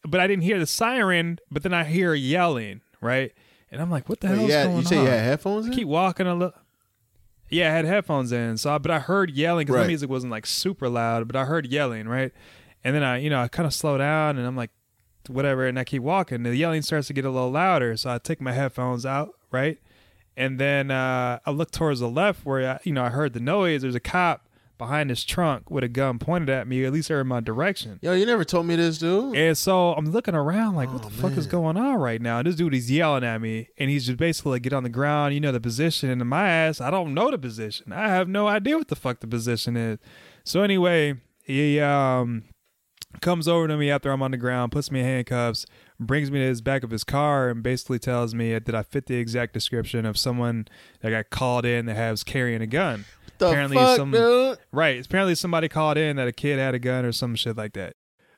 But 0.08 0.20
I 0.20 0.28
didn't 0.28 0.44
hear 0.44 0.60
the 0.60 0.68
siren, 0.68 1.40
but 1.50 1.64
then 1.64 1.74
I 1.74 1.84
hear 1.84 2.14
yelling, 2.14 2.82
right? 3.02 3.32
And 3.72 3.82
I'm 3.82 3.90
like, 3.90 4.08
what 4.08 4.20
the 4.20 4.28
hell 4.28 4.48
yeah, 4.48 4.66
going 4.66 4.78
you 4.78 4.84
say 4.84 4.98
on? 4.98 5.04
you 5.06 5.10
had 5.10 5.20
headphones 5.24 5.66
in? 5.68 5.74
keep 5.74 5.88
walking 5.88 6.28
a 6.28 6.36
little. 6.36 6.54
Yeah, 7.56 7.72
I 7.72 7.76
had 7.76 7.86
headphones 7.86 8.32
in, 8.32 8.58
so 8.58 8.74
I, 8.76 8.78
but 8.78 8.92
I 8.92 9.00
heard 9.00 9.32
yelling 9.32 9.66
because 9.66 9.76
Right. 9.78 9.84
the 9.84 9.88
music 9.88 10.10
wasn't 10.10 10.32
like 10.32 10.46
super 10.46 10.90
loud, 10.90 11.28
but 11.28 11.36
I 11.36 11.46
heard 11.46 11.66
yelling, 11.68 12.08
right? 12.08 12.32
And 12.84 12.96
then 12.96 13.04
I, 13.04 13.18
you 13.18 13.30
know, 13.30 13.40
I 13.42 13.48
kind 13.48 13.66
of 13.66 13.74
slow 13.74 13.98
down 13.98 14.38
and 14.38 14.46
I'm 14.46 14.56
like, 14.56 14.72
whatever, 15.28 15.66
and 15.66 15.80
I 15.80 15.84
keep 15.86 16.02
walking. 16.04 16.44
The 16.44 16.56
yelling 16.56 16.82
starts 16.82 17.08
to 17.08 17.14
get 17.14 17.26
a 17.26 17.30
little 17.32 17.52
louder, 17.52 17.96
so 17.98 18.12
I 18.12 18.18
take 18.20 18.42
my 18.42 18.52
headphones 18.52 19.06
out, 19.06 19.30
right? 19.52 19.80
And 20.38 20.60
then 20.60 20.92
uh, 20.92 21.40
I 21.46 21.52
look 21.52 21.72
towards 21.72 22.02
the 22.02 22.10
left 22.10 22.46
where 22.46 22.74
I, 22.74 22.80
you 22.84 22.92
know 22.94 23.04
I 23.04 23.10
heard 23.10 23.34
the 23.34 23.40
noise. 23.40 23.82
There's 23.84 23.96
a 23.96 24.00
cop 24.02 24.45
behind 24.78 25.10
his 25.10 25.24
trunk 25.24 25.70
with 25.70 25.84
a 25.84 25.88
gun 25.88 26.20
pointed 26.20 26.50
at 26.50 26.68
me, 26.68 26.84
at 26.86 26.92
least 26.94 27.10
or 27.10 27.22
in 27.22 27.28
my 27.28 27.40
direction. 27.40 28.00
Yo, 28.02 28.14
you 28.14 28.26
never 28.26 28.44
told 28.44 28.66
me 28.66 28.76
this, 28.76 28.98
dude. 28.98 29.36
And 29.36 29.58
so 29.58 29.94
I'm 29.94 30.06
looking 30.12 30.36
around 30.36 30.76
like, 30.76 30.92
what 30.92 31.06
Oh, 31.06 31.10
the 31.10 31.16
fuck 31.16 31.38
is 31.38 31.48
going 31.48 31.78
on 31.78 31.96
right 31.96 32.22
now? 32.22 32.40
And 32.40 32.48
this 32.48 32.56
dude 32.56 32.74
is 32.74 32.90
yelling 32.92 33.24
at 33.24 33.40
me, 33.42 33.70
and 33.78 33.90
he's 33.90 34.06
just 34.06 34.18
basically 34.18 34.52
like, 34.54 34.62
get 34.64 34.74
on 34.74 34.84
the 34.84 34.90
ground. 34.90 35.34
You 35.34 35.40
know 35.40 35.52
the 35.52 35.60
position, 35.60 36.10
and 36.10 36.22
in 36.22 36.28
my 36.28 36.48
ass, 36.50 36.82
I 36.82 36.90
don't 36.92 37.14
know 37.14 37.32
the 37.32 37.38
position. 37.38 37.94
I 37.94 38.10
have 38.10 38.28
no 38.28 38.48
idea 38.48 38.78
what 38.78 38.88
the 38.88 38.96
fuck 38.96 39.20
the 39.20 39.28
position 39.28 39.76
is. 39.78 40.00
So 40.44 40.62
anyway, 40.62 41.16
he 41.44 41.80
um 41.80 42.44
comes 43.22 43.48
over 43.48 43.66
to 43.68 43.78
me 43.78 43.90
after 43.90 44.12
I'm 44.12 44.22
on 44.22 44.32
the 44.32 44.38
ground, 44.38 44.74
puts 44.74 44.92
me 44.92 45.00
in 45.00 45.06
handcuffs, 45.06 45.66
brings 46.00 46.30
me 46.30 46.40
to 46.40 46.46
his 46.46 46.60
back 46.62 46.84
of 46.84 46.92
his 46.92 47.06
car, 47.06 47.50
and 47.50 47.64
basically 47.64 47.98
tells 47.98 48.36
me 48.36 48.52
that 48.60 48.76
I 48.76 48.84
fit 48.84 49.06
the 49.06 49.16
exact 49.16 49.54
description 49.54 50.06
of 50.06 50.18
someone 50.18 50.68
that 51.00 51.12
got 51.12 51.30
called 51.30 51.66
in 51.66 51.86
that 51.86 51.96
has 51.96 52.26
carrying 52.26 52.62
a 52.62 52.68
gun. 52.68 53.06
The 53.38 53.48
apparently 53.50 53.78
fuck, 53.78 53.98
some- 53.98 54.12
dude? 54.12 54.58
Right. 54.72 55.06
Apparently 55.06 55.36
somebody 55.36 55.68
called 55.70 55.98
in 55.98 56.16
that 56.18 56.28
a 56.28 56.32
kid 56.32 56.60
had 56.60 56.74
a 56.76 56.80
gun 56.80 57.06
or 57.06 57.12
some 57.12 57.36
shit 57.36 57.58
like 57.58 57.74
that. 57.74 57.94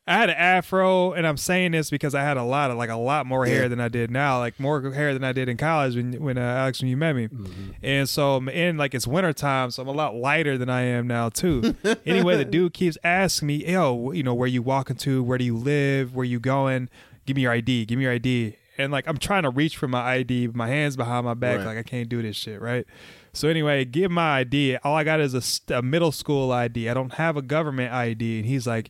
I 0.10 0.14
had 0.14 0.30
an 0.30 0.38
afro, 0.38 1.12
and 1.12 1.28
I'm 1.28 1.36
saying 1.36 1.74
this 1.74 1.90
because 1.90 2.16
I 2.16 2.22
had 2.22 2.38
a 2.38 2.44
lot 2.44 2.72
of 2.72 2.78
like 2.78 2.90
a 2.90 2.96
lot 2.96 3.26
more 3.26 3.46
hair 3.46 3.64
Yeah. 3.64 3.68
than 3.68 3.82
I 3.82 3.90
did 3.90 4.10
now, 4.10 4.40
like 4.40 4.58
more 4.58 4.80
hair 4.94 5.14
than 5.14 5.26
I 5.26 5.34
did 5.34 5.50
in 5.50 5.58
college 5.58 5.98
when 5.98 6.14
when 6.14 6.38
uh, 6.38 6.42
Alex 6.42 6.80
when 6.82 6.90
you 6.90 6.96
met 6.96 7.14
me, 7.14 7.28
and 7.84 8.08
so 8.08 8.38
I'm 8.38 8.48
in 8.48 8.78
like 8.78 8.96
it's 8.96 9.06
winter 9.06 9.34
time, 9.34 9.70
so 9.70 9.82
I'm 9.82 9.90
a 9.90 9.92
lot 9.92 10.16
lighter 10.16 10.58
than 10.58 10.70
I 10.70 10.84
am 10.84 11.08
now 11.08 11.28
too. 11.28 11.76
anyway, 12.06 12.38
the 12.38 12.46
dude 12.46 12.74
keeps 12.74 12.98
asking 13.04 13.48
me, 13.48 13.66
"Yo, 13.70 14.12
you 14.14 14.24
know 14.24 14.34
where 14.34 14.48
you 14.48 14.62
walking 14.62 14.96
to? 14.96 15.22
Where 15.22 15.38
do 15.38 15.44
you 15.44 15.58
live? 15.58 16.16
Where 16.16 16.24
you 16.26 16.40
going? 16.40 16.90
Give 17.26 17.36
me 17.36 17.42
your 17.42 17.52
ID. 17.52 17.84
Give 17.86 17.98
me 17.98 18.06
your 18.06 18.14
ID." 18.14 18.56
And 18.78 18.94
like 18.94 19.08
I'm 19.10 19.18
trying 19.18 19.44
to 19.44 19.50
reach 19.50 19.76
for 19.76 19.90
my 19.90 20.00
ID, 20.00 20.48
my 20.54 20.68
hands 20.70 20.96
behind 20.96 21.26
my 21.26 21.34
back, 21.34 21.58
Right. 21.58 21.66
like 21.66 21.78
I 21.80 21.84
can't 21.84 22.08
do 22.08 22.22
this 22.22 22.38
shit, 22.38 22.62
right? 22.62 22.86
So 23.38 23.48
anyway, 23.50 23.86
give 23.86 24.10
my 24.10 24.40
ID. 24.40 24.78
All 24.78 24.96
I 24.96 25.04
got 25.04 25.20
is 25.20 25.36
a, 25.70 25.76
a 25.76 25.82
middle 25.82 26.12
school 26.12 26.52
ID. 26.52 26.90
I 26.90 26.94
don't 26.94 27.14
have 27.14 27.38
a 27.38 27.42
government 27.42 27.94
ID. 27.94 28.40
And 28.40 28.48
he's 28.48 28.66
like, 28.66 28.90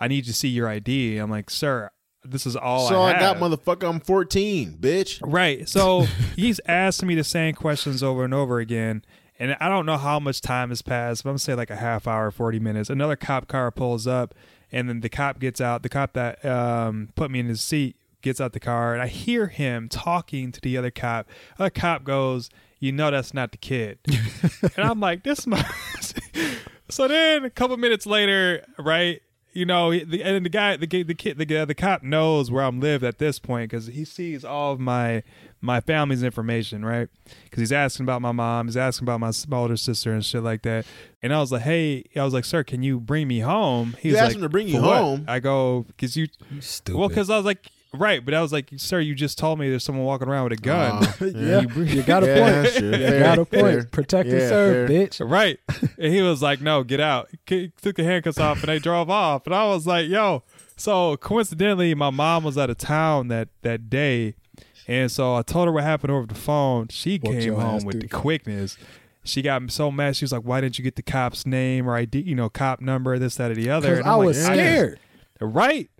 I 0.00 0.08
need 0.08 0.24
to 0.24 0.32
see 0.32 0.48
your 0.48 0.68
ID. 0.68 1.18
I'm 1.18 1.30
like, 1.30 1.48
sir, 1.48 1.90
this 2.24 2.44
is 2.44 2.56
all 2.56 2.80
I 2.80 2.82
have." 2.82 2.88
so 2.88 3.02
I 3.02 3.16
I, 3.16 3.20
got 3.20 3.36
motherfucker. 3.36 3.88
I'm 3.88 4.00
14, 4.00 4.78
bitch. 4.80 5.20
Right. 5.24 5.68
So 5.68 6.06
he's 6.36 6.60
asking 6.66 7.08
me 7.08 7.14
the 7.14 7.24
same 7.24 7.54
questions 7.54 8.02
over 8.02 8.24
and 8.24 8.34
over 8.34 8.58
again. 8.58 9.04
And 9.38 9.56
I 9.60 9.68
don't 9.68 9.86
know 9.86 9.96
how 9.96 10.18
much 10.18 10.40
time 10.40 10.70
has 10.70 10.82
passed, 10.82 11.22
but 11.22 11.30
I'm 11.30 11.34
gonna 11.34 11.38
say 11.38 11.54
like 11.54 11.70
a 11.70 11.76
half 11.76 12.08
hour, 12.08 12.32
40 12.32 12.58
minutes. 12.58 12.90
Another 12.90 13.14
cop 13.14 13.46
car 13.46 13.70
pulls 13.70 14.08
up, 14.08 14.34
and 14.72 14.88
then 14.88 15.00
the 15.00 15.08
cop 15.08 15.38
gets 15.38 15.60
out. 15.60 15.84
The 15.84 15.88
cop 15.88 16.14
that 16.14 16.44
um, 16.44 17.10
put 17.14 17.30
me 17.30 17.38
in 17.38 17.46
his 17.46 17.60
seat 17.60 17.96
gets 18.20 18.40
out 18.40 18.52
the 18.52 18.58
car, 18.58 18.92
and 18.92 19.00
I 19.00 19.06
hear 19.06 19.46
him 19.46 19.88
talking 19.88 20.50
to 20.50 20.60
the 20.60 20.76
other 20.76 20.90
cop. 20.90 21.28
Other 21.56 21.70
cop 21.70 22.02
goes, 22.02 22.50
"You 22.80 22.92
know 22.92 23.10
that's 23.10 23.32
not 23.34 23.52
the 23.52 23.58
kid," 23.58 23.98
and 24.06 24.84
I'm 24.84 25.00
like, 25.00 25.22
"This 25.24 25.46
my." 25.46 25.62
so 26.88 27.08
then 27.08 27.44
a 27.44 27.50
couple 27.50 27.76
minutes 27.76 28.06
later, 28.06 28.64
right? 28.78 29.20
You 29.54 29.64
know, 29.64 29.90
the, 29.90 30.22
and 30.22 30.44
the 30.44 30.50
guy, 30.50 30.76
the 30.76 30.86
the 30.86 31.02
the 31.02 31.14
kid, 31.14 31.38
the 31.38 31.64
the 31.64 31.74
cop 31.74 32.02
knows 32.02 32.50
where 32.50 32.62
I'm 32.62 32.80
live 32.80 33.02
at 33.02 33.18
this 33.18 33.38
point 33.38 33.70
because 33.70 33.86
he 33.86 34.04
sees 34.04 34.44
all 34.44 34.72
of 34.72 34.78
my 34.78 35.22
my 35.60 35.80
family's 35.80 36.22
information, 36.22 36.84
right? 36.84 37.08
Because 37.44 37.60
he's 37.60 37.72
asking 37.72 38.04
about 38.04 38.22
my 38.22 38.30
mom, 38.30 38.66
he's 38.68 38.76
asking 38.76 39.06
about 39.06 39.18
my, 39.18 39.28
s- 39.28 39.48
my 39.48 39.56
older 39.56 39.76
sister 39.76 40.12
and 40.12 40.24
shit 40.24 40.44
like 40.44 40.62
that. 40.62 40.86
And 41.20 41.34
I 41.34 41.40
was 41.40 41.50
like, 41.50 41.62
hey, 41.62 42.04
I 42.14 42.22
was 42.22 42.32
like, 42.32 42.44
sir, 42.44 42.62
can 42.62 42.84
you 42.84 43.00
bring 43.00 43.26
me 43.26 43.40
home? 43.40 43.96
He's 43.98 44.14
asked 44.14 44.26
like, 44.28 44.36
him 44.36 44.42
to 44.42 44.48
bring 44.48 44.68
you 44.68 44.76
"For 44.76 44.82
what?" 44.86 44.98
home? 44.98 45.24
I 45.26 45.40
go, 45.40 45.84
because 45.88 46.16
you, 46.16 46.28
Stupid. 46.60 46.96
well, 46.96 47.08
because 47.08 47.28
I 47.28 47.36
was 47.36 47.44
like, 47.44 47.66
right, 47.94 48.24
but 48.24 48.34
I 48.34 48.42
was 48.42 48.52
like, 48.52 48.70
sir, 48.76 49.00
you 49.00 49.14
just 49.14 49.38
told 49.38 49.58
me 49.58 49.68
there's 49.68 49.84
someone 49.84 50.04
walking 50.04 50.28
around 50.28 50.50
with 50.50 50.60
a 50.64 50.70
ah, 50.70 51.00
gun. 51.00 51.14
Oh, 51.20 51.24
yeah, 51.38 51.60
You 51.62 51.82
you 51.84 52.02
got 52.02 52.22
a 52.22 52.26
Yeah, 52.26 52.38
point. 52.40 52.62
that's 52.64 52.76
true. 52.78 52.88
You 52.90 52.96
Fair, 52.96 53.20
got 53.20 53.38
a 53.38 53.44
point. 53.44 53.62
fair. 53.62 53.84
Protect 53.84 54.28
and 54.28 54.40
Yeah, 54.40 54.48
serve, 54.48 54.88
fair. 54.88 55.06
bitch. 55.06 55.30
Right. 55.30 55.58
And 55.98 56.12
he 56.14 56.22
was 56.22 56.42
like, 56.42 56.60
no, 56.60 56.84
get 56.84 57.00
out. 57.00 57.28
He 57.46 57.72
took 57.82 57.96
the 57.96 58.04
handcuffs 58.04 58.38
off 58.38 58.60
and 58.60 58.68
they 58.68 58.78
drove 58.78 59.10
off. 59.10 59.46
And 59.46 59.54
I 59.54 59.66
was 59.66 59.86
like, 59.86 60.08
yo. 60.08 60.44
So 60.76 61.16
coincidentally, 61.16 61.92
my 61.94 62.10
mom 62.10 62.44
was 62.44 62.56
out 62.56 62.70
of 62.70 62.78
town 62.78 63.28
that, 63.28 63.48
that 63.62 63.90
day. 63.90 64.34
And 64.86 65.10
so 65.10 65.34
I 65.34 65.42
told 65.42 65.66
her 65.66 65.72
what 65.72 65.82
happened 65.84 66.12
over 66.12 66.26
the 66.26 66.34
phone. 66.36 66.86
She 66.88 67.18
Walked 67.22 67.38
came 67.40 67.54
home 67.54 67.84
with 67.84 67.94
through 67.94 68.00
the 68.02 68.06
the 68.08 68.16
quickness. 68.16 68.76
She 69.24 69.42
got 69.42 69.70
so 69.70 69.90
mad. 69.90 70.14
She 70.16 70.24
was 70.24 70.32
like, 70.32 70.42
why 70.42 70.60
didn't 70.60 70.78
you 70.78 70.84
get 70.84 70.94
the 70.96 71.02
cop's 71.02 71.44
name 71.44 71.88
or 71.88 71.94
ID, 71.96 72.20
you 72.20 72.34
know, 72.34 72.48
cop 72.48 72.80
number, 72.80 73.18
this, 73.18 73.34
that, 73.36 73.50
or 73.50 73.54
the 73.54 73.68
other? 73.70 73.96
And 73.96 74.06
I 74.08 74.12
I'm 74.12 74.18
like, 74.18 74.26
was 74.28 74.42
scared. 74.44 75.00
Right. 75.40 75.90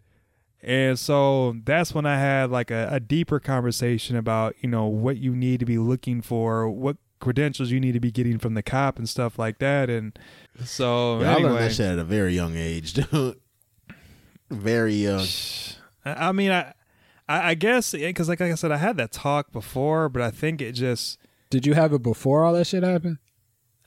And 0.63 0.99
so 0.99 1.57
that's 1.65 1.95
when 1.95 2.05
I 2.05 2.19
had 2.19 2.51
like 2.51 2.71
a, 2.71 2.89
a 2.91 3.01
deeper 3.01 3.39
conversation 3.39 4.17
about, 4.17 4.55
you 4.61 4.69
know, 4.69 4.87
what 4.87 5.19
you 5.19 5.35
need 5.35 5.61
to 5.61 5.67
be 5.67 5.79
looking 5.79 6.21
for, 6.21 6.69
what 6.69 6.97
credentials 7.21 7.71
you 7.71 7.81
need 7.81 7.93
to 7.93 8.01
be 8.01 8.11
getting 8.11 8.39
from 8.39 8.55
the 8.55 8.63
cop 8.63 8.99
and 8.99 9.09
stuff 9.09 9.39
like 9.39 9.59
that. 9.59 9.89
And 9.89 10.19
so 10.65 11.21
Yeah, 11.21 11.31
I 11.31 11.35
learned 11.35 11.47
anyway, 11.47 11.61
that 11.63 11.75
shit 11.75 11.87
at 11.87 11.99
a 11.99 12.05
very 12.05 12.35
young 12.35 12.57
age, 12.57 12.93
dude. 12.95 13.39
Very 14.51 14.95
young. 14.95 15.27
I 16.05 16.29
I 16.29 16.33
mean, 16.33 16.51
I, 16.51 16.73
I 17.29 17.51
I 17.51 17.55
guess 17.55 17.93
because 17.93 18.29
like, 18.29 18.41
like 18.41 18.53
I 18.53 18.55
said, 18.55 18.73
I 18.73 18.79
had 18.79 18.97
that 18.97 19.13
talk 19.13 19.53
before, 19.53 20.09
but 20.09 20.23
I 20.23 20.31
think 20.31 20.61
it 20.61 20.73
just 20.73 21.19
Did 21.51 21.67
you 21.67 21.75
have 21.75 21.93
it 21.93 22.03
before 22.03 22.45
all 22.45 22.55
that 22.55 22.67
shit 22.67 22.83
happened? 22.83 23.19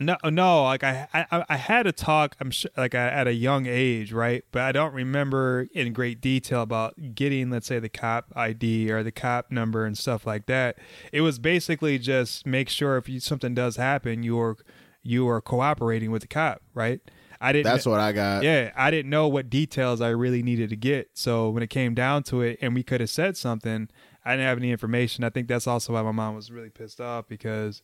No, 0.01 0.17
no. 0.23 0.63
Like 0.63 0.83
I, 0.83 1.07
I, 1.13 1.45
I 1.47 1.57
had 1.57 1.85
a 1.85 1.91
talk. 1.91 2.35
I'm 2.39 2.51
sure, 2.51 2.71
like 2.75 2.95
at 2.95 3.27
a 3.27 3.33
young 3.33 3.67
age, 3.67 4.11
right? 4.11 4.43
But 4.51 4.63
I 4.63 4.71
don't 4.71 4.93
remember 4.93 5.67
in 5.73 5.93
great 5.93 6.19
detail 6.19 6.63
about 6.63 7.15
getting, 7.15 7.51
let's 7.51 7.67
say, 7.67 7.79
the 7.79 7.89
cop 7.89 8.33
ID 8.35 8.91
or 8.91 9.03
the 9.03 9.11
cop 9.11 9.51
number 9.51 9.85
and 9.85 9.97
stuff 9.97 10.25
like 10.25 10.47
that. 10.47 10.77
It 11.11 11.21
was 11.21 11.39
basically 11.39 11.99
just 11.99 12.47
make 12.47 12.67
sure 12.67 12.97
if 12.97 13.07
you, 13.07 13.19
something 13.19 13.53
does 13.53 13.75
happen, 13.75 14.23
you're 14.23 14.57
you 15.03 15.27
are 15.29 15.41
cooperating 15.41 16.11
with 16.11 16.21
the 16.21 16.27
cop, 16.27 16.61
right? 16.73 16.99
I 17.39 17.51
didn't. 17.51 17.65
That's 17.65 17.85
what 17.85 17.99
I 17.99 18.11
got. 18.11 18.43
Yeah, 18.43 18.71
I 18.75 18.91
didn't 18.91 19.09
know 19.09 19.27
what 19.27 19.49
details 19.49 19.99
I 19.99 20.09
really 20.09 20.43
needed 20.43 20.69
to 20.69 20.75
get. 20.75 21.09
So 21.13 21.49
when 21.49 21.63
it 21.63 21.69
came 21.69 21.95
down 21.95 22.23
to 22.23 22.41
it, 22.41 22.59
and 22.61 22.75
we 22.75 22.83
could 22.83 23.01
have 23.01 23.09
said 23.09 23.35
something, 23.35 23.89
I 24.23 24.31
didn't 24.31 24.45
have 24.45 24.57
any 24.59 24.71
information. 24.71 25.23
I 25.23 25.29
think 25.29 25.47
that's 25.47 25.65
also 25.65 25.93
why 25.93 26.03
my 26.03 26.11
mom 26.11 26.35
was 26.35 26.51
really 26.51 26.69
pissed 26.69 27.01
off 27.01 27.27
because 27.27 27.81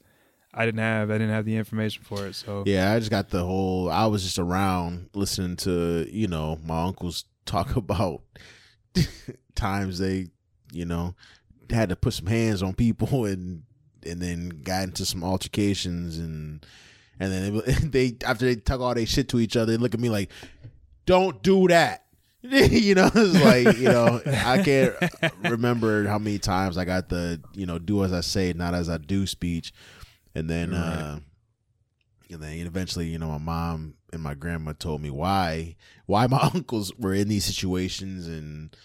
I 0.57 0.65
didn't 0.65 0.79
have 0.79 1.11
I 1.11 1.13
didn't 1.13 1.29
have 1.33 1.45
the 1.45 1.55
information 1.55 2.03
for 2.03 2.25
it. 2.25 2.33
So 2.33 2.63
Yeah, 2.65 2.91
I 2.91 2.97
just 2.99 3.11
got 3.11 3.29
the 3.29 3.43
whole. 3.45 3.91
I 3.91 4.07
was 4.07 4.23
just 4.23 4.39
around 4.39 5.09
listening 5.13 5.55
to 5.57 6.07
you 6.11 6.27
know 6.27 6.57
my 6.65 6.85
uncles 6.85 7.25
talk 7.45 7.75
about 7.75 8.23
times 9.55 9.99
they 9.99 10.27
you 10.73 10.85
know 10.85 11.15
had 11.69 11.89
to 11.89 11.95
put 11.95 12.13
some 12.13 12.25
hands 12.25 12.63
on 12.63 12.73
people 12.73 13.25
and 13.31 13.63
and 14.05 14.21
then 14.21 14.49
got 14.63 14.83
into 14.83 15.05
some 15.05 15.23
altercations 15.23 16.17
and 16.17 16.65
and 17.19 17.31
then 17.31 17.61
they, 17.91 18.09
they 18.09 18.25
after 18.25 18.45
they 18.45 18.55
talk 18.55 18.79
all 18.79 18.95
their 18.95 19.05
shit 19.05 19.29
to 19.29 19.39
each 19.39 19.55
other, 19.55 19.71
they 19.73 19.77
look 19.77 19.93
at 19.93 19.99
me 19.99 20.09
like, 20.09 20.31
"Don't 21.05 21.41
do 21.43 21.67
that." 21.67 22.03
you 22.43 22.95
know, 22.95 23.09
it's 23.13 23.43
like 23.43 23.77
you 23.77 23.89
know, 23.89 24.21
I 24.25 24.61
can't 24.63 24.93
remember 25.43 26.07
how 26.07 26.19
many 26.19 26.37
times 26.39 26.77
I 26.77 26.85
got 26.85 27.09
the 27.09 27.41
you 27.53 27.65
know 27.65 27.79
do 27.79 28.03
as 28.03 28.13
I 28.13 28.21
say, 28.21 28.53
not 28.53 28.73
as 28.73 28.89
I 28.89 28.97
do 28.97 29.25
speech, 29.25 29.73
and 30.35 30.49
then 30.49 30.73
uh 30.73 31.19
and 32.29 32.41
then 32.43 32.57
eventually, 32.67 33.07
you 33.07 33.17
know, 33.19 33.27
my 33.29 33.37
mom 33.37 33.93
and 34.11 34.21
my 34.21 34.33
grandma 34.33 34.73
told 34.77 35.01
me 35.01 35.09
why 35.09 35.75
why 36.05 36.27
my 36.27 36.49
uncles 36.53 36.93
were 36.97 37.13
in 37.13 37.27
these 37.29 37.45
situations 37.45 38.27
and 38.27 38.75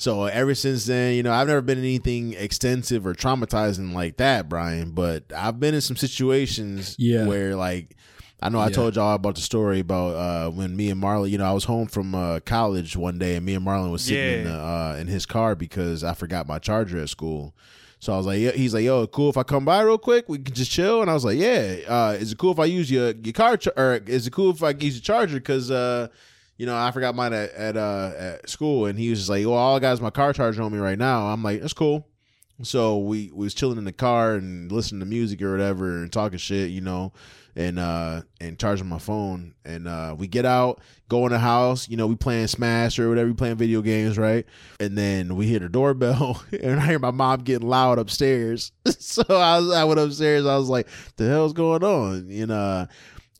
so 0.00 0.26
ever 0.26 0.54
since 0.54 0.84
then, 0.86 1.14
you 1.14 1.24
know, 1.24 1.32
I've 1.32 1.48
never 1.48 1.60
been 1.60 1.78
in 1.78 1.84
anything 1.84 2.32
extensive 2.34 3.04
or 3.04 3.14
traumatizing 3.14 3.92
like 3.94 4.16
that, 4.18 4.48
Brian, 4.48 4.92
but 4.92 5.24
I've 5.36 5.58
been 5.58 5.74
in 5.74 5.80
some 5.80 5.96
situations 5.96 6.94
Yeah. 6.98 7.26
where 7.26 7.56
like 7.56 7.96
I 8.40 8.48
know 8.48 8.60
I 8.60 8.68
Yeah. 8.68 8.74
told 8.76 8.94
y'all 8.94 9.16
about 9.16 9.34
the 9.34 9.40
story 9.40 9.80
about 9.80 10.14
uh, 10.14 10.50
when 10.52 10.76
me 10.76 10.90
and 10.90 11.02
Marlon, 11.02 11.28
you 11.30 11.38
know, 11.38 11.44
I 11.44 11.52
was 11.52 11.64
home 11.64 11.88
from 11.88 12.14
uh, 12.14 12.38
college 12.40 12.96
one 12.96 13.18
day 13.18 13.34
and 13.34 13.44
me 13.44 13.54
and 13.54 13.66
Marlon 13.66 13.90
was 13.90 14.02
sitting 14.02 14.28
in 14.28 14.44
the, 14.44 14.52
uh, 14.52 14.96
in 15.00 15.08
his 15.08 15.26
car 15.26 15.56
because 15.56 16.04
I 16.04 16.14
forgot 16.14 16.46
my 16.46 16.60
charger 16.60 16.98
at 17.00 17.08
school. 17.08 17.56
So 18.00 18.12
I 18.12 18.16
was 18.16 18.26
like, 18.26 18.38
yeah, 18.38 18.52
he's 18.52 18.74
like, 18.74 18.84
yo, 18.84 19.06
cool 19.08 19.30
if 19.30 19.36
I 19.36 19.42
come 19.42 19.64
by 19.64 19.80
real 19.82 19.98
quick, 19.98 20.28
we 20.28 20.38
can 20.38 20.54
just 20.54 20.70
chill. 20.70 21.02
And 21.02 21.10
I 21.10 21.14
was 21.14 21.24
like, 21.24 21.38
yeah, 21.38 21.78
uh, 21.88 22.16
is 22.18 22.32
it 22.32 22.38
cool 22.38 22.52
if 22.52 22.58
I 22.58 22.66
use 22.66 22.90
your 22.90 23.10
your 23.10 23.32
car 23.32 23.56
char- 23.56 23.74
or 23.76 23.94
is 24.06 24.26
it 24.26 24.32
cool 24.32 24.50
if 24.50 24.62
I 24.62 24.70
use 24.70 24.94
your 24.94 25.02
charger? 25.02 25.36
Because 25.36 25.70
uh, 25.70 26.08
you 26.56 26.66
know, 26.66 26.76
I 26.76 26.90
forgot 26.92 27.14
mine 27.14 27.32
at 27.32 27.52
at, 27.54 27.76
uh, 27.76 28.12
at 28.16 28.50
school, 28.50 28.86
and 28.86 28.98
he 28.98 29.10
was 29.10 29.20
just 29.20 29.30
like, 29.30 29.44
well, 29.44 29.54
all 29.54 29.76
I 29.76 29.80
got 29.80 29.92
is 29.92 30.00
my 30.00 30.10
car 30.10 30.32
charger 30.32 30.62
on 30.62 30.72
me 30.72 30.78
right 30.78 30.98
now. 30.98 31.26
I'm 31.26 31.42
like, 31.42 31.60
that's 31.60 31.72
cool. 31.72 32.06
So 32.62 32.98
we, 32.98 33.30
we 33.32 33.44
was 33.46 33.54
chilling 33.54 33.78
in 33.78 33.84
the 33.84 33.92
car 33.92 34.34
and 34.34 34.70
listening 34.72 35.00
to 35.00 35.06
music 35.06 35.40
or 35.42 35.52
whatever 35.52 36.02
and 36.02 36.12
talking 36.12 36.38
shit, 36.38 36.70
you 36.70 36.80
know, 36.80 37.12
and 37.58 37.76
uh 37.78 38.22
and 38.40 38.58
charging 38.58 38.86
my 38.86 38.98
phone. 38.98 39.52
And 39.64 39.88
uh 39.88 40.14
we 40.16 40.28
get 40.28 40.46
out, 40.46 40.80
go 41.08 41.26
in 41.26 41.32
the 41.32 41.40
house, 41.40 41.88
you 41.88 41.96
know, 41.96 42.06
we 42.06 42.14
playing 42.14 42.46
Smash 42.46 42.98
or 42.98 43.08
whatever, 43.08 43.28
we 43.28 43.34
playing 43.34 43.56
video 43.56 43.82
games, 43.82 44.16
right? 44.16 44.46
And 44.78 44.96
then 44.96 45.34
we 45.34 45.46
hear 45.46 45.62
a 45.64 45.68
doorbell 45.68 46.42
and 46.62 46.80
I 46.80 46.86
hear 46.86 47.00
my 47.00 47.10
mom 47.10 47.40
getting 47.40 47.68
loud 47.68 47.98
upstairs. 47.98 48.70
so 48.86 49.24
I 49.28 49.58
was 49.58 49.72
I 49.72 49.84
went 49.84 50.00
upstairs, 50.00 50.46
I 50.46 50.56
was 50.56 50.68
like, 50.68 50.88
the 51.16 51.28
hell's 51.28 51.52
going 51.52 51.82
on? 51.82 52.30
And 52.30 52.50
uh 52.52 52.86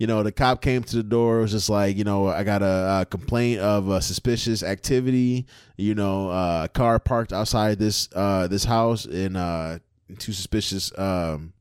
you 0.00 0.06
know, 0.06 0.22
the 0.22 0.30
cop 0.30 0.62
came 0.62 0.84
to 0.84 0.96
the 0.96 1.02
door. 1.02 1.38
It 1.38 1.42
was 1.42 1.50
just 1.50 1.68
like, 1.68 1.96
you 1.96 2.04
know, 2.04 2.28
I 2.28 2.44
got 2.44 2.62
a, 2.62 3.00
a 3.00 3.06
complaint 3.06 3.60
of 3.60 4.04
suspicious 4.04 4.62
activity. 4.62 5.46
You 5.76 5.96
know, 5.96 6.30
uh, 6.30 6.66
a 6.66 6.68
car 6.68 7.00
parked 7.00 7.32
outside 7.32 7.80
this 7.80 8.08
uh, 8.14 8.46
this 8.46 8.62
house, 8.62 9.06
and 9.06 9.36
uh, 9.36 9.80
two 10.20 10.32
suspicious 10.32 10.96
um, 10.96 11.52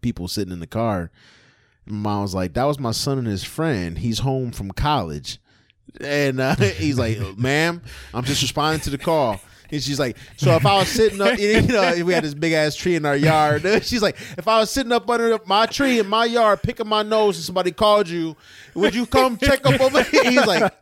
people 0.00 0.26
sitting 0.26 0.54
in 0.54 0.60
the 0.60 0.66
car. 0.66 1.10
And 1.86 1.96
mom 1.96 2.22
was 2.22 2.34
like, 2.34 2.54
"That 2.54 2.64
was 2.64 2.78
my 2.78 2.92
son 2.92 3.18
and 3.18 3.26
his 3.26 3.44
friend. 3.44 3.98
He's 3.98 4.20
home 4.20 4.52
from 4.52 4.70
college." 4.70 5.38
And 6.00 6.40
uh, 6.40 6.56
he's 6.56 6.98
like, 6.98 7.18
"Ma'am, 7.36 7.82
I'm 8.12 8.24
just 8.24 8.42
responding 8.42 8.80
to 8.82 8.90
the 8.90 8.98
call." 8.98 9.40
And 9.70 9.82
she's 9.82 9.98
like, 9.98 10.16
"So 10.36 10.52
if 10.52 10.66
I 10.66 10.76
was 10.76 10.88
sitting 10.88 11.20
up, 11.20 11.38
you 11.38 11.62
know, 11.62 12.04
we 12.04 12.12
had 12.12 12.24
this 12.24 12.34
big 12.34 12.52
ass 12.52 12.76
tree 12.76 12.94
in 12.94 13.04
our 13.04 13.16
yard. 13.16 13.62
She's 13.82 14.02
like, 14.02 14.16
if 14.36 14.46
I 14.46 14.58
was 14.60 14.70
sitting 14.70 14.92
up 14.92 15.08
under 15.08 15.38
my 15.46 15.66
tree 15.66 15.98
in 15.98 16.06
my 16.06 16.26
yard, 16.26 16.62
picking 16.62 16.86
my 16.86 17.02
nose, 17.02 17.36
and 17.36 17.44
somebody 17.44 17.72
called 17.72 18.08
you, 18.08 18.36
would 18.74 18.94
you 18.94 19.06
come 19.06 19.36
check 19.36 19.66
up 19.66 19.80
on 19.80 19.92
me?" 19.92 20.02
He's 20.12 20.46
like, 20.46 20.72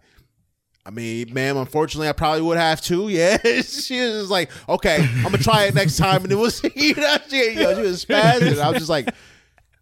I 0.84 0.90
mean, 0.90 1.32
ma'am, 1.32 1.56
unfortunately, 1.58 2.08
I 2.08 2.12
probably 2.12 2.42
would 2.42 2.58
have 2.58 2.80
to. 2.82 3.08
Yeah, 3.08 3.38
she 3.38 3.52
was 4.00 4.12
just 4.12 4.30
like, 4.30 4.50
okay, 4.68 4.96
I'm 5.18 5.22
gonna 5.24 5.38
try 5.38 5.64
it 5.66 5.74
next 5.74 5.96
time, 5.96 6.24
and 6.24 6.32
it 6.32 6.36
was, 6.36 6.62
you 6.74 6.94
know, 6.94 7.16
she, 7.28 7.50
you 7.52 7.54
know, 7.54 7.74
she 7.76 7.82
was 7.82 8.04
spazzing. 8.04 8.58
I 8.58 8.68
was 8.68 8.78
just 8.78 8.90
like, 8.90 9.08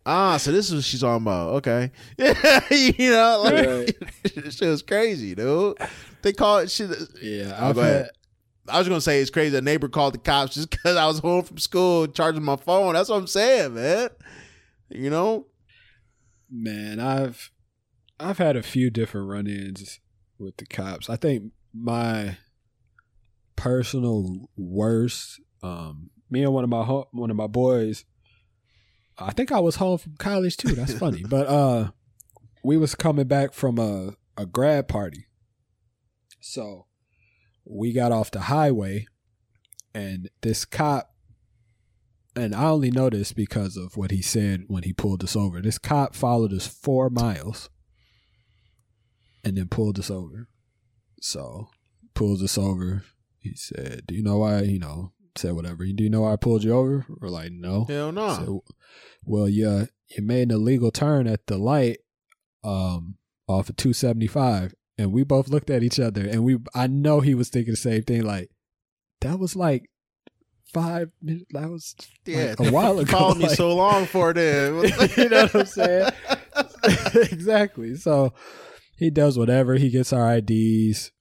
ah, 0.07 0.37
so 0.37 0.53
this 0.53 0.69
is 0.69 0.75
what 0.75 0.85
she's 0.85 1.01
talking 1.01 1.23
about. 1.23 1.51
Okay, 1.57 1.91
you 2.99 3.11
know, 3.11 3.43
like 3.45 3.97
shit 4.51 4.61
was 4.69 4.83
crazy, 4.83 5.35
dude. 5.35 5.77
They 6.23 6.33
call 6.33 6.59
it 6.59 6.71
shit. 6.71 6.91
Yeah, 7.23 7.57
Oh, 7.59 7.71
I've 7.71 7.77
had 7.77 8.11
I 8.69 8.79
was 8.79 8.89
gonna 8.89 9.01
say 9.01 9.21
it's 9.21 9.31
crazy. 9.31 9.57
A 9.57 9.61
neighbor 9.61 9.89
called 9.89 10.15
the 10.15 10.19
cops 10.19 10.55
just 10.55 10.71
because 10.71 10.97
I 10.97 11.07
was 11.07 11.19
home 11.19 11.43
from 11.45 11.59
school 11.59 12.07
charging 12.07 12.43
my 12.43 12.57
phone. 12.57 12.95
That's 12.95 13.09
what 13.09 13.17
I'm 13.17 13.27
saying, 13.27 13.75
man. 13.75 14.11
You 14.91 15.11
know, 15.11 15.47
man, 16.51 17.01
I've 17.01 17.51
I've 18.19 18.39
had 18.39 18.57
a 18.57 18.63
few 18.63 18.91
different 18.91 19.29
run-ins 19.29 20.01
with 20.39 20.57
the 20.59 20.67
cops. 20.67 21.09
I 21.09 21.17
think 21.17 21.53
my 21.73 22.37
personal 23.57 24.49
worst, 24.57 25.41
um, 25.63 26.11
me 26.31 26.43
and 26.43 26.53
one 26.53 26.65
of 26.65 26.71
my 26.71 26.85
ho- 26.85 27.09
one 27.13 27.31
of 27.31 27.37
my 27.37 27.47
boys. 27.47 28.05
I 29.21 29.33
think 29.33 29.53
I 29.53 29.61
was 29.61 29.77
home 29.77 29.99
from 29.99 30.17
college 30.17 30.57
too. 30.57 30.75
That's 30.75 30.95
funny, 30.95 31.25
but 31.29 31.47
uh, 31.47 31.91
we 32.65 32.77
was 32.77 32.95
coming 32.95 33.27
back 33.27 33.53
from 33.53 33.79
a 33.79 34.15
a 34.37 34.47
grad 34.47 34.89
party, 34.89 35.27
so 36.41 36.87
we 37.65 37.93
got 37.93 38.13
off 38.13 38.31
the 38.31 38.41
highway, 38.43 39.07
and 39.95 40.31
this 40.41 40.65
cop 40.65 41.11
and 42.37 42.55
I 42.55 42.69
only 42.69 42.91
know 42.91 43.11
this 43.11 43.33
because 43.33 43.77
of 43.77 43.97
what 43.97 44.11
he 44.11 44.23
said 44.23 44.65
when 44.69 44.85
he 44.85 44.93
pulled 44.93 45.25
us 45.25 45.35
over. 45.35 45.61
This 45.61 45.79
cop 45.79 46.15
followed 46.15 46.53
us 46.53 46.67
four 46.67 47.11
miles 47.11 47.69
and 49.43 49.57
then 49.57 49.69
pulled 49.69 49.99
us 49.99 50.11
over. 50.11 50.49
So 51.21 51.69
pulls 52.15 52.43
us 52.43 52.57
over. 52.57 53.03
He 53.41 53.55
said, 53.55 54.03
"Do 54.07 54.15
you 54.15 54.23
know 54.23 54.39
why?" 54.39 54.63
You 54.63 54.79
know, 54.79 55.13
said 55.37 55.53
whatever. 55.53 55.85
Do 55.85 56.03
you 56.03 56.11
know 56.11 56.23
why 56.23 56.33
I 56.33 56.37
pulled 56.37 56.65
you 56.65 56.73
over? 56.73 57.07
We're 57.09 57.29
like, 57.29 57.53
"No." 57.53 57.85
hell 57.85 58.13
no. 58.13 58.35
Said, 58.35 58.75
well, 59.25 59.49
yeah, 59.49 59.87
you 60.09 60.23
made 60.23 60.51
an 60.51 60.53
illegal 60.53 60.91
turn 60.91 61.27
at 61.27 61.47
the 61.47 61.59
light, 61.59 61.99
um, 62.65 63.17
off 63.49 63.69
of 63.69 63.77
two 63.77 63.93
seventy 63.93 64.27
five, 64.27 64.75
and 64.99 65.13
we 65.13 65.25
both 65.25 65.49
looked 65.49 65.71
at 65.71 65.83
each 65.83 66.01
other, 66.01 66.27
and 66.27 66.45
we 66.45 66.59
I 66.75 66.87
know 66.87 67.21
he 67.21 67.35
was 67.35 67.49
thinking 67.49 67.73
the 67.73 67.77
same 67.77 68.03
thing. 68.03 68.23
Like 68.23 68.51
that 69.21 69.39
was 69.39 69.57
like 69.57 69.91
five 70.73 71.11
minutes. 71.23 71.47
That 71.51 71.71
was 71.71 71.95
yeah, 72.25 72.55
like, 72.59 72.69
a 72.69 72.73
while 72.73 72.99
ago. 72.99 73.13
Followed 73.13 73.39
me 73.39 73.49
so 73.49 73.75
long 73.75 74.07
for 74.07 74.33
it. 74.35 74.37
you 75.17 75.29
know 75.29 75.43
what 75.43 75.55
I'm 75.55 75.67
saying? 75.67 76.11
exactly. 77.33 77.97
So 77.97 78.33
he 78.97 79.11
does 79.11 79.39
whatever. 79.39 79.75
He 79.75 79.91
gets 79.91 80.13
our 80.13 80.37
IDs, 80.37 81.13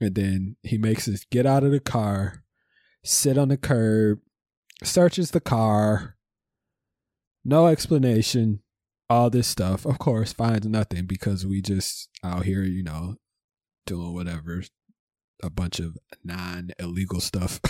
and 0.00 0.14
then 0.14 0.56
he 0.62 0.78
makes 0.78 1.08
us 1.08 1.24
get 1.30 1.46
out 1.46 1.64
of 1.64 1.70
the 1.70 1.80
car, 1.80 2.44
sit 3.06 3.38
on 3.38 3.48
the 3.48 3.56
curb, 3.56 4.18
searches 4.82 5.30
the 5.30 5.40
car. 5.40 6.16
No 7.44 7.66
explanation. 7.66 8.60
All 9.08 9.30
this 9.30 9.46
stuff. 9.46 9.84
Of 9.86 9.98
course, 10.00 10.32
finds 10.32 10.66
nothing 10.66 11.06
because 11.06 11.46
we 11.46 11.62
just 11.62 12.08
out 12.24 12.44
here, 12.44 12.64
you 12.64 12.82
know, 12.82 13.16
doing 13.86 14.12
whatever. 14.12 14.64
A 15.42 15.50
bunch 15.50 15.78
of 15.78 15.96
non 16.24 16.70
illegal 16.80 17.20
stuff. 17.20 17.60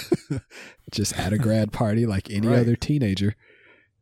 just 0.92 1.18
at 1.18 1.32
a 1.32 1.38
grad 1.38 1.72
party 1.72 2.06
like 2.06 2.30
any 2.30 2.46
Right. 2.46 2.60
other 2.60 2.76
teenager. 2.76 3.34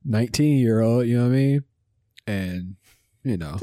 19 0.04 0.58
year 0.58 0.80
old, 0.80 1.06
you 1.06 1.16
know 1.16 1.24
what 1.24 1.32
I 1.32 1.36
mean? 1.36 1.64
And, 2.26 2.76
you 3.24 3.36
know, 3.38 3.58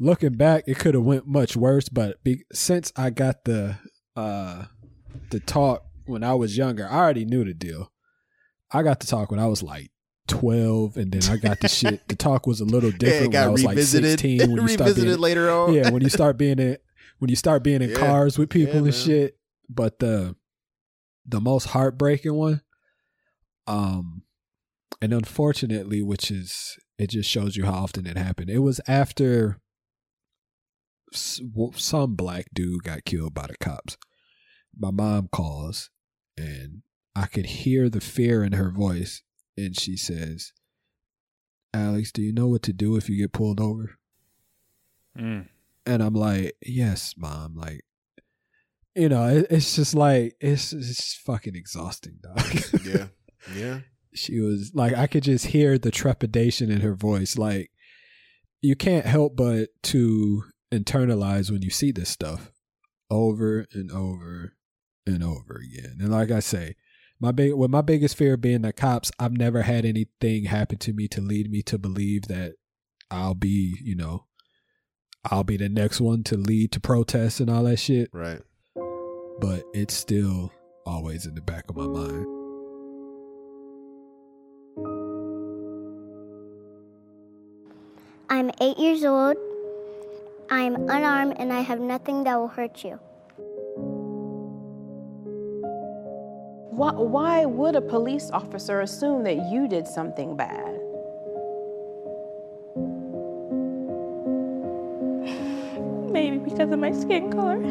looking 0.00 0.34
back, 0.34 0.64
it 0.66 0.78
could 0.78 0.94
have 0.94 1.04
went 1.04 1.26
much 1.28 1.56
worse, 1.56 1.88
but 1.88 2.22
be, 2.24 2.44
since 2.52 2.92
I 2.96 3.10
got 3.10 3.44
the 3.44 3.76
uh 4.16 4.64
the 5.30 5.40
talk 5.40 5.86
when 6.06 6.22
I 6.24 6.34
was 6.34 6.56
younger, 6.56 6.86
I 6.88 6.96
already 6.96 7.24
knew 7.24 7.44
the 7.44 7.54
deal. 7.54 7.92
I 8.72 8.82
got 8.82 9.00
to 9.00 9.06
talk 9.06 9.30
when 9.30 9.40
I 9.40 9.46
was 9.46 9.62
like 9.62 9.90
12 10.28 10.96
and 10.96 11.12
then 11.12 11.30
I 11.32 11.36
got 11.36 11.60
the 11.60 11.68
shit. 11.68 12.08
The 12.08 12.16
talk 12.16 12.46
was 12.46 12.60
a 12.60 12.64
little 12.64 12.90
Yeah, 12.92 12.94
it 12.94 12.98
different 12.98 13.32
when 13.32 13.32
got 13.32 13.46
I 13.46 13.50
was 13.50 13.64
revisited. 13.64 14.02
like 14.04 14.10
16 14.20 14.38
when 14.52 14.62
you 14.62 14.68
start 14.68 14.80
revisited 14.88 15.04
being 15.06 15.18
later 15.20 15.50
on. 15.50 15.74
yeah, 15.74 15.90
when 15.90 16.02
you 16.02 16.08
start 16.20 16.36
being 16.38 16.58
in 16.58 16.76
when 17.18 17.28
you 17.30 17.36
start 17.36 17.62
being 17.62 17.82
in 17.82 17.90
Yeah. 17.90 17.96
cars 17.96 18.38
with 18.38 18.50
people 18.50 18.72
Yeah, 18.72 18.78
and 18.78 18.84
man. 18.86 18.92
shit. 18.92 19.38
But 19.68 19.98
the 19.98 20.34
the 21.26 21.40
most 21.40 21.66
heartbreaking 21.68 22.34
one, 22.34 22.60
um, 23.66 24.22
and 25.00 25.12
unfortunately, 25.14 26.02
which 26.02 26.30
is 26.30 26.76
it 26.98 27.10
just 27.10 27.30
shows 27.30 27.56
you 27.56 27.64
how 27.64 27.72
often 27.72 28.06
it 28.06 28.16
happened. 28.18 28.50
It 28.50 28.58
was 28.58 28.80
after 28.86 29.60
some 31.12 32.14
black 32.14 32.46
dude 32.52 32.82
got 32.82 33.04
killed 33.04 33.34
by 33.34 33.46
the 33.46 33.56
cops. 33.58 33.96
My 34.76 34.90
mom 34.90 35.28
calls, 35.32 35.90
and 36.36 36.82
I 37.16 37.26
could 37.26 37.46
hear 37.46 37.88
the 37.88 38.00
fear 38.00 38.42
in 38.42 38.52
her 38.52 38.70
voice, 38.70 39.22
and 39.56 39.78
she 39.78 39.96
says, 39.96 40.52
"Alex, 41.72 42.12
do 42.12 42.22
you 42.22 42.32
know 42.32 42.48
what 42.48 42.62
to 42.62 42.72
do 42.72 42.96
if 42.96 43.08
you 43.08 43.16
get 43.16 43.32
pulled 43.32 43.60
over?" 43.60 43.98
Mm. 45.18 45.48
And 45.86 46.02
I'm 46.02 46.14
like, 46.14 46.56
yes, 46.64 47.14
mom. 47.16 47.54
Like, 47.56 47.82
you 48.94 49.08
know, 49.08 49.28
it, 49.28 49.46
it's 49.50 49.76
just 49.76 49.94
like 49.94 50.36
it's 50.40 50.72
it's 50.72 51.14
fucking 51.14 51.54
exhausting, 51.56 52.18
dog. 52.22 52.40
Yeah. 52.84 53.06
Yeah. 53.54 53.80
she 54.14 54.40
was 54.40 54.70
like, 54.74 54.94
I 54.94 55.06
could 55.06 55.22
just 55.22 55.48
hear 55.48 55.76
the 55.76 55.90
trepidation 55.90 56.70
in 56.70 56.80
her 56.80 56.94
voice. 56.94 57.36
Like, 57.36 57.70
you 58.62 58.74
can't 58.74 59.04
help 59.04 59.36
but 59.36 59.68
to 59.82 60.44
internalize 60.72 61.50
when 61.50 61.60
you 61.60 61.68
see 61.68 61.92
this 61.92 62.08
stuff 62.08 62.52
over 63.10 63.66
and 63.74 63.92
over 63.92 64.54
and 65.06 65.22
over 65.22 65.60
again. 65.62 65.98
And 66.00 66.10
like 66.10 66.30
I 66.30 66.40
say, 66.40 66.76
my 67.20 67.32
big, 67.32 67.54
with 67.54 67.70
my 67.70 67.80
biggest 67.80 68.16
fear 68.16 68.36
being 68.36 68.62
the 68.62 68.72
cops, 68.72 69.10
I've 69.18 69.36
never 69.36 69.62
had 69.62 69.84
anything 69.84 70.44
happen 70.44 70.78
to 70.78 70.92
me 70.92 71.08
to 71.08 71.20
lead 71.20 71.50
me 71.50 71.62
to 71.62 71.78
believe 71.78 72.22
that 72.28 72.54
I'll 73.10 73.34
be, 73.34 73.78
you 73.82 73.94
know, 73.94 74.26
I'll 75.30 75.44
be 75.44 75.56
the 75.56 75.68
next 75.68 76.00
one 76.00 76.22
to 76.24 76.36
lead 76.36 76.72
to 76.72 76.80
protests 76.80 77.40
and 77.40 77.48
all 77.48 77.64
that 77.64 77.78
shit. 77.78 78.10
Right. 78.12 78.42
But 79.40 79.62
it's 79.72 79.94
still 79.94 80.52
always 80.86 81.26
in 81.26 81.34
the 81.34 81.40
back 81.40 81.64
of 81.68 81.76
my 81.76 81.86
mind. 81.86 82.26
I'm 88.28 88.50
eight 88.60 88.78
years 88.78 89.04
old. 89.04 89.36
I'm 90.50 90.74
unarmed 90.74 91.36
and 91.38 91.52
I 91.52 91.60
have 91.60 91.80
nothing 91.80 92.24
that 92.24 92.36
will 92.36 92.48
hurt 92.48 92.84
you. 92.84 92.98
Why, 96.74 96.90
why 96.90 97.44
would 97.44 97.76
a 97.76 97.80
police 97.80 98.32
officer 98.32 98.80
assume 98.80 99.22
that 99.22 99.48
you 99.48 99.68
did 99.68 99.86
something 99.86 100.34
bad? 100.34 100.74
Maybe 106.10 106.38
because 106.38 106.72
of 106.72 106.80
my 106.80 106.90
skin 106.90 107.30
color. 107.30 107.62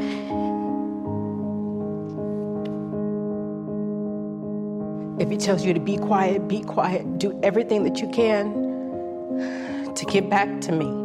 If 5.20 5.30
he 5.30 5.36
tells 5.36 5.66
you 5.66 5.74
to 5.74 5.82
be 5.82 5.97
quiet, 5.97 6.47
be 6.47 6.62
quiet. 6.62 7.20
Do 7.20 7.38
everything 7.43 7.84
that 7.84 7.99
you 7.99 8.08
can 8.08 9.93
to 9.95 10.06
get 10.06 10.30
back 10.30 10.62
to 10.62 10.72
me. 10.72 11.03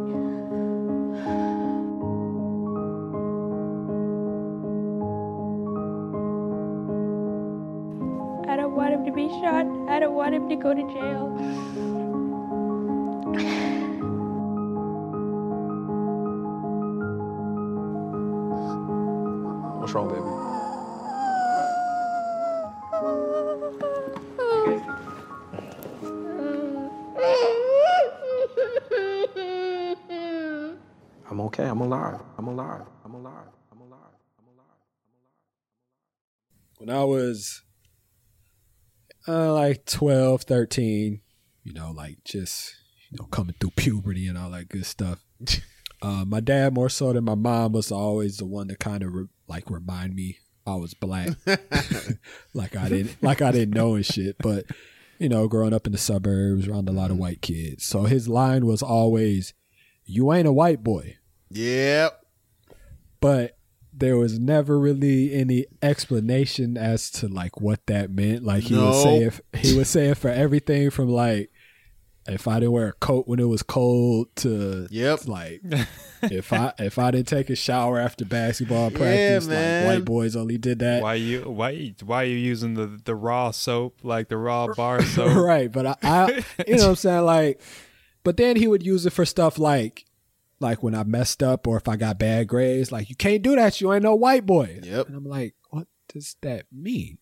Go 10.69 10.75
to 10.75 10.93
jail. 10.93 11.29
What's 19.79 19.93
wrong, 19.93 20.09
baby? 20.09 20.38
Like 39.69 39.85
12, 39.85 40.43
13, 40.43 41.21
you 41.63 41.73
know, 41.73 41.91
like 41.91 42.23
just, 42.23 42.75
you 43.09 43.17
know, 43.19 43.25
coming 43.27 43.55
through 43.59 43.71
puberty 43.71 44.27
and 44.27 44.37
all 44.37 44.51
that 44.51 44.69
good 44.69 44.85
stuff. 44.85 45.19
Uh, 46.01 46.23
my 46.23 46.39
dad, 46.39 46.73
more 46.73 46.87
so 46.87 47.11
than 47.11 47.25
my 47.25 47.35
mom, 47.35 47.73
was 47.73 47.91
always 47.91 48.37
the 48.37 48.45
one 48.45 48.69
to 48.69 48.75
kind 48.77 49.03
of 49.03 49.13
re- 49.13 49.27
like 49.49 49.69
remind 49.69 50.15
me 50.15 50.37
I 50.65 50.75
was 50.75 50.93
black. 50.93 51.31
like 52.53 52.73
I 52.77 52.87
didn't, 52.87 53.21
like 53.21 53.41
I 53.41 53.51
didn't 53.51 53.75
know 53.75 53.95
and 53.95 54.05
shit. 54.05 54.37
But 54.39 54.63
you 55.17 55.27
know, 55.27 55.49
growing 55.49 55.73
up 55.73 55.85
in 55.85 55.91
the 55.91 55.97
suburbs 55.97 56.69
around 56.69 56.87
a 56.87 56.93
lot 56.93 57.11
of 57.11 57.17
white 57.17 57.41
kids, 57.41 57.83
so 57.83 58.03
his 58.03 58.29
line 58.29 58.65
was 58.65 58.81
always, 58.81 59.53
"You 60.05 60.31
ain't 60.31 60.47
a 60.47 60.53
white 60.53 60.85
boy." 60.85 61.17
Yep. 61.49 62.17
but 63.19 63.57
there 63.99 64.17
was 64.17 64.39
never 64.39 64.79
really 64.79 65.33
any 65.33 65.65
explanation 65.81 66.77
as 66.77 67.09
to 67.11 67.27
like 67.27 67.59
what 67.61 67.85
that 67.87 68.09
meant. 68.11 68.43
Like 68.43 68.63
he 68.63 68.75
would 68.75 68.95
say 68.95 69.23
if 69.23 69.41
he 69.53 69.75
would 69.75 69.87
say 69.87 70.07
it 70.09 70.17
for 70.17 70.29
everything 70.29 70.89
from 70.89 71.09
like 71.09 71.51
if 72.27 72.47
I 72.47 72.55
didn't 72.59 72.73
wear 72.73 72.89
a 72.89 72.93
coat 72.93 73.27
when 73.27 73.39
it 73.39 73.47
was 73.47 73.63
cold 73.63 74.27
to 74.37 74.87
Yep. 74.91 75.27
like 75.27 75.61
if 76.23 76.53
I 76.53 76.73
if 76.77 76.99
I 76.99 77.11
didn't 77.11 77.27
take 77.27 77.49
a 77.49 77.55
shower 77.55 77.97
after 77.99 78.23
basketball 78.25 78.91
practice, 78.91 79.47
man. 79.47 79.85
like 79.87 79.95
white 79.97 80.05
boys 80.05 80.35
only 80.35 80.57
did 80.57 80.79
that. 80.79 81.01
Why 81.01 81.15
you 81.15 81.41
why 81.43 81.93
why 82.03 82.23
you 82.23 82.35
using 82.37 82.75
the 82.75 82.99
the 83.03 83.15
raw 83.15 83.51
soap 83.51 83.99
like 84.03 84.29
the 84.29 84.37
raw 84.37 84.67
bar 84.73 85.01
soap? 85.15 85.35
right, 85.37 85.71
but 85.71 85.85
I, 85.85 85.95
I 86.03 86.43
you 86.67 86.75
know 86.75 86.83
what 86.83 86.89
I'm 86.89 86.95
saying 86.95 87.25
like 87.25 87.61
but 88.23 88.37
then 88.37 88.57
he 88.57 88.67
would 88.67 88.85
use 88.85 89.05
it 89.05 89.13
for 89.13 89.25
stuff 89.25 89.57
like 89.57 90.05
like 90.59 90.83
when 90.83 90.95
I 90.95 91.03
messed 91.03 91.41
up 91.41 91.67
or 91.67 91.77
if 91.77 91.87
I 91.87 91.95
got 91.95 92.19
bad 92.19 92.47
grades, 92.47 92.91
like 92.91 93.09
you 93.09 93.15
can't 93.15 93.41
do 93.41 93.55
that, 93.55 93.79
you 93.79 93.93
ain't 93.93 94.03
no 94.03 94.15
white 94.15 94.45
boy. 94.45 94.79
Yep. 94.83 95.07
And 95.07 95.15
I'm 95.15 95.25
like, 95.25 95.55
what 95.69 95.87
does 96.07 96.35
that 96.41 96.65
mean? 96.71 97.17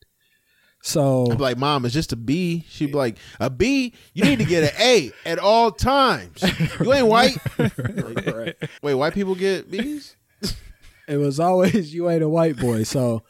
So 0.81 1.27
I'm 1.31 1.37
like, 1.37 1.57
Mom, 1.57 1.85
it's 1.85 1.93
just 1.93 2.13
a 2.13 2.15
B. 2.15 2.63
She'd 2.69 2.87
be 2.87 2.93
like, 2.93 3.17
a 3.39 3.49
B? 3.49 3.93
You 4.13 4.23
need 4.23 4.39
to 4.39 4.45
get 4.45 4.63
an 4.63 4.79
A 4.79 5.11
at 5.25 5.39
all 5.39 5.71
times. 5.71 6.41
You 6.79 6.93
ain't 6.93 7.07
white. 7.07 7.37
Like, 7.57 8.57
Wait, 8.81 8.93
white 8.93 9.13
people 9.13 9.35
get 9.35 9.69
B's? 9.69 10.15
it 11.07 11.17
was 11.17 11.39
always 11.39 11.93
you 11.93 12.09
ain't 12.09 12.23
a 12.23 12.29
white 12.29 12.57
boy. 12.57 12.83
So 12.83 13.23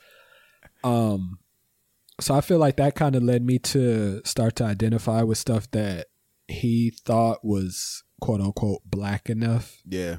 um 0.83 1.39
so 2.19 2.33
I 2.35 2.41
feel 2.41 2.57
like 2.57 2.77
that 2.77 2.95
kind 2.95 3.15
of 3.15 3.23
led 3.23 3.43
me 3.43 3.59
to 3.59 4.21
start 4.25 4.55
to 4.57 4.63
identify 4.63 5.21
with 5.23 5.37
stuff 5.37 5.69
that 5.71 6.07
he 6.47 6.91
thought 6.91 7.43
was 7.43 8.03
quote 8.21 8.41
unquote 8.41 8.81
black 8.85 9.29
enough. 9.29 9.81
Yeah. 9.85 10.17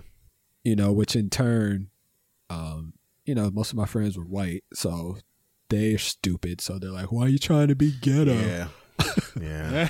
You 0.64 0.76
know, 0.76 0.92
which 0.92 1.16
in 1.16 1.30
turn 1.30 1.90
um 2.51 2.94
you 3.24 3.34
know, 3.34 3.51
most 3.51 3.72
of 3.72 3.76
my 3.76 3.84
friends 3.84 4.16
were 4.16 4.24
white, 4.24 4.64
so 4.72 5.18
they're 5.68 5.99
stupid. 5.99 6.62
So 6.62 6.78
they're 6.78 6.90
like, 6.90 7.12
"Why 7.12 7.26
are 7.26 7.28
you 7.28 7.38
trying 7.38 7.68
to 7.68 7.74
be 7.74 7.92
ghetto?" 7.92 8.32
Yeah. 8.32 8.68
Yeah. 9.40 9.88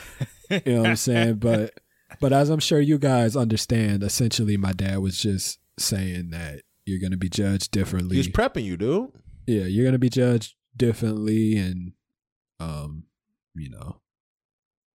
you 0.50 0.74
know 0.74 0.80
what 0.82 0.90
I'm 0.90 0.96
saying? 0.96 1.36
But 1.36 1.74
but 2.20 2.32
as 2.32 2.50
I'm 2.50 2.61
sure 2.61 2.80
you 2.80 2.98
guys 2.98 3.36
understand, 3.36 4.02
essentially 4.02 4.56
my 4.56 4.72
dad 4.72 4.98
was 4.98 5.20
just 5.20 5.61
saying 5.78 6.30
that 6.30 6.62
you're 6.84 7.00
gonna 7.00 7.16
be 7.16 7.28
judged 7.28 7.70
differently. 7.70 8.16
He's 8.16 8.28
prepping 8.28 8.64
you, 8.64 8.76
dude. 8.76 9.12
yeah, 9.46 9.64
you're 9.64 9.84
gonna 9.84 9.98
be 9.98 10.11
judged 10.11 10.54
differently 10.76 11.56
and 11.56 11.92
um, 12.61 13.04
you 13.54 13.70
know, 13.70 14.00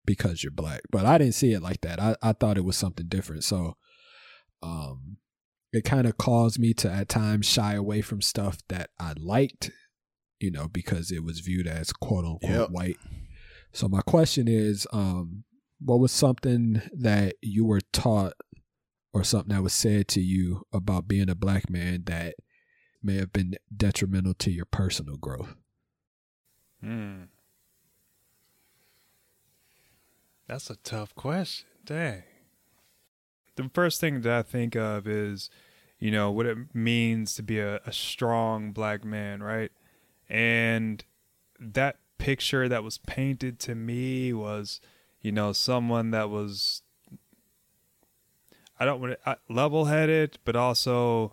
because 0.06 0.42
you're 0.42 0.50
black. 0.50 0.80
But 0.90 1.06
I 1.06 1.18
didn't 1.18 1.34
see 1.34 1.52
it 1.52 1.62
like 1.62 1.80
that. 1.82 2.00
I, 2.00 2.16
I 2.22 2.32
thought 2.32 2.58
it 2.58 2.64
was 2.64 2.76
something 2.76 3.06
different. 3.08 3.44
So 3.44 3.76
um 4.62 5.18
it 5.72 5.84
kind 5.84 6.06
of 6.06 6.16
caused 6.16 6.58
me 6.58 6.72
to 6.74 6.90
at 6.90 7.08
times 7.08 7.46
shy 7.46 7.74
away 7.74 8.00
from 8.00 8.22
stuff 8.22 8.58
that 8.68 8.90
I 9.00 9.12
liked, 9.16 9.72
you 10.38 10.50
know, 10.52 10.68
because 10.68 11.10
it 11.10 11.24
was 11.24 11.40
viewed 11.40 11.66
as 11.66 11.92
quote 11.92 12.24
unquote 12.24 12.50
Yep. 12.50 12.70
white. 12.70 12.96
So 13.72 13.88
my 13.88 14.00
question 14.02 14.46
is, 14.46 14.86
um, 14.92 15.42
what 15.80 15.98
was 15.98 16.12
something 16.12 16.80
that 16.96 17.34
you 17.42 17.64
were 17.66 17.80
taught 17.92 18.34
or 19.12 19.24
something 19.24 19.52
that 19.52 19.64
was 19.64 19.72
said 19.72 20.06
to 20.08 20.20
you 20.20 20.62
about 20.72 21.08
being 21.08 21.28
a 21.28 21.34
black 21.34 21.68
man 21.68 22.04
that 22.06 22.36
may 23.02 23.16
have 23.16 23.32
been 23.32 23.54
detrimental 23.76 24.34
to 24.34 24.52
your 24.52 24.64
personal 24.66 25.16
growth? 25.16 25.56
Hmm. 26.80 27.24
That's 30.46 30.70
a 30.70 30.76
tough 30.76 31.14
question. 31.14 31.66
Dang. 31.84 32.22
The 33.56 33.70
first 33.72 34.00
thing 34.00 34.20
that 34.22 34.32
I 34.32 34.42
think 34.42 34.74
of 34.74 35.06
is, 35.06 35.48
you 35.98 36.10
know, 36.10 36.30
what 36.30 36.46
it 36.46 36.58
means 36.74 37.34
to 37.36 37.42
be 37.42 37.58
a, 37.60 37.76
a 37.86 37.92
strong 37.92 38.72
black 38.72 39.04
man, 39.04 39.42
right? 39.42 39.70
And 40.28 41.04
that 41.60 41.96
picture 42.18 42.68
that 42.68 42.82
was 42.82 42.98
painted 42.98 43.58
to 43.60 43.74
me 43.74 44.32
was, 44.32 44.80
you 45.20 45.30
know, 45.32 45.52
someone 45.52 46.10
that 46.10 46.30
was, 46.30 46.82
I 48.78 48.84
don't 48.84 49.00
want 49.00 49.16
to, 49.24 49.38
level 49.48 49.84
headed, 49.86 50.38
but 50.44 50.56
also, 50.56 51.32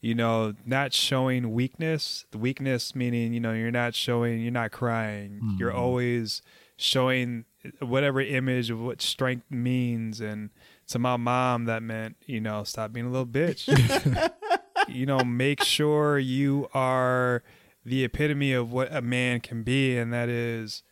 you 0.00 0.14
know, 0.14 0.54
not 0.66 0.92
showing 0.92 1.52
weakness. 1.52 2.26
The 2.32 2.38
weakness 2.38 2.94
meaning, 2.94 3.32
you 3.32 3.40
know, 3.40 3.52
you're 3.52 3.70
not 3.70 3.94
showing, 3.94 4.40
you're 4.42 4.50
not 4.52 4.72
crying. 4.72 5.40
You're 5.58 5.70
Mhm. 5.72 5.78
always 5.78 6.42
showing 6.76 7.44
whatever 7.80 8.20
image 8.20 8.70
of 8.70 8.80
what 8.80 9.00
strength 9.00 9.50
means. 9.50 10.20
And 10.20 10.50
to 10.88 10.98
my 10.98 11.16
mom, 11.16 11.64
that 11.66 11.82
meant, 11.82 12.16
you 12.26 12.40
know, 12.40 12.64
stop 12.64 12.92
being 12.92 13.06
a 13.06 13.10
little 13.10 13.26
bitch. 13.26 13.68
you 14.88 15.06
know, 15.06 15.20
make 15.20 15.62
sure 15.62 16.18
you 16.18 16.68
are 16.74 17.42
the 17.84 18.04
epitome 18.04 18.52
of 18.52 18.72
what 18.72 18.94
a 18.94 19.02
man 19.02 19.40
can 19.40 19.62
be, 19.62 19.96
and 19.96 20.12
that 20.12 20.28
is 20.28 20.82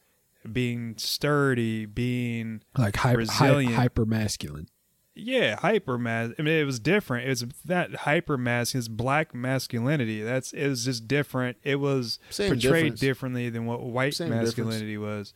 being 0.50 0.94
sturdy, 0.98 1.86
being 1.86 2.62
Like 2.76 2.96
hyper, 2.96 3.18
resilient. 3.18 3.74
hyper 3.74 4.04
masculine. 4.04 4.68
yeah, 5.14 5.56
hyper 5.56 5.98
mas. 5.98 6.32
I 6.38 6.42
mean, 6.42 6.54
it 6.54 6.64
was 6.64 6.80
different. 6.80 7.26
It 7.26 7.30
was 7.30 7.44
that 7.64 7.94
hyper 7.94 8.36
mask, 8.36 8.72
his 8.72 8.88
black 8.88 9.34
masculinity. 9.34 10.22
That's 10.22 10.52
it 10.52 10.68
was 10.68 10.84
just 10.84 11.06
different. 11.06 11.58
It 11.62 11.76
was 11.76 12.18
Same 12.30 12.48
portrayed 12.48 12.60
difference. 12.62 13.00
differently 13.00 13.48
than 13.50 13.66
what 13.66 13.82
white 13.82 14.14
Same 14.14 14.30
masculinity 14.30 14.98
was. 14.98 15.32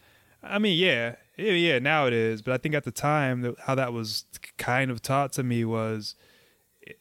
I 0.48 0.58
mean, 0.58 0.78
yeah, 0.78 1.16
yeah, 1.36 1.52
yeah. 1.52 1.78
Now 1.78 2.06
it 2.06 2.12
is, 2.12 2.42
but 2.42 2.54
I 2.54 2.58
think 2.58 2.74
at 2.74 2.84
the 2.84 2.90
time, 2.90 3.54
how 3.60 3.74
that 3.74 3.92
was 3.92 4.24
kind 4.58 4.90
of 4.90 5.02
taught 5.02 5.32
to 5.32 5.42
me 5.42 5.64
was 5.64 6.14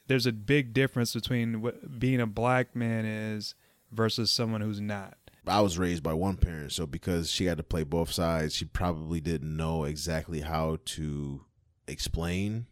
there's 0.08 0.26
a 0.26 0.32
big 0.32 0.74
difference 0.74 1.14
between 1.14 1.62
what 1.62 2.00
being 2.00 2.20
a 2.20 2.28
black 2.28 2.76
man 2.76 3.06
is 3.06 3.56
versus 3.92 4.32
someone 4.32 4.62
who's 4.62 4.82
not. 4.82 5.18
I 5.48 5.62
was 5.62 5.78
raised 5.78 6.02
by 6.02 6.14
one 6.14 6.38
parent, 6.38 6.72
so 6.72 6.88
because 6.88 7.30
she 7.30 7.46
had 7.46 7.58
to 7.58 7.64
play 7.64 7.84
both 7.84 8.12
sides, 8.12 8.56
she 8.56 8.66
probably 8.66 9.22
didn't 9.22 9.56
know 9.56 9.84
exactly 9.84 10.42
how 10.42 10.80
to 10.86 11.42
explain 11.88 12.66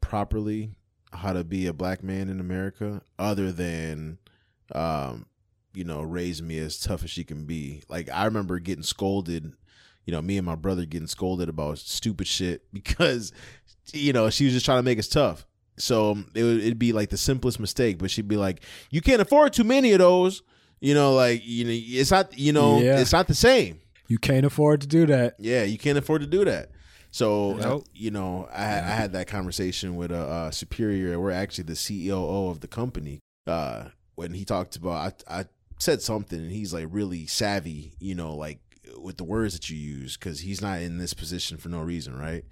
properly 0.00 0.70
how 1.12 1.32
to 1.32 1.44
be 1.44 1.66
a 1.66 1.72
black 1.72 2.02
man 2.02 2.28
in 2.28 2.40
America, 2.40 3.02
other 3.18 3.52
than, 3.52 4.18
um, 4.74 5.26
you 5.72 5.84
know, 5.84 6.02
raise 6.02 6.42
me 6.42 6.58
as 6.58 6.78
tough 6.78 7.04
as 7.04 7.10
she 7.10 7.24
can 7.24 7.44
be. 7.44 7.82
Like 7.88 8.08
I 8.10 8.24
remember 8.24 8.58
getting 8.58 8.82
scolded, 8.82 9.54
you 10.04 10.12
know, 10.12 10.20
me 10.22 10.36
and 10.36 10.46
my 10.46 10.54
brother 10.54 10.84
getting 10.84 11.06
scolded 11.08 11.48
about 11.48 11.78
stupid 11.78 12.26
shit 12.26 12.62
because, 12.72 13.32
you 13.92 14.12
know, 14.12 14.30
she 14.30 14.44
was 14.44 14.54
just 14.54 14.64
trying 14.66 14.78
to 14.78 14.82
make 14.82 14.98
us 14.98 15.08
tough. 15.08 15.46
So 15.76 16.12
um, 16.12 16.30
it 16.34 16.42
would 16.44 16.58
it'd 16.60 16.78
be 16.78 16.92
like 16.92 17.10
the 17.10 17.16
simplest 17.16 17.58
mistake, 17.58 17.98
but 17.98 18.08
she'd 18.10 18.28
be 18.28 18.36
like, 18.36 18.62
"You 18.90 19.00
can't 19.00 19.20
afford 19.20 19.52
too 19.52 19.64
many 19.64 19.90
of 19.92 19.98
those." 19.98 20.42
You 20.80 20.94
know, 20.94 21.14
like 21.14 21.42
you 21.44 21.64
know, 21.64 21.72
it's 21.74 22.10
not 22.12 22.38
you 22.38 22.52
know, 22.52 22.80
Yeah. 22.80 23.00
it's 23.00 23.12
not 23.12 23.26
the 23.26 23.34
same. 23.34 23.80
You 24.06 24.18
can't 24.18 24.46
afford 24.46 24.82
to 24.82 24.86
do 24.86 25.04
that. 25.06 25.34
Yeah, 25.40 25.64
you 25.64 25.76
can't 25.78 25.98
afford 25.98 26.20
to 26.20 26.26
do 26.28 26.44
that. 26.44 26.70
So 27.10 27.54
uh, 27.54 27.56
Nope. 27.56 27.84
you 27.92 28.10
know, 28.12 28.48
I, 28.52 28.64
I 28.64 28.94
had 29.00 29.12
that 29.14 29.26
conversation 29.26 29.96
with 29.96 30.12
a, 30.12 30.18
uh 30.18 30.50
superior. 30.52 31.18
We're 31.18 31.30
actually 31.32 31.64
the 31.64 31.72
CEO 31.72 32.50
of 32.50 32.60
the 32.60 32.68
company. 32.68 33.18
Uh, 33.46 33.86
when 34.14 34.32
he 34.34 34.44
talked 34.44 34.76
about, 34.76 35.24
I, 35.28 35.40
I 35.40 35.44
said 35.78 36.02
something, 36.02 36.38
and 36.38 36.52
he's 36.52 36.72
like 36.72 36.86
really 36.90 37.26
savvy. 37.26 37.94
You 37.98 38.14
know, 38.14 38.36
like 38.36 38.60
with 38.96 39.16
the 39.16 39.24
words 39.24 39.54
that 39.54 39.70
you 39.70 39.76
use, 39.76 40.16
because 40.16 40.40
he's 40.40 40.60
not 40.60 40.80
in 40.80 40.98
this 40.98 41.14
position 41.14 41.56
for 41.56 41.68
no 41.68 41.80
reason, 41.80 42.18
right? 42.18 42.44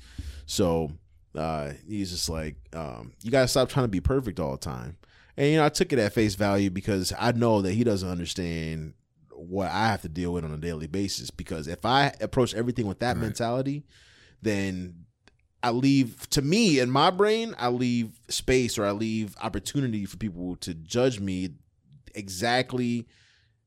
So 0.46 0.92
uh, 1.36 1.72
he's 1.86 2.10
just 2.10 2.28
like, 2.28 2.56
um, 2.74 3.12
you 3.22 3.30
gotta 3.30 3.48
stop 3.48 3.68
trying 3.68 3.84
to 3.84 3.88
be 3.88 4.00
perfect 4.00 4.40
all 4.40 4.52
the 4.52 4.58
time. 4.58 4.96
And 5.36 5.50
you 5.50 5.56
know, 5.56 5.64
I 5.64 5.70
took 5.70 5.92
it 5.92 5.98
at 5.98 6.12
face 6.12 6.34
value 6.34 6.70
because 6.70 7.12
I 7.18 7.32
know 7.32 7.62
that 7.62 7.72
he 7.72 7.84
doesn't 7.84 8.08
understand 8.08 8.94
what 9.30 9.70
I 9.70 9.88
have 9.88 10.02
to 10.02 10.08
deal 10.08 10.32
with 10.32 10.44
on 10.44 10.52
a 10.52 10.58
daily 10.58 10.86
basis. 10.86 11.30
Because 11.30 11.66
if 11.68 11.84
I 11.84 12.12
approach 12.20 12.54
everything 12.54 12.86
with 12.86 13.00
that 13.00 13.16
mentality, 13.16 13.84
then 14.42 15.06
I 15.62 15.70
leave 15.70 16.28
to 16.30 16.42
me 16.42 16.80
in 16.80 16.90
my 16.90 17.10
brain, 17.10 17.54
I 17.58 17.68
leave 17.68 18.20
space 18.28 18.78
or 18.78 18.84
I 18.84 18.90
leave 18.90 19.36
opportunity 19.40 20.04
for 20.04 20.16
people 20.16 20.56
to 20.56 20.74
judge 20.74 21.20
me 21.20 21.50
exactly 22.14 23.06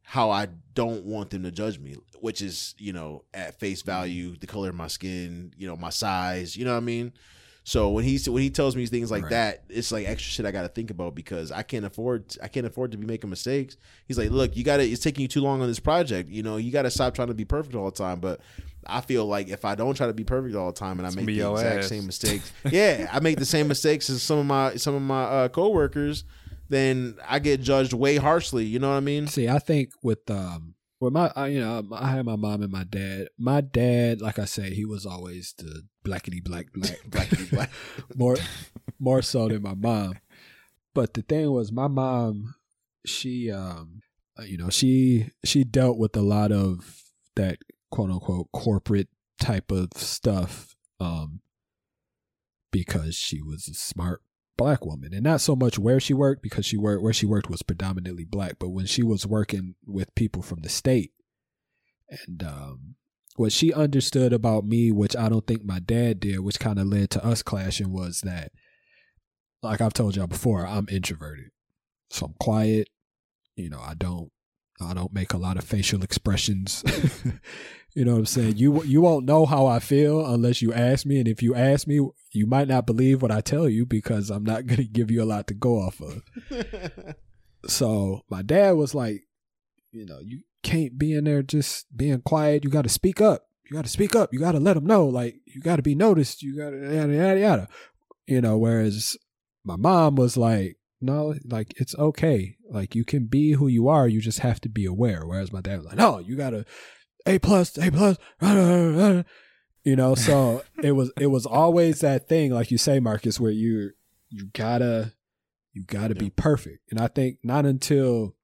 how 0.06 0.30
I 0.30 0.48
don't 0.76 1.04
want 1.04 1.32
them 1.32 1.44
to 1.44 1.52
judge 1.52 1.80
me, 1.80 1.96
which 2.20 2.42
is, 2.42 2.76
you 2.78 2.94
know, 2.94 3.24
at 3.34 3.60
face 3.60 3.82
value, 3.82 4.36
the 4.38 4.48
color 4.48 4.70
of 4.70 4.76
my 4.76 4.88
skin, 4.88 5.52
you 5.58 5.68
know, 5.68 5.76
my 5.76 5.90
size, 5.90 6.56
you 6.56 6.64
know 6.64 6.72
what 6.72 6.78
I 6.78 6.82
mean? 6.82 7.12
So 7.68 7.90
when 7.90 8.04
he 8.04 8.20
when 8.30 8.44
he 8.44 8.52
tells 8.52 8.76
me 8.76 8.86
things 8.86 9.10
like 9.10 9.24
Right. 9.24 9.32
that, 9.32 9.64
it's 9.70 9.92
like 9.92 10.08
extra 10.08 10.30
shit 10.32 10.46
I 10.46 10.52
got 10.52 10.62
to 10.62 10.68
think 10.68 10.92
about 10.92 11.16
because 11.16 11.52
I 11.52 11.64
can't 11.64 11.84
afford 11.84 12.36
I 12.44 12.48
can't 12.48 12.68
afford 12.68 12.92
to 12.92 12.98
be 13.00 13.08
making 13.08 13.32
mistakes. 13.32 13.76
He's 14.08 14.20
like, 14.20 14.30
"Look, 14.30 14.56
you 14.56 14.64
got 14.64 14.78
to 14.78 14.84
it's 14.88 15.02
taking 15.02 15.24
you 15.24 15.28
too 15.28 15.42
long 15.42 15.64
on 15.64 15.68
this 15.68 15.80
project. 15.80 16.30
You 16.30 16.44
know, 16.44 16.58
you 16.58 16.72
got 16.72 16.84
to 16.84 16.92
stop 16.92 17.16
trying 17.16 17.30
to 17.30 17.34
be 17.34 17.44
perfect 17.46 17.74
all 17.74 17.86
the 17.86 17.98
time." 17.98 18.20
But 18.20 18.42
I 18.86 19.02
feel 19.02 19.26
like 19.26 19.48
if 19.50 19.66
I 19.66 19.74
don't 19.74 19.96
try 19.98 20.06
to 20.06 20.14
be 20.14 20.24
perfect 20.24 20.56
all 20.56 20.68
the 20.68 20.78
time 20.78 21.00
and 21.00 21.08
I 21.08 21.10
It's 21.10 21.16
make 21.16 21.26
the 21.26 21.40
exact 21.54 21.86
ass. 21.86 21.90
same 21.90 22.06
mistakes, 22.06 22.54
yeah, 22.70 23.10
I 23.12 23.20
make 23.20 23.40
the 23.40 23.46
same 23.46 23.68
mistakes 23.68 24.12
as 24.12 24.22
some 24.22 24.38
of 24.38 24.46
my 24.46 24.76
some 24.76 24.94
of 24.94 25.02
my 25.02 25.24
uh, 25.24 25.48
coworkers, 25.48 26.24
then 26.70 27.18
I 27.28 27.40
get 27.40 27.62
judged 27.62 27.94
way 27.94 28.18
harshly. 28.18 28.66
You 28.66 28.80
know 28.80 28.90
what 28.90 28.98
I 28.98 29.02
mean? 29.02 29.28
See, 29.28 29.48
I 29.48 29.60
think 29.60 29.90
with 30.02 30.30
um 30.30 30.76
with 31.00 31.14
my 31.14 31.32
I, 31.36 31.48
you 31.48 31.60
know 31.60 31.84
I 31.94 32.10
had 32.10 32.26
my 32.26 32.36
mom 32.36 32.62
and 32.62 32.72
my 32.72 32.84
dad. 32.84 33.28
My 33.38 33.62
dad, 33.62 34.22
like 34.22 34.40
I 34.40 34.46
say, 34.46 34.74
he 34.74 34.86
was 34.86 35.06
always 35.06 35.54
the 35.58 35.84
blackity 36.06 36.44
black 36.44 36.68
black 36.74 37.00
blackity 37.10 37.50
black 37.50 37.72
more 38.16 38.38
more 39.00 39.22
so 39.22 39.48
than 39.48 39.62
my 39.62 39.76
mom. 39.76 40.20
But 40.94 41.14
the 41.14 41.22
thing 41.22 41.52
was, 41.52 41.72
my 41.72 41.88
mom, 41.88 42.56
she 43.06 43.52
um 43.52 44.02
uh, 44.40 44.44
you 44.44 44.58
know 44.58 44.70
she 44.70 45.30
she 45.44 45.64
dealt 45.64 45.98
with 45.98 46.16
a 46.16 46.22
lot 46.22 46.52
of 46.52 47.04
that 47.36 47.60
quote 47.92 48.10
unquote 48.10 48.48
corporate 48.52 49.10
type 49.40 49.72
of 49.72 49.90
stuff 49.96 50.76
um 51.00 51.42
because 52.72 53.16
she 53.16 53.42
was 53.42 53.68
a 53.68 53.74
smart 53.74 54.22
black 54.58 54.86
woman 54.86 55.14
and 55.14 55.24
not 55.24 55.42
so 55.42 55.56
much 55.56 55.78
where 55.78 56.00
she 56.00 56.14
worked 56.14 56.42
because 56.42 56.66
she 56.66 56.78
worked 56.78 57.04
where 57.04 57.14
she 57.14 57.26
worked 57.26 57.50
was 57.50 57.62
predominantly 57.62 58.24
black 58.24 58.54
but 58.60 58.70
when 58.70 58.86
she 58.86 59.04
was 59.04 59.26
working 59.26 59.76
with 59.86 60.14
people 60.16 60.42
from 60.42 60.62
the 60.62 60.70
state 60.70 61.12
and 62.10 62.44
um 62.44 62.96
what 63.36 63.52
she 63.52 63.74
understood 63.74 64.32
about 64.32 64.66
me 64.66 64.92
which 64.92 65.16
i 65.16 65.28
don't 65.28 65.46
think 65.46 65.64
my 65.64 65.80
dad 65.80 66.20
did 66.20 66.40
which 66.40 66.60
kind 66.60 66.80
of 66.80 66.88
led 66.88 67.10
to 67.10 67.24
us 67.26 67.44
clashing 67.44 67.92
was 67.92 68.22
that 68.22 68.52
like 69.62 69.82
i've 69.82 69.94
told 69.94 70.16
y'all 70.16 70.28
before 70.28 70.66
i'm 70.66 70.88
introverted. 70.90 71.52
So 72.10 72.28
i'm 72.28 72.36
quiet 72.40 72.90
you 73.56 73.70
know 73.70 73.82
i 73.82 73.94
don't 73.94 74.32
i 74.82 74.94
don't 74.94 75.14
make 75.14 75.34
a 75.34 75.38
lot 75.38 75.58
of 75.58 75.64
facial 75.64 76.04
expressions 76.04 76.84
you 77.96 78.06
know 78.06 78.14
what 78.14 78.20
i'm 78.20 78.26
saying? 78.26 78.58
You 78.58 78.84
you 78.84 79.02
won't 79.02 79.26
know 79.26 79.46
how 79.46 79.66
i 79.66 79.80
feel 79.80 80.26
unless 80.26 80.62
you 80.62 80.74
ask 80.74 81.06
me. 81.06 81.18
And 81.18 81.28
if 81.28 81.42
you 81.42 81.56
ask 81.56 81.88
me 81.88 82.08
you 82.32 82.46
might 82.46 82.68
not 82.68 82.86
believe 82.86 83.22
what 83.22 83.32
i 83.32 83.42
tell 83.42 83.68
you 83.68 83.86
because 83.86 84.30
i'm 84.30 84.44
not 84.44 84.66
going 84.68 84.78
to 84.78 84.84
give 84.84 85.10
you 85.10 85.24
a 85.24 85.26
lot 85.26 85.48
to 85.48 85.54
go 85.54 85.80
off 85.80 86.02
of. 86.02 86.22
So 87.68 88.22
my 88.30 88.42
dad 88.42 88.72
was 88.72 88.94
like 88.94 89.24
you 89.92 90.06
know 90.06 90.20
you 90.20 90.42
can't 90.64 90.98
be 90.98 91.14
in 91.14 91.24
there 91.26 91.44
just 91.44 91.86
being 91.96 92.22
quiet. 92.22 92.64
You 92.64 92.70
got 92.70 92.84
to 92.84 92.90
speak 92.90 93.22
up. 93.22 93.48
You 93.70 93.76
got 93.76 93.86
to 93.86 93.92
speak 93.92 94.16
up. 94.16 94.34
You 94.34 94.40
got 94.40 94.54
to 94.54 94.60
let 94.60 94.74
them 94.74 94.86
know. 94.86 95.06
Like 95.06 95.36
you 95.46 95.62
got 95.62 95.78
to 95.78 95.82
be 95.82 95.96
noticed. 95.96 96.44
You 96.44 96.58
got 96.58 96.72
to 96.72 96.78
yada 96.78 97.14
yada 97.14 97.40
yada. 97.40 97.68
You 98.28 98.42
know 98.42 98.58
whereas 98.58 99.18
my 99.64 99.76
mom 99.76 100.16
was 100.16 100.38
like 100.38 100.78
no 101.02 101.36
like 101.46 101.74
it's 101.78 101.96
okay. 101.96 102.58
Like 102.70 102.96
you 102.96 103.06
can 103.06 103.26
be 103.26 103.54
who 103.54 103.68
you 103.68 103.88
are. 103.88 104.08
You 104.08 104.22
just 104.22 104.40
have 104.40 104.60
to 104.62 104.70
be 104.70 104.86
aware. 104.86 105.26
Whereas 105.26 105.52
my 105.52 105.62
dad 105.62 105.78
was 105.78 105.86
like 105.88 105.98
no 105.98 106.20
you 106.20 106.36
got 106.36 106.52
to 106.52 106.66
a 107.26 107.40
plus 107.40 107.78
a 107.78 107.92
plus 107.92 108.18
you 109.84 109.96
know 109.96 110.16
so 110.16 110.64
it 110.84 110.92
was 110.94 111.12
it 111.20 111.28
was 111.28 111.46
always 111.46 112.00
that 112.00 112.28
thing 112.28 112.52
like 112.52 112.72
you 112.72 112.78
say 112.78 113.00
marcus 113.00 113.40
where 113.40 113.52
you 113.52 113.92
you 114.30 114.50
gotta 114.54 115.14
you 115.74 115.84
gotta 115.84 116.16
be 116.16 116.30
perfect. 116.30 116.80
And 116.90 117.00
i 117.00 117.08
think 117.08 117.40
not 117.44 117.66
until 117.66 118.36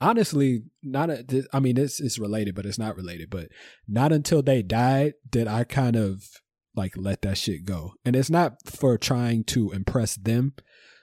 honestly 0.00 0.62
not 0.82 1.10
a, 1.10 1.46
i 1.52 1.60
mean 1.60 1.76
it's 1.76 2.00
it's 2.00 2.18
related 2.18 2.54
but 2.54 2.66
it's 2.66 2.78
not 2.78 2.96
related 2.96 3.28
but 3.30 3.48
not 3.88 4.12
until 4.12 4.42
they 4.42 4.62
died 4.62 5.14
did 5.28 5.46
i 5.46 5.64
kind 5.64 5.96
of 5.96 6.24
like 6.74 6.96
let 6.96 7.22
that 7.22 7.36
shit 7.36 7.64
go. 7.64 7.94
And 8.04 8.14
it's 8.14 8.30
not 8.30 8.54
for 8.64 8.96
trying 8.96 9.44
to 9.44 9.72
impress 9.72 10.16
them 10.16 10.54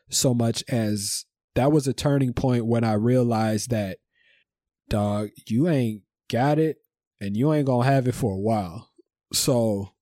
so 0.10 0.34
much 0.34 0.64
as 0.70 1.26
that 1.56 1.72
was 1.72 1.88
a 1.88 1.94
turning 1.94 2.34
point 2.34 2.66
when 2.66 2.84
i 2.84 2.94
realized 2.94 3.70
that 3.70 3.98
dog 4.88 5.30
you 5.48 5.68
ain't 5.68 6.02
got 6.30 6.60
it 6.60 6.78
and 7.22 7.36
you 7.38 7.54
ain't 7.54 7.66
gonna 7.68 7.86
have 7.88 8.08
it 8.08 8.16
for 8.16 8.34
a 8.34 8.40
while. 8.40 8.90
So 9.34 9.94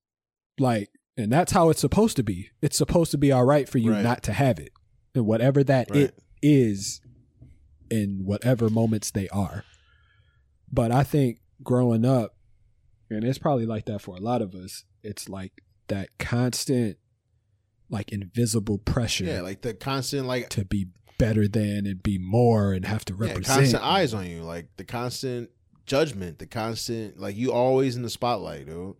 like 0.59 0.89
and 1.17 1.31
that's 1.31 1.51
how 1.53 1.69
it's 1.69 1.79
supposed 1.81 2.17
to 2.17 2.23
be. 2.23 2.49
It's 2.61 2.77
supposed 2.77 3.11
to 3.11 3.17
be 3.17 3.31
all 3.31 3.45
right 3.45 3.67
for 3.69 3.77
you 3.77 3.91
Right. 3.91 4.03
not 4.03 4.21
to 4.23 4.33
have 4.33 4.59
it. 4.59 4.71
And 5.13 5.25
whatever 5.25 5.63
that 5.63 5.89
Right. 5.89 6.01
it 6.01 6.19
is 6.41 6.99
in 7.89 8.21
whatever 8.25 8.69
moments 8.69 9.11
they 9.11 9.29
are. 9.29 9.63
But 10.71 10.91
i 10.91 11.03
think 11.03 11.39
growing 11.63 12.03
up 12.05 12.35
and 13.09 13.23
it's 13.23 13.37
probably 13.37 13.65
like 13.65 13.85
that 13.85 14.01
for 14.01 14.15
a 14.15 14.19
lot 14.19 14.41
of 14.41 14.53
us 14.55 14.83
it's 15.03 15.29
like 15.29 15.53
that 15.87 16.09
constant 16.19 16.97
like 17.89 18.11
invisible 18.11 18.79
pressure 18.79 19.23
Yeah, 19.25 19.41
like 19.41 19.61
the 19.61 19.73
constant 19.73 20.25
like 20.27 20.49
to 20.49 20.65
be 20.65 20.87
better 21.17 21.47
than 21.47 21.85
and 21.85 22.01
be 22.03 22.17
more 22.17 22.73
and 22.73 22.83
have 22.85 23.05
to 23.05 23.13
yeah, 23.13 23.27
represent. 23.27 23.59
constant 23.59 23.83
eyes 23.83 24.13
on 24.13 24.27
you, 24.29 24.41
like 24.41 24.67
the 24.77 24.83
constant 24.83 25.49
judgment, 25.85 26.39
the 26.39 26.47
constant 26.47 27.19
like 27.19 27.35
you 27.35 27.51
always 27.51 27.95
in 27.95 28.01
the 28.01 28.09
spotlight, 28.09 28.67
dude. 28.67 28.95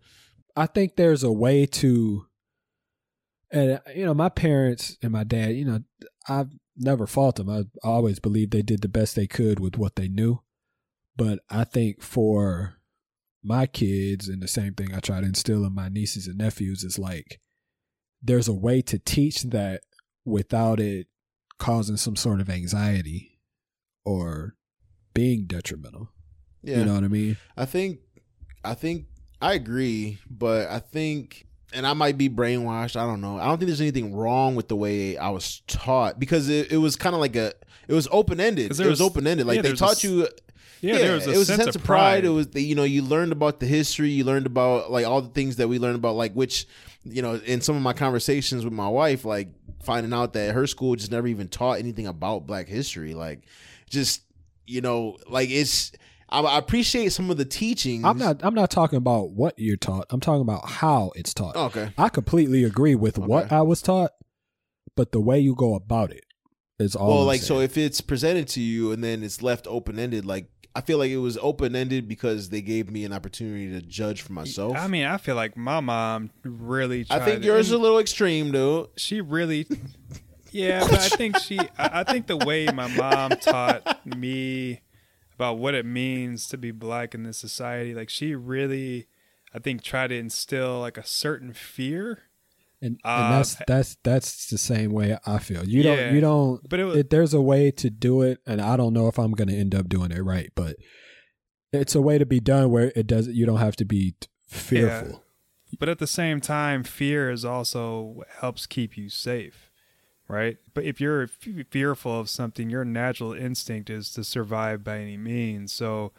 I 0.56 0.66
think 0.66 0.96
there's 0.96 1.22
a 1.22 1.32
way 1.32 1.66
to, 1.66 2.26
and 3.50 3.80
you 3.94 4.04
know, 4.04 4.14
my 4.14 4.28
parents 4.28 4.96
and 5.02 5.12
my 5.12 5.24
dad, 5.24 5.54
you 5.56 5.64
know, 5.64 5.80
I've 6.28 6.50
never 6.76 7.06
fault 7.06 7.36
them. 7.36 7.50
I 7.50 7.64
always 7.82 8.18
believed 8.18 8.52
they 8.52 8.62
did 8.62 8.82
the 8.82 8.88
best 8.88 9.16
they 9.16 9.26
could 9.26 9.60
with 9.60 9.76
what 9.76 9.96
they 9.96 10.08
knew. 10.08 10.40
But 11.16 11.40
I 11.50 11.64
think 11.64 12.02
for 12.02 12.76
my 13.42 13.66
kids, 13.66 14.28
and 14.28 14.42
the 14.42 14.48
same 14.48 14.74
thing 14.74 14.94
I 14.94 15.00
try 15.00 15.20
to 15.20 15.26
instill 15.26 15.64
in 15.64 15.74
my 15.74 15.88
nieces 15.88 16.26
and 16.26 16.38
nephews 16.38 16.84
is 16.84 16.98
like, 16.98 17.40
there's 18.22 18.48
a 18.48 18.54
way 18.54 18.82
to 18.82 18.98
teach 18.98 19.42
that 19.44 19.82
without 20.24 20.80
it 20.80 21.06
causing 21.58 21.96
some 21.96 22.16
sort 22.16 22.40
of 22.40 22.50
anxiety 22.50 23.38
or 24.04 24.56
being 25.14 25.46
detrimental. 25.46 26.10
Yeah. 26.66 26.78
You 26.78 26.84
know 26.84 26.94
what 26.94 27.04
I 27.04 27.08
mean? 27.08 27.36
I 27.56 27.64
think 27.64 28.00
I 28.64 28.74
think 28.74 29.06
I 29.40 29.54
agree, 29.54 30.18
but 30.28 30.68
I 30.68 30.80
think 30.80 31.46
and 31.72 31.86
I 31.86 31.92
might 31.92 32.18
be 32.18 32.28
brainwashed. 32.28 32.96
I 32.96 33.06
don't 33.06 33.20
know. 33.20 33.38
I 33.38 33.46
don't 33.46 33.58
think 33.58 33.68
there's 33.68 33.80
anything 33.80 34.14
wrong 34.14 34.56
with 34.56 34.68
the 34.68 34.76
way 34.76 35.16
I 35.16 35.30
was 35.30 35.60
taught 35.66 36.18
because 36.18 36.48
it, 36.48 36.72
it 36.72 36.78
was 36.78 36.96
kind 36.96 37.14
of 37.14 37.20
like 37.20 37.36
a 37.36 37.52
it 37.86 37.94
was 37.94 38.08
open 38.10 38.40
ended. 38.40 38.66
It 38.66 38.78
was 38.78 38.80
was- 38.80 39.00
open 39.00 39.26
ended. 39.26 39.46
Like 39.46 39.56
yeah, 39.56 39.62
they 39.62 39.68
there's 39.68 39.80
a 39.80 39.84
taught 39.84 40.02
you. 40.04 40.28
Yeah, 40.80 40.98
there 40.98 41.14
was 41.14 41.26
a 41.26 41.32
it 41.32 41.38
was 41.38 41.46
sense 41.46 41.60
a 41.60 41.64
sense 41.64 41.76
of 41.76 41.82
of 41.82 41.86
pride. 41.86 42.24
It 42.24 42.30
was 42.30 42.48
the, 42.48 42.60
you 42.60 42.74
know 42.74 42.84
you 42.84 43.02
learned 43.02 43.32
about 43.32 43.60
the 43.60 43.66
history. 43.66 44.10
You 44.10 44.24
learned 44.24 44.46
about 44.46 44.90
like 44.90 45.06
all 45.06 45.22
the 45.22 45.30
things 45.30 45.56
that 45.56 45.68
we 45.68 45.78
learned 45.78 45.96
about 45.96 46.16
like 46.16 46.32
which 46.34 46.66
you 47.04 47.22
know 47.22 47.34
in 47.34 47.60
some 47.60 47.76
of 47.76 47.82
my 47.82 47.92
conversations 47.92 48.64
with 48.64 48.74
my 48.74 48.88
wife 48.88 49.24
like 49.24 49.48
finding 49.82 50.12
out 50.12 50.32
that 50.34 50.52
her 50.54 50.66
school 50.66 50.96
just 50.96 51.10
never 51.12 51.28
even 51.28 51.48
taught 51.48 51.78
anything 51.78 52.06
about 52.06 52.46
Black 52.46 52.68
history. 52.68 53.14
Like 53.14 53.42
just 53.88 54.22
you 54.66 54.80
know 54.80 55.16
like 55.28 55.48
it's. 55.50 55.92
I, 56.36 56.40
I 56.40 56.58
appreciate 56.58 57.12
some 57.12 57.30
of 57.30 57.38
the 57.38 57.44
teachings. 57.46 58.04
I'm 58.04 58.18
not. 58.18 58.44
I'm 58.44 58.54
not 58.54 58.70
talking 58.70 58.98
about 58.98 59.30
what 59.30 59.54
you're 59.56 59.76
taught. 59.76 60.06
I'm 60.10 60.20
talking 60.20 60.42
about 60.42 60.68
how 60.68 61.12
it's 61.16 61.32
taught. 61.32 61.56
Oh, 61.56 61.66
okay. 61.66 61.90
I 61.96 62.10
completely 62.10 62.62
agree 62.62 62.94
with 62.94 63.18
what 63.18 63.50
I 63.50 63.62
was 63.62 63.80
taught, 63.80 64.10
but 64.96 65.12
the 65.12 65.20
way 65.20 65.40
you 65.40 65.54
go 65.54 65.74
about 65.74 66.10
it 66.12 66.24
is 66.78 66.94
all. 66.94 67.08
well, 67.08 67.20
I'm 67.20 67.26
like 67.26 67.40
saying. 67.40 67.46
so, 67.46 67.60
if 67.60 67.78
it's 67.78 68.02
presented 68.02 68.48
to 68.48 68.60
you 68.60 68.92
and 68.92 69.02
then 69.02 69.22
it's 69.22 69.42
left 69.42 69.66
open 69.66 69.98
ended, 69.98 70.26
like 70.26 70.50
I 70.74 70.82
feel 70.82 70.98
like 70.98 71.10
it 71.10 71.16
was 71.16 71.38
open 71.38 71.74
ended 71.74 72.06
because 72.06 72.50
they 72.50 72.60
gave 72.60 72.90
me 72.90 73.04
an 73.06 73.14
opportunity 73.14 73.70
to 73.70 73.80
judge 73.80 74.20
for 74.20 74.34
myself. 74.34 74.76
I 74.76 74.88
mean, 74.88 75.06
I 75.06 75.16
feel 75.16 75.36
like 75.36 75.56
my 75.56 75.80
mom 75.80 76.30
really. 76.44 77.06
I 77.08 77.18
think 77.20 77.44
yours 77.44 77.68
is 77.68 77.72
a 77.72 77.78
little 77.78 77.98
extreme, 77.98 78.52
dude. 78.52 78.88
She 78.96 79.22
really. 79.22 79.66
Yeah, 80.52 80.80
but 80.80 80.98
I 81.00 81.08
think 81.08 81.38
she. 81.38 81.58
I 81.58 82.00
I 82.00 82.04
think 82.04 82.26
the 82.26 82.36
way 82.36 82.66
my 82.66 82.88
mom 82.88 83.30
taught 83.30 84.06
me 84.06 84.80
about 85.36 85.58
what 85.58 85.74
it 85.74 85.86
means 85.86 86.48
to 86.48 86.56
be 86.58 86.70
black 86.70 87.14
in 87.14 87.22
this 87.22 87.38
society, 87.38 87.94
like 87.94 88.08
she 88.08 88.34
really, 88.34 89.06
I 89.54 89.58
think, 89.58 89.82
tried 89.82 90.08
to 90.08 90.16
instill 90.18 90.80
like 90.80 90.96
a 90.98 91.04
certain 91.06 91.52
fear. 91.52 92.22
and, 92.82 92.98
and 93.04 93.24
Uh, 93.34 93.36
that's 93.38 93.56
that's 93.66 93.96
that's 94.02 94.46
the 94.50 94.58
same 94.58 94.92
way 94.92 95.16
I 95.26 95.38
feel. 95.38 95.64
You 95.66 95.82
Yeah, 95.82 95.96
don't 95.96 96.14
you 96.14 96.20
don't. 96.20 96.68
but 96.68 96.80
it 96.80 96.84
was- 96.84 96.96
it, 96.96 97.10
there's 97.10 97.34
a 97.34 97.40
way 97.40 97.70
to 97.70 97.88
do 97.90 98.22
it, 98.22 98.40
and 98.46 98.60
I 98.60 98.76
don't 98.76 98.92
know 98.92 99.08
if 99.08 99.18
I'm 99.18 99.32
going 99.32 99.48
to 99.48 99.56
end 99.56 99.74
up 99.74 99.88
doing 99.88 100.10
it 100.10 100.20
right, 100.20 100.50
but 100.54 100.76
it's 101.72 101.94
a 101.94 102.00
way 102.00 102.16
to 102.18 102.26
be 102.26 102.40
done 102.40 102.70
where 102.70 102.92
it 102.96 103.06
doesn't. 103.06 103.34
You 103.34 103.44
don't 103.46 103.58
have 103.60 103.76
to 103.76 103.84
be 103.84 104.14
fearful. 104.48 105.08
Yeah. 105.08 105.76
But 105.78 105.88
at 105.90 105.98
the 105.98 106.06
same 106.06 106.40
time, 106.40 106.84
fear 106.84 107.30
is 107.30 107.44
also 107.44 108.00
what 108.00 108.28
helps 108.40 108.66
keep 108.66 108.96
you 108.96 109.08
safe, 109.10 109.65
right? 110.28 110.58
But 110.74 110.84
if 110.84 111.00
you're 111.00 111.24
f- 111.24 111.66
fearful 111.70 112.18
of 112.18 112.28
something, 112.28 112.70
your 112.70 112.84
natural 112.84 113.32
instinct 113.32 113.90
is 113.90 114.10
to 114.12 114.24
survive 114.24 114.82
by 114.82 114.98
any 114.98 115.16
means. 115.16 115.72
So 115.72 116.12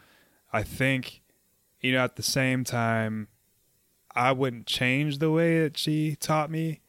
I 0.52 0.64
think, 0.64 1.22
you 1.82 1.92
know, 1.92 2.04
at 2.04 2.16
the 2.16 2.24
same 2.24 2.64
time, 2.64 3.28
I 4.16 4.32
wouldn't 4.32 4.66
change 4.66 5.20
the 5.20 5.32
way 5.32 5.62
that 5.62 5.78
she 5.78 6.16
taught 6.16 6.50
me 6.50 6.82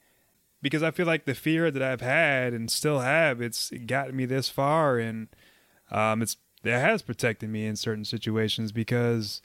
because 0.62 0.82
I 0.82 0.90
feel 0.90 1.06
like 1.06 1.24
the 1.24 1.34
fear 1.34 1.70
that 1.70 1.82
I've 1.82 2.00
had 2.00 2.52
and 2.54 2.70
still 2.70 3.00
have, 3.00 3.40
it's 3.40 3.70
gotten 3.86 4.16
me 4.16 4.24
this 4.24 4.48
far 4.48 4.98
and 4.98 5.28
um, 5.90 6.22
it's 6.22 6.36
it 6.64 6.72
has 6.72 7.02
protected 7.02 7.48
me 7.48 7.66
in 7.66 7.76
certain 7.76 8.04
situations 8.04 8.72
because 8.72 9.40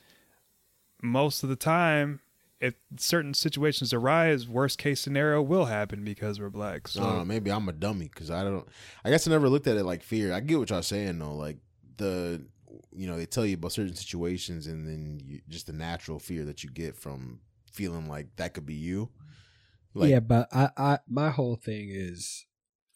most 1.01 1.43
of 1.43 1.49
the 1.49 1.55
time 1.55 2.21
if 2.63 2.75
certain 2.97 3.33
situations 3.33 3.91
arise 3.93 4.47
worst 4.47 4.77
case 4.77 5.01
scenario 5.01 5.41
will 5.41 5.65
happen 5.65 6.05
because 6.05 6.39
we're 6.39 6.49
black 6.49 6.87
so 6.87 7.03
I. 7.03 7.23
Maybe 7.25 7.51
I'm 7.51 7.67
a 7.67 7.73
dummy 7.73 8.09
because 8.11 8.31
I 8.31 8.43
don't. 8.43 8.65
I 9.03 9.09
guess 9.09 9.27
I 9.27 9.31
never 9.31 9.49
looked 9.49 9.67
at 9.67 9.75
it 9.75 9.83
like 9.83 10.01
fear. 10.01 10.33
I 10.33 10.39
get 10.39 10.57
what 10.59 10.69
y'all 10.69 10.81
saying 10.81 11.19
though. 11.19 11.35
Like 11.35 11.57
the, 11.97 12.41
you 12.95 13.05
know, 13.05 13.17
they 13.17 13.25
tell 13.25 13.45
you 13.45 13.55
about 13.55 13.73
certain 13.73 13.95
situations 13.95 14.67
and 14.67 14.87
then 14.87 15.19
you, 15.25 15.41
just 15.49 15.67
the 15.67 15.73
natural 15.73 16.19
fear 16.19 16.45
that 16.45 16.63
you 16.63 16.69
get 16.69 16.95
from 16.95 17.41
feeling 17.69 18.07
like 18.07 18.33
that 18.37 18.53
could 18.53 18.65
be 18.65 18.75
you. 18.75 19.09
Like, 19.93 20.09
yeah, 20.09 20.21
but 20.21 20.47
I, 20.53 20.69
I 20.77 20.99
my 21.07 21.31
whole 21.31 21.57
thing 21.57 21.89
is, 21.91 22.45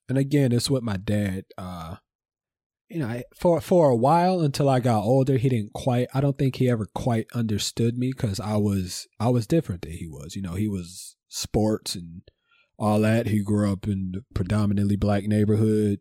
and 0.07 0.17
again, 0.17 0.53
it's 0.53 0.69
what 0.69 0.81
my 0.81 0.95
dad. 0.95 1.43
Uh, 1.57 1.97
you 2.89 2.99
know, 2.99 3.07
I, 3.07 3.23
for 3.35 3.59
for 3.59 3.89
a 3.89 3.95
while 3.95 4.41
until 4.41 4.69
I 4.69 4.79
got 4.79 5.03
older, 5.03 5.37
he 5.37 5.49
didn't 5.49 5.73
quite. 5.73 6.07
I 6.13 6.21
don't 6.21 6.37
think 6.37 6.55
he 6.55 6.69
ever 6.69 6.87
quite 6.93 7.27
understood 7.33 7.97
me 7.97 8.11
because 8.15 8.39
I 8.39 8.55
was 8.55 9.07
I 9.19 9.29
was 9.29 9.47
different 9.47 9.81
than 9.81 9.91
he 9.91 10.07
was. 10.07 10.35
You 10.35 10.41
know, 10.41 10.53
he 10.53 10.67
was 10.67 11.15
sports 11.27 11.95
and 11.95 12.21
all 12.77 13.01
that. 13.01 13.27
He 13.27 13.43
grew 13.43 13.71
up 13.71 13.87
in 13.87 14.13
a 14.17 14.33
predominantly 14.33 14.95
black 14.95 15.25
neighborhood 15.25 15.99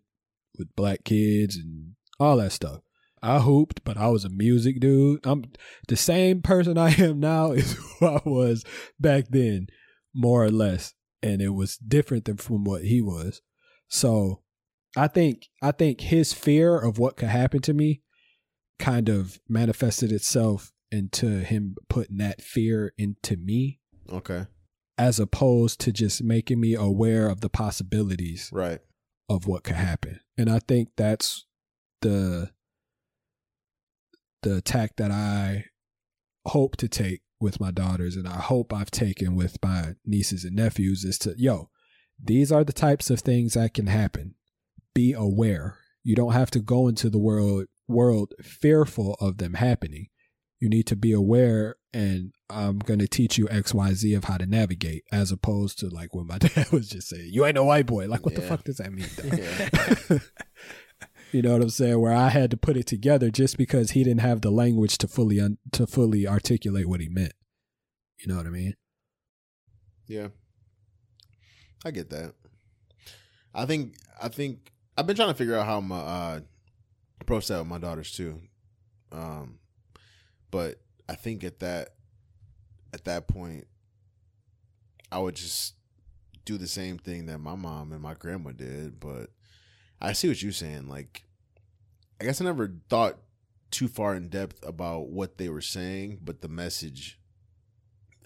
with 0.58 0.74
black 0.76 1.04
kids 1.04 1.56
and 1.56 1.94
all 2.20 2.36
that 2.36 2.52
stuff. 2.52 2.80
I 3.22 3.40
hooped, 3.40 3.82
but 3.84 3.96
I 3.96 4.08
was 4.08 4.24
a 4.24 4.30
music 4.30 4.78
dude. 4.78 5.20
I'm 5.24 5.44
the 5.88 5.96
same 5.96 6.42
person 6.42 6.78
I 6.78 6.90
am 6.90 7.18
now 7.18 7.52
is 7.52 7.72
who 8.00 8.06
I 8.06 8.20
was 8.24 8.64
back 9.00 9.26
then, 9.30 9.66
more 10.14 10.44
or 10.44 10.50
less, 10.50 10.94
and 11.22 11.42
it 11.42 11.50
was 11.50 11.76
different 11.76 12.26
than 12.26 12.36
from 12.36 12.64
what 12.64 12.82
he 12.82 13.00
was. 13.00 13.42
So, 13.88 14.42
I 14.96 15.08
think 15.08 15.48
I 15.62 15.72
think 15.72 16.00
his 16.00 16.32
fear 16.32 16.78
of 16.78 16.98
what 16.98 17.16
could 17.16 17.28
happen 17.28 17.60
to 17.62 17.74
me 17.74 18.00
kind 18.78 19.08
of 19.08 19.38
manifested 19.48 20.10
itself 20.10 20.72
into 20.90 21.40
him 21.40 21.76
putting 21.88 22.18
that 22.18 22.40
fear 22.40 22.92
into 22.96 23.36
me 23.36 23.80
okay, 24.10 24.46
as 24.96 25.20
opposed 25.20 25.80
to 25.80 25.92
just 25.92 26.22
making 26.22 26.60
me 26.60 26.74
aware 26.74 27.28
of 27.28 27.40
the 27.40 27.50
possibilities 27.50 28.50
right. 28.52 28.80
of 29.28 29.46
what 29.46 29.64
could 29.64 29.76
happen. 29.76 30.20
And 30.38 30.48
I 30.48 30.60
think 30.60 30.90
that's 30.96 31.46
the 32.00 32.50
the 34.42 34.56
attack 34.56 34.96
that 34.96 35.10
I 35.10 35.66
hope 36.46 36.76
to 36.76 36.88
take 36.88 37.22
with 37.40 37.60
my 37.60 37.70
daughters 37.70 38.16
and 38.16 38.26
I 38.26 38.40
hope 38.40 38.72
I've 38.72 38.90
taken 38.90 39.34
with 39.34 39.58
my 39.62 39.94
nieces 40.06 40.44
and 40.44 40.56
nephews 40.56 41.04
is 41.04 41.18
to 41.18 41.34
yo, 41.36 41.68
these 42.22 42.50
are 42.50 42.64
the 42.64 42.72
types 42.72 43.10
of 43.10 43.20
things 43.20 43.54
that 43.54 43.74
can 43.74 43.88
happen. 43.88 44.34
Be 44.96 45.12
aware. 45.12 45.76
You 46.02 46.16
don't 46.16 46.32
have 46.32 46.50
to 46.52 46.58
go 46.58 46.88
into 46.88 47.10
the 47.10 47.18
world 47.18 47.66
world 47.86 48.32
fearful 48.42 49.14
of 49.20 49.36
them 49.36 49.52
happening. 49.52 50.06
You 50.58 50.70
need 50.70 50.86
to 50.86 50.96
be 50.96 51.12
aware 51.12 51.76
and 51.92 52.32
I'm 52.48 52.78
going 52.78 53.00
to 53.00 53.06
teach 53.06 53.36
you 53.36 53.44
XYZ 53.48 54.16
of 54.16 54.24
how 54.24 54.38
to 54.38 54.46
navigate 54.46 55.04
as 55.12 55.30
opposed 55.30 55.78
to 55.80 55.90
like 55.90 56.14
what 56.14 56.24
my 56.24 56.38
dad 56.38 56.72
was 56.72 56.88
just 56.88 57.08
saying. 57.08 57.28
You 57.30 57.44
ain't 57.44 57.56
no 57.56 57.64
white 57.64 57.84
boy. 57.84 58.06
Like 58.06 58.24
what 58.24 58.36
the 58.36 58.40
fuck 58.40 58.64
does 58.64 58.78
that 58.78 58.90
mean? 58.90 59.06
though? 59.18 60.18
you 61.30 61.42
know 61.42 61.52
what 61.52 61.60
I'm 61.60 61.68
saying? 61.68 62.00
Where 62.00 62.14
I 62.14 62.30
had 62.30 62.50
to 62.52 62.56
put 62.56 62.78
it 62.78 62.86
together 62.86 63.30
just 63.30 63.58
because 63.58 63.90
he 63.90 64.02
didn't 64.02 64.22
have 64.22 64.40
the 64.40 64.50
language 64.50 64.96
to 64.98 65.08
fully 65.08 65.38
un- 65.38 65.58
to 65.72 65.86
fully 65.86 66.26
articulate 66.26 66.88
what 66.88 67.02
he 67.02 67.10
meant. 67.10 67.34
You 68.18 68.28
know 68.28 68.38
what 68.38 68.46
I 68.46 68.50
mean? 68.50 68.72
Yeah. 70.06 70.28
I 71.84 71.90
get 71.90 72.08
that. 72.08 72.32
I 73.54 73.66
think 73.66 73.96
I 74.22 74.28
think 74.28 74.72
I've 74.96 75.06
been 75.06 75.16
trying 75.16 75.28
to 75.28 75.34
figure 75.34 75.56
out 75.56 75.66
how 75.66 75.80
my 75.80 75.98
uh 75.98 76.40
approach 77.20 77.48
that 77.48 77.58
with 77.58 77.66
my 77.66 77.78
daughters 77.78 78.12
too. 78.12 78.40
Um 79.12 79.58
but 80.50 80.80
I 81.08 81.14
think 81.14 81.44
at 81.44 81.60
that 81.60 81.90
at 82.92 83.04
that 83.04 83.28
point 83.28 83.66
I 85.12 85.18
would 85.18 85.36
just 85.36 85.74
do 86.44 86.56
the 86.56 86.68
same 86.68 86.98
thing 86.98 87.26
that 87.26 87.38
my 87.38 87.54
mom 87.54 87.92
and 87.92 88.00
my 88.00 88.14
grandma 88.14 88.52
did, 88.52 89.00
but 89.00 89.30
I 90.00 90.12
see 90.12 90.28
what 90.28 90.42
you're 90.42 90.52
saying. 90.52 90.88
Like 90.88 91.24
I 92.20 92.24
guess 92.24 92.40
I 92.40 92.44
never 92.44 92.72
thought 92.88 93.18
too 93.70 93.88
far 93.88 94.14
in 94.14 94.28
depth 94.28 94.64
about 94.66 95.08
what 95.08 95.38
they 95.38 95.48
were 95.48 95.60
saying, 95.60 96.20
but 96.22 96.40
the 96.40 96.48
message 96.48 97.18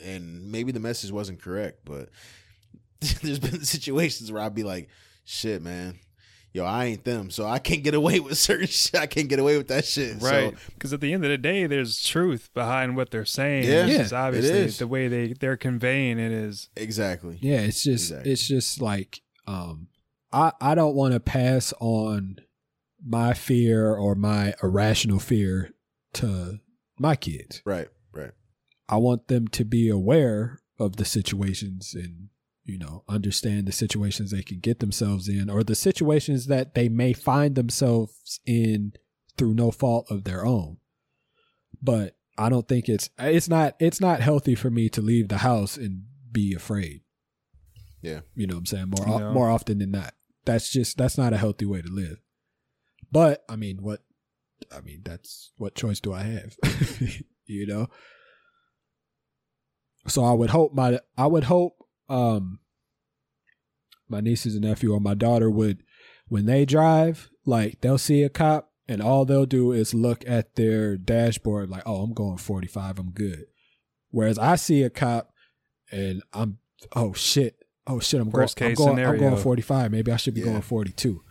and 0.03 0.51
maybe 0.51 0.73
the 0.73 0.81
message 0.81 1.11
wasn't 1.11 1.43
correct, 1.43 1.81
but 1.85 2.09
there's 3.23 3.39
been 3.39 3.65
situations 3.65 4.31
where 4.31 4.43
I'd 4.43 4.55
be 4.55 4.63
like, 4.63 4.89
shit, 5.25 5.63
man. 5.63 5.99
Yo, 6.53 6.65
I 6.65 6.87
ain't 6.87 7.05
them, 7.05 7.31
so 7.31 7.47
I 7.47 7.61
can't 7.61 7.85
get 7.85 7.95
away 7.95 8.19
with 8.21 8.37
certain 8.39 8.67
shit. 8.67 8.97
I 9.01 9.07
can't 9.07 9.29
get 9.29 9.39
away 9.39 9.57
with 9.57 9.69
that 9.69 9.85
shit. 9.85 10.21
right 10.21 10.53
So, 10.53 10.73
because 10.75 10.93
at 10.93 11.01
the 11.01 11.13
end 11.13 11.25
of 11.25 11.31
the 11.31 11.39
day 11.39 11.67
there's 11.67 12.03
truth 12.03 12.51
behind 12.55 12.97
what 12.97 13.11
they're 13.11 13.25
saying 13.25 13.65
Yeah. 13.65 13.85
It's 13.85 13.93
Yeah, 13.93 13.99
just 13.99 14.13
obviously 14.13 14.59
is. 14.59 14.79
the 14.79 14.87
way 14.89 15.07
they 15.09 15.33
they're 15.35 15.57
conveying 15.57 16.19
it 16.19 16.33
is 16.33 16.69
exactly. 16.77 17.39
Yeah, 17.41 17.61
it's 17.61 17.83
just 17.85 18.11
Exactly. 18.11 18.33
it's 18.33 18.49
just 18.49 18.81
like 18.81 19.21
um 19.47 19.89
I 20.33 20.53
I 20.61 20.75
don't 20.75 20.95
want 20.97 21.15
to 21.15 21.21
pass 21.21 21.73
on 21.81 22.37
my 23.05 23.33
fear 23.33 23.95
or 23.95 24.15
my 24.15 24.55
irrational 24.63 25.19
fear 25.21 25.71
to 26.15 26.59
my 26.99 27.17
kids. 27.17 27.63
Right, 27.65 27.89
right. 28.13 28.33
I 28.89 28.97
want 28.97 29.29
them 29.29 29.47
to 29.49 29.65
be 29.65 29.89
aware 29.89 30.61
of 30.79 30.97
the 30.97 31.05
situations 31.05 31.95
and 31.95 32.29
you 32.71 32.79
know 32.79 33.03
understand 33.09 33.67
the 33.67 33.73
situations 33.73 34.31
they 34.31 34.43
can 34.43 34.61
get 34.61 34.79
themselves 34.79 35.29
in 35.29 35.51
or 35.51 35.65
the 35.65 35.75
situations 35.75 36.47
that 36.47 36.75
they 36.75 36.89
may 36.89 37.13
find 37.13 37.55
themselves 37.57 38.39
in 38.47 38.93
through 39.37 39.55
no 39.55 39.71
fault 39.71 40.07
of 40.11 40.23
their 40.25 40.45
own. 40.47 40.77
But 41.83 42.17
I 42.39 42.49
don't 42.49 42.69
think 42.69 42.89
it's 42.89 43.11
it's 43.19 43.49
not 43.49 43.75
it's 43.81 44.01
not 44.01 44.21
healthy 44.21 44.55
for 44.55 44.71
me 44.71 44.89
to 44.91 45.03
leave 45.03 45.29
the 45.29 45.39
house 45.39 45.77
and 45.77 46.05
be 46.31 46.55
afraid. 46.55 47.01
Yeah. 48.03 48.21
You 48.35 48.47
know 48.47 48.55
what 48.55 48.61
I'm 48.61 48.67
saying? 48.67 48.93
More 48.97 49.19
No. 49.21 49.33
more 49.33 49.51
often 49.51 49.79
than 49.79 49.91
not. 49.91 50.15
That's 50.45 50.71
just 50.71 50.97
that's 50.97 51.19
not 51.19 51.33
a 51.33 51.39
healthy 51.39 51.67
way 51.67 51.83
to 51.83 51.89
live. 51.89 52.19
But 53.11 53.45
I 53.49 53.57
mean, 53.57 53.79
what 53.83 54.01
I 54.75 54.81
mean, 54.81 55.03
that's 55.05 55.53
what 55.57 55.75
choice 55.75 55.99
do 56.01 56.13
I 56.13 56.23
have? 56.23 56.57
you 57.47 57.67
know? 57.67 57.89
So 60.07 60.25
I 60.25 60.33
would 60.33 60.51
hope 60.51 60.73
my 60.73 61.01
I 61.19 61.27
would 61.27 61.45
hope 61.45 61.75
um 62.09 62.60
my 64.11 64.21
nieces 64.21 64.55
and 64.55 64.65
nephew 64.65 64.93
or 64.93 65.01
my 65.01 65.15
daughter 65.15 65.51
would 65.51 65.83
when 66.29 66.47
they 66.47 66.65
drive, 66.65 67.31
like 67.45 67.81
they'll 67.81 67.99
see 67.99 68.23
a 68.23 68.29
cop 68.29 68.71
and 68.89 69.01
all 69.01 69.25
they'll 69.25 69.47
do 69.47 69.73
is 69.73 69.95
look 69.95 70.25
at 70.27 70.57
their 70.57 70.97
dashboard 70.97 71.71
like, 71.71 71.83
"Oh, 71.87 72.03
I'm 72.03 72.13
going 72.13 72.37
45, 72.39 72.99
I'm 72.99 73.11
good." 73.11 73.45
Whereas 74.11 74.39
I 74.39 74.57
see 74.57 74.83
a 74.83 74.91
cop 74.91 75.33
and 75.93 76.23
I'm 76.33 76.59
oh 76.95 77.13
shit. 77.13 77.57
Oh 77.87 77.99
shit, 77.99 78.21
I'm 78.21 78.31
I'm 78.69 78.75
going, 78.75 78.97
I'm 79.15 79.19
going 79.19 79.33
45. 79.43 79.91
Maybe 79.91 80.13
I 80.13 80.17
should 80.17 80.35
be 80.35 80.41
Yeah. 80.41 80.47
going 80.47 80.63
42. 80.63 81.23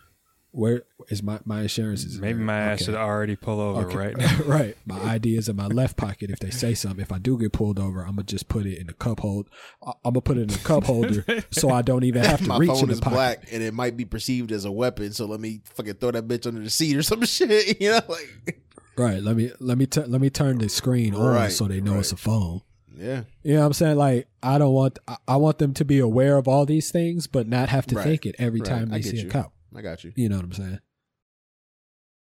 Where 0.51 0.81
is 1.09 1.21
my 1.21 1.39
my 1.45 1.61
insurance 1.61 2.03
is 2.05 2.19
Maybe 2.19 2.39
my 2.39 2.57
ass 2.59 2.83
should 2.83 2.95
already 2.95 3.35
pull 3.35 3.59
over 3.61 3.81
Okay. 3.87 3.95
right 3.97 4.17
now. 4.17 4.39
right. 4.45 4.75
My 4.85 4.99
ID 5.13 5.35
is 5.37 5.47
in 5.47 5.55
my 5.55 5.67
left 5.67 5.95
pocket. 5.95 6.31
If 6.31 6.39
they 6.39 6.49
say 6.49 6.73
something, 6.73 7.01
if 7.01 7.11
I 7.11 7.19
do 7.19 7.37
get 7.37 7.53
pulled 7.53 7.77
over, 7.77 8.01
I'm 8.01 8.11
gonna 8.15 8.23
just 8.23 8.47
put 8.47 8.65
it 8.65 8.79
in 8.79 8.87
the 8.87 8.93
cup 8.93 9.19
hold. 9.19 9.47
Uh, 9.85 9.89
I- 9.91 9.93
I'm 10.05 10.13
gonna 10.13 10.21
put 10.21 10.37
it 10.37 10.41
in 10.41 10.47
the 10.47 10.57
cup 10.59 10.85
holder 10.85 11.23
so 11.51 11.69
I 11.69 11.83
don't 11.83 12.03
even 12.03 12.23
have 12.23 12.41
to 12.41 12.47
My 12.47 12.57
reach 12.57 12.69
in 12.71 12.75
phone 12.77 12.87
the 12.87 12.93
is 12.93 12.99
pocket. 12.99 13.15
black 13.15 13.47
and 13.51 13.61
it 13.61 13.75
might 13.75 13.95
be 13.95 14.05
perceived 14.05 14.51
as 14.51 14.65
a 14.65 14.71
weapon, 14.71 15.13
so 15.13 15.27
let 15.27 15.39
me 15.39 15.61
fucking 15.65 15.93
throw 15.95 16.09
that 16.11 16.27
bitch 16.27 16.47
under 16.47 16.61
the 16.61 16.69
seat 16.71 16.95
or 16.97 17.03
some 17.03 17.21
shit. 17.25 17.79
You 17.79 17.91
know, 17.91 18.01
like 18.09 18.61
Right. 18.97 19.21
Let 19.21 19.37
me 19.37 19.51
let 19.59 19.77
me 19.77 19.85
tu- 19.85 20.01
let 20.07 20.19
me 20.19 20.29
turn 20.31 20.57
the 20.57 20.67
screen 20.67 21.13
on 21.13 21.21
Right, 21.27 21.51
so 21.51 21.67
they 21.67 21.79
know 21.79 21.99
it's 21.99 22.11
a 22.11 22.17
phone. 22.17 22.61
yeah, 22.97 23.21
You 23.43 23.53
know 23.53 23.59
what 23.61 23.65
I'm 23.67 23.73
saying? 23.73 23.97
Like 23.97 24.27
I 24.41 24.57
don't 24.57 24.73
want 24.73 24.97
I, 25.07 25.17
I 25.27 25.35
want 25.37 25.59
them 25.59 25.75
to 25.75 25.85
be 25.85 25.99
aware 25.99 26.37
of 26.37 26.47
all 26.47 26.65
these 26.65 26.89
things, 26.91 27.27
but 27.27 27.47
not 27.47 27.69
have 27.69 27.85
to 27.87 27.95
Right. 27.95 28.03
think 28.03 28.25
it 28.25 28.35
every 28.39 28.61
Right. 28.61 28.67
time 28.69 28.89
they 28.89 29.03
see 29.03 29.17
you. 29.21 29.27
a 29.27 29.29
cop. 29.31 29.53
I 29.75 29.81
got 29.81 30.03
you. 30.03 30.13
You 30.15 30.29
know 30.29 30.37
what 30.37 30.45
I'm 30.45 30.53
saying? 30.53 30.79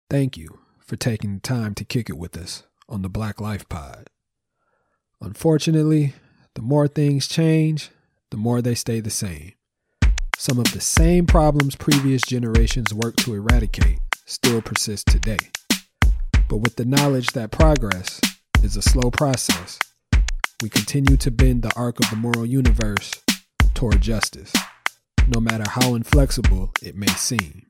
Thank 0.09 0.37
you 0.37 0.59
for 0.79 0.95
taking 0.95 1.35
the 1.35 1.39
time 1.39 1.73
to 1.75 1.85
kick 1.85 2.09
it 2.09 2.17
with 2.17 2.37
us 2.37 2.63
on 2.89 3.01
the 3.01 3.09
Blac 3.09 3.39
Life 3.39 3.67
Pod. 3.69 4.09
Unfortunately, 5.21 6.13
the 6.55 6.61
more 6.61 6.87
things 6.87 7.27
change, 7.27 7.89
the 8.29 8.37
more 8.37 8.61
they 8.61 8.75
stay 8.75 8.99
the 8.99 9.09
same. 9.09 9.53
Some 10.37 10.59
of 10.59 10.71
the 10.73 10.81
same 10.81 11.27
problems 11.27 11.75
previous 11.75 12.23
generations 12.23 12.93
worked 12.93 13.19
to 13.19 13.33
eradicate 13.33 13.99
still 14.25 14.61
persist 14.61 15.07
today. 15.07 15.37
But 16.49 16.57
with 16.57 16.75
the 16.75 16.85
knowledge 16.85 17.27
that 17.27 17.51
progress 17.51 18.19
is 18.63 18.75
a 18.75 18.81
slow 18.81 19.11
process, 19.11 19.79
we 20.61 20.69
continue 20.69 21.17
to 21.17 21.31
bend 21.31 21.61
the 21.61 21.71
arc 21.75 21.99
of 21.99 22.09
the 22.09 22.15
moral 22.15 22.45
universe 22.45 23.11
toward 23.73 24.01
justice, 24.01 24.51
no 25.33 25.39
matter 25.39 25.63
how 25.69 25.95
inflexible 25.95 26.71
it 26.81 26.95
may 26.95 27.07
seem. 27.07 27.65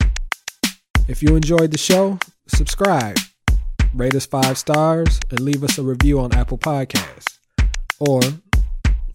If 1.07 1.22
you 1.22 1.36
enjoyed 1.36 1.72
the 1.72 1.78
show, 1.78 2.18
subscribe, 2.47 3.18
rate 3.93 4.16
us 4.16 4.26
five 4.26 4.57
stars, 4.57 5.20
and 5.30 5.39
leave 5.39 5.64
us 5.64 5.78
a 5.78 5.84
review 5.84 6.20
on 6.20 6.34
Apple 6.34 6.57
Podcasts. 6.57 7.38
Or 7.99 8.22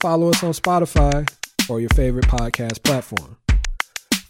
follow 0.00 0.30
us 0.30 0.44
on 0.44 0.52
Spotify 0.52 1.28
or 1.68 1.80
your 1.80 1.90
favorite 1.90 2.26
podcast 2.26 2.82
platform. 2.84 3.36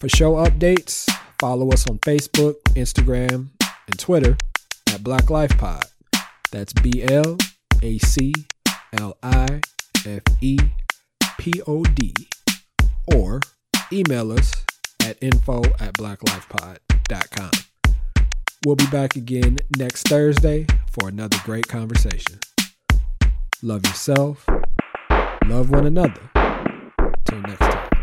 For 0.01 0.09
show 0.09 0.35
updates, 0.35 1.11
follow 1.39 1.71
us 1.71 1.87
on 1.89 1.99
Facebook, 1.99 2.55
Instagram, 2.75 3.49
and 3.87 3.99
Twitter 3.99 4.37
at 4.89 5.01
Blac 5.01 5.29
Life 5.29 5.57
Pod. 5.59 5.85
That's 6.53 6.73
B 6.73 7.03
L 7.03 7.37
A 7.83 7.99
C 7.99 8.33
L 8.99 9.17
I 9.23 9.61
F 10.07 10.23
E 10.41 10.59
P 11.39 11.61
O 11.67 11.83
D. 11.83 12.15
Or 13.15 13.41
email 13.93 14.33
us 14.33 14.53
at 15.05 15.17
info 15.21 15.63
at 15.81 15.95
blaclifepod.com. 15.95 17.51
We'll 18.65 18.77
be 18.77 18.87
back 18.87 19.17
again 19.17 19.59
next 19.77 20.09
Thursday 20.09 20.67
for 20.91 21.09
another 21.09 21.39
great 21.45 21.69
conversation. 21.69 22.41
Love 23.63 23.87
yourself, 23.87 24.45
love 25.47 25.71
one 25.71 25.87
another. 25.87 26.31
Till 27.25 27.41
next 27.41 27.59
time. 27.59 27.96